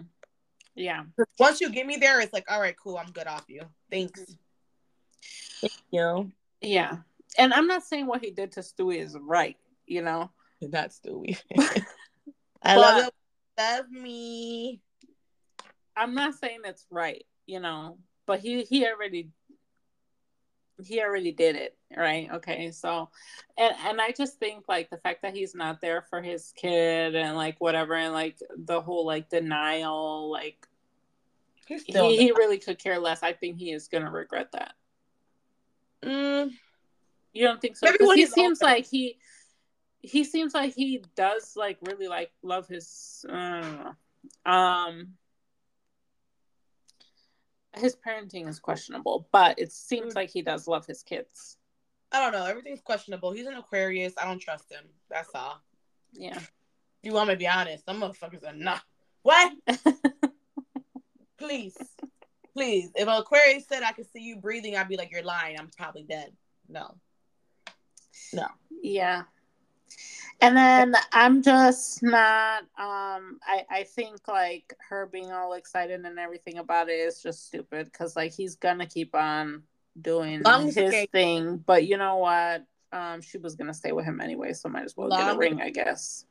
Yeah. 0.76 1.05
Once 1.39 1.59
you 1.59 1.72
get 1.72 1.88
me 1.88 1.97
there, 1.97 2.22
it's 2.22 2.34
like, 2.34 2.45
all 2.49 2.61
right, 2.61 2.76
cool, 2.82 2.97
I'm 2.97 3.11
good 3.11 3.26
off 3.26 3.45
you. 3.47 3.63
Thanks. 3.89 4.22
Mm-hmm. 4.22 4.34
Thank 5.61 5.74
you. 5.89 6.32
Yeah. 6.61 6.97
And 7.38 7.53
I'm 7.53 7.67
not 7.67 7.83
saying 7.83 8.07
what 8.07 8.23
he 8.23 8.31
did 8.31 8.53
to 8.53 8.61
Stewie 8.61 8.99
is 8.99 9.15
right, 9.19 9.57
you 9.85 10.01
know. 10.01 10.31
Not 10.61 10.89
Stewie. 10.89 11.39
I 12.63 12.75
but, 12.75 12.77
love 12.77 13.03
you. 13.05 13.63
Love 13.63 13.91
me. 13.91 14.81
I'm 15.95 16.13
not 16.13 16.35
saying 16.35 16.59
it's 16.65 16.85
right, 16.89 17.25
you 17.45 17.59
know, 17.59 17.97
but 18.25 18.39
he 18.39 18.63
he 18.63 18.85
already 18.85 19.29
he 20.83 21.01
already 21.01 21.31
did 21.31 21.55
it 21.55 21.75
right 21.95 22.29
okay 22.31 22.71
so 22.71 23.09
and 23.57 23.73
and 23.85 23.99
i 23.99 24.11
just 24.11 24.38
think 24.38 24.63
like 24.67 24.89
the 24.89 24.97
fact 24.97 25.21
that 25.23 25.33
he's 25.33 25.55
not 25.55 25.81
there 25.81 26.03
for 26.09 26.21
his 26.21 26.53
kid 26.55 27.15
and 27.15 27.35
like 27.35 27.59
whatever 27.59 27.95
and 27.95 28.13
like 28.13 28.38
the 28.55 28.79
whole 28.79 29.05
like 29.05 29.29
denial 29.29 30.29
like 30.29 30.67
he, 31.67 31.81
he 31.88 32.31
really 32.31 32.59
could 32.59 32.77
care 32.77 32.99
less 32.99 33.23
i 33.23 33.33
think 33.33 33.57
he 33.57 33.71
is 33.71 33.88
gonna 33.88 34.11
regret 34.11 34.51
that 34.51 34.73
mm. 36.03 36.51
You 37.38 37.45
don't 37.45 37.61
think 37.61 37.77
so 37.77 37.91
because 37.91 38.15
he 38.15 38.25
seems 38.25 38.61
like 38.61 38.85
he 38.85 39.17
he 40.01 40.23
seems 40.23 40.53
like 40.53 40.73
he 40.73 41.03
does 41.15 41.53
like 41.55 41.77
really 41.81 42.07
like 42.07 42.31
love 42.41 42.67
his 42.67 43.25
uh, 43.29 43.91
um 44.45 45.13
his 47.75 47.95
parenting 47.95 48.47
is 48.47 48.59
questionable, 48.59 49.27
but 49.31 49.59
it 49.59 49.71
seems 49.71 50.15
like 50.15 50.29
he 50.29 50.41
does 50.41 50.67
love 50.67 50.85
his 50.85 51.03
kids. 51.03 51.57
I 52.11 52.19
don't 52.19 52.31
know. 52.31 52.45
Everything's 52.45 52.81
questionable. 52.81 53.31
He's 53.31 53.45
an 53.45 53.53
Aquarius. 53.53 54.13
I 54.17 54.25
don't 54.25 54.39
trust 54.39 54.71
him. 54.71 54.83
That's 55.09 55.29
all. 55.35 55.61
Yeah. 56.13 56.39
You 57.03 57.13
want 57.13 57.27
me 57.27 57.35
to 57.35 57.39
be 57.39 57.47
honest? 57.47 57.85
Some 57.85 58.01
motherfuckers 58.01 58.47
are 58.47 58.55
not. 58.55 58.81
What? 59.21 59.53
Please. 61.38 61.77
Please. 62.53 62.91
If 62.95 63.07
an 63.07 63.21
Aquarius 63.21 63.67
said 63.67 63.83
I 63.83 63.91
could 63.91 64.09
see 64.11 64.21
you 64.21 64.38
breathing, 64.38 64.75
I'd 64.75 64.88
be 64.88 64.97
like, 64.97 65.11
you're 65.11 65.21
lying. 65.21 65.59
I'm 65.59 65.69
probably 65.77 66.03
dead. 66.03 66.31
No. 66.67 66.95
No. 68.34 68.47
Yeah. 68.82 69.24
And 70.39 70.55
then 70.55 70.95
i'm 71.13 71.41
just 71.41 72.03
not 72.03 72.61
um 72.78 73.39
i 73.47 73.65
i 73.72 73.84
think 73.84 74.28
like 74.28 74.74
her 74.88 75.07
being 75.07 75.32
all 75.32 75.53
excited 75.53 76.05
and 76.05 76.20
everything 76.20 76.59
about 76.59 76.89
it 76.89 76.99
is 76.99 77.24
just 77.24 77.47
stupid 77.47 77.86
because 77.86 78.15
like 78.15 78.34
he's 78.34 78.55
gonna 78.55 78.86
keep 78.86 79.15
on 79.15 79.63
doing 79.99 80.43
Long 80.43 80.65
his 80.65 80.78
okay. 80.78 81.07
thing 81.11 81.57
but 81.65 81.88
you 81.88 81.97
know 81.97 82.18
what? 82.18 82.65
Um 82.91 83.22
she 83.22 83.39
was 83.39 83.55
gonna 83.55 83.74
stay 83.74 83.91
with 83.93 84.05
him 84.05 84.22
anyway 84.22 84.53
so 84.53 84.70
might 84.70 84.84
as 84.84 84.95
well 84.95 85.07
Long- 85.09 85.20
get 85.20 85.36
a 85.36 85.38
ring 85.38 85.61
i 85.61 85.70
guess. 85.70 86.26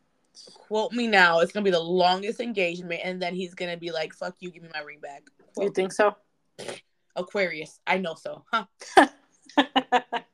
Quote 0.69 0.93
me 0.93 1.07
now 1.09 1.41
it's 1.41 1.51
gonna 1.51 1.65
be 1.65 1.71
the 1.71 1.81
longest 1.81 2.41
engagement 2.41 3.01
and 3.03 3.21
then 3.21 3.35
he's 3.35 3.55
gonna 3.55 3.77
be 3.77 3.91
like 3.91 4.13
fuck 4.13 4.37
you 4.39 4.51
give 4.51 4.63
me 4.63 4.69
my 4.73 4.81
ring 4.83 5.01
back. 5.01 5.25
Quote. 5.55 5.65
you 5.65 5.73
think 5.73 5.93
so? 5.93 6.15
Aquarius. 7.17 7.81
I 7.87 7.99
know 7.99 8.15
so. 8.15 8.45
Huh 8.53 8.67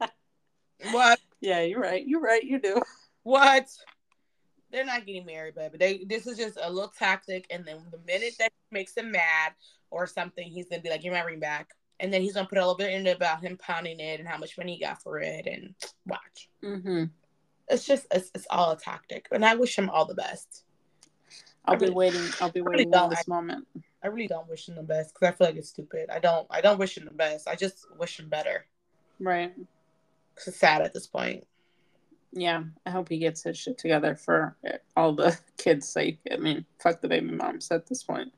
what 0.91 1.21
yeah 1.41 1.63
you're 1.63 1.81
right 1.81 2.07
you're 2.07 2.21
right 2.21 2.43
you 2.43 2.59
do 2.59 2.81
what? 3.23 3.69
They're 4.71 4.85
not 4.85 5.07
getting 5.07 5.27
married, 5.27 5.55
baby. 5.55 5.79
They 5.79 6.05
this 6.05 6.27
is 6.27 6.39
just 6.39 6.59
a 6.61 6.71
little 6.71 6.93
tactic, 6.99 7.47
and 7.51 7.65
then 7.65 7.85
the 7.91 8.01
minute 8.07 8.35
that 8.39 8.53
makes 8.71 8.97
him 8.97 9.13
mad 9.13 9.53
or 9.91 10.07
something, 10.07 10.49
he's 10.49 10.67
gonna 10.67 10.83
be 10.83 10.91
like, 10.91 11.03
"Give 11.03 11.13
my 11.13 11.21
ring 11.21 11.41
back," 11.41 11.71
and 12.01 12.13
then 12.13 12.23
he's 12.23 12.35
gonna 12.35 12.49
put 12.49 12.59
a 12.59 12.63
little 12.63 12.77
bit 12.77 12.93
in 12.93 13.07
about 13.07 13.43
him 13.43 13.59
pounding 13.59 14.01
it 14.01 14.19
and 14.19 14.29
how 14.29 14.39
much 14.39 14.57
money 14.57 14.75
he 14.75 14.81
got 14.81 15.03
for 15.03 15.21
it, 15.21 15.47
and 15.47 15.75
watch. 16.07 16.49
Mm-hmm. 16.65 17.05
It's 17.69 17.85
just 17.87 18.07
it's, 18.11 18.31
it's 18.35 18.47
all 18.51 18.73
a 18.73 18.79
tactic, 18.79 19.29
and 19.31 19.45
I 19.45 19.55
wish 19.55 19.77
him 19.77 19.91
all 19.91 20.07
the 20.07 20.15
best. 20.15 20.65
I'll 21.67 21.77
really, 21.77 21.89
be 21.89 21.95
waiting. 21.95 22.29
I'll 22.41 22.51
be 22.51 22.63
waiting 22.63 22.91
really 22.91 23.09
this 23.11 23.25
I, 23.29 23.31
moment. 23.31 23.69
I 24.03 24.09
really 24.09 24.27
don't 24.27 24.49
wish 24.49 24.69
him 24.69 24.75
the 24.75 24.83
best 24.83 25.15
because 25.15 25.29
I 25.29 25.37
feel 25.37 25.47
like 25.49 25.57
it's 25.57 25.69
stupid. 25.69 26.09
I 26.11 26.19
don't. 26.19 26.47
I 26.51 26.63
don't 26.63 26.79
wish 26.79 26.97
him 26.97 27.05
the 27.05 27.13
best. 27.13 27.47
I 27.47 27.57
just 27.57 27.87
wish 27.99 28.19
him 28.19 28.31
better. 28.31 28.65
Right. 29.21 29.53
It's 30.37 30.57
sad 30.57 30.83
at 30.83 30.95
this 30.95 31.07
point 31.07 31.45
yeah, 32.33 32.63
I 32.87 32.91
hope 32.91 33.09
he 33.09 33.19
gets 33.19 33.43
his 33.43 33.59
shit 33.59 33.79
together 33.79 34.17
for 34.17 34.57
all 34.97 35.15
the 35.15 35.39
kids' 35.59 35.89
sake. 35.89 36.19
I 36.33 36.37
mean, 36.37 36.65
fuck 36.83 37.01
the 37.01 37.09
baby 37.09 37.31
moms 37.31 37.71
at 37.71 37.87
this 37.87 38.03
point. 38.03 38.33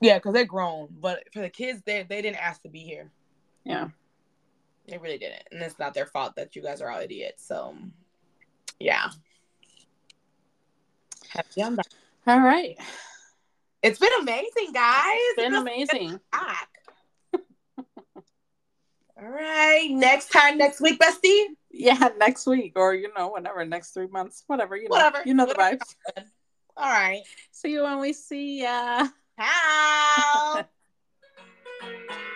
Yeah, 0.00 0.18
because 0.18 0.32
they're 0.32 0.44
grown, 0.44 0.88
but 1.00 1.24
for 1.32 1.40
the 1.40 1.50
kids, 1.50 1.82
they 1.84 2.04
they 2.08 2.22
didn't 2.22 2.42
ask 2.42 2.62
to 2.62 2.68
be 2.68 2.80
here. 2.80 3.10
Yeah, 3.64 3.88
they 4.88 4.98
really 4.98 5.18
didn't, 5.18 5.42
and 5.50 5.60
it's 5.62 5.78
not 5.78 5.94
their 5.94 6.06
fault 6.06 6.36
that 6.36 6.56
you 6.56 6.62
guys 6.62 6.80
are 6.80 6.90
all 6.90 7.00
idiots. 7.00 7.46
So, 7.46 7.76
yeah. 8.78 9.10
Happy 11.28 11.62
on 11.62 11.76
that. 11.76 11.88
All 12.26 12.40
right. 12.40 12.76
It's 13.82 13.98
been 13.98 14.12
amazing, 14.20 14.72
guys. 14.72 15.14
It's 15.14 15.42
been 15.42 15.54
amazing. 15.54 16.20
All 19.20 19.28
right. 19.28 19.88
Next 19.90 20.30
time, 20.30 20.56
next 20.56 20.80
week, 20.80 20.98
bestie. 20.98 21.46
Yeah, 21.70 22.08
next 22.18 22.46
week 22.46 22.72
or 22.76 22.94
you 22.94 23.12
know, 23.16 23.32
whenever, 23.32 23.64
next 23.64 23.92
three 23.92 24.06
months, 24.06 24.44
whatever, 24.46 24.76
you 24.76 24.84
know. 24.84 24.96
Whatever. 24.96 25.22
You 25.24 25.34
know 25.34 25.46
the 25.46 25.54
vibes. 25.54 25.94
All 26.76 26.90
right. 26.90 27.22
See 27.50 27.72
you 27.72 27.82
when 27.82 27.98
we 27.98 28.12
see 28.12 28.62
ya. 28.62 29.08
How. 29.36 30.64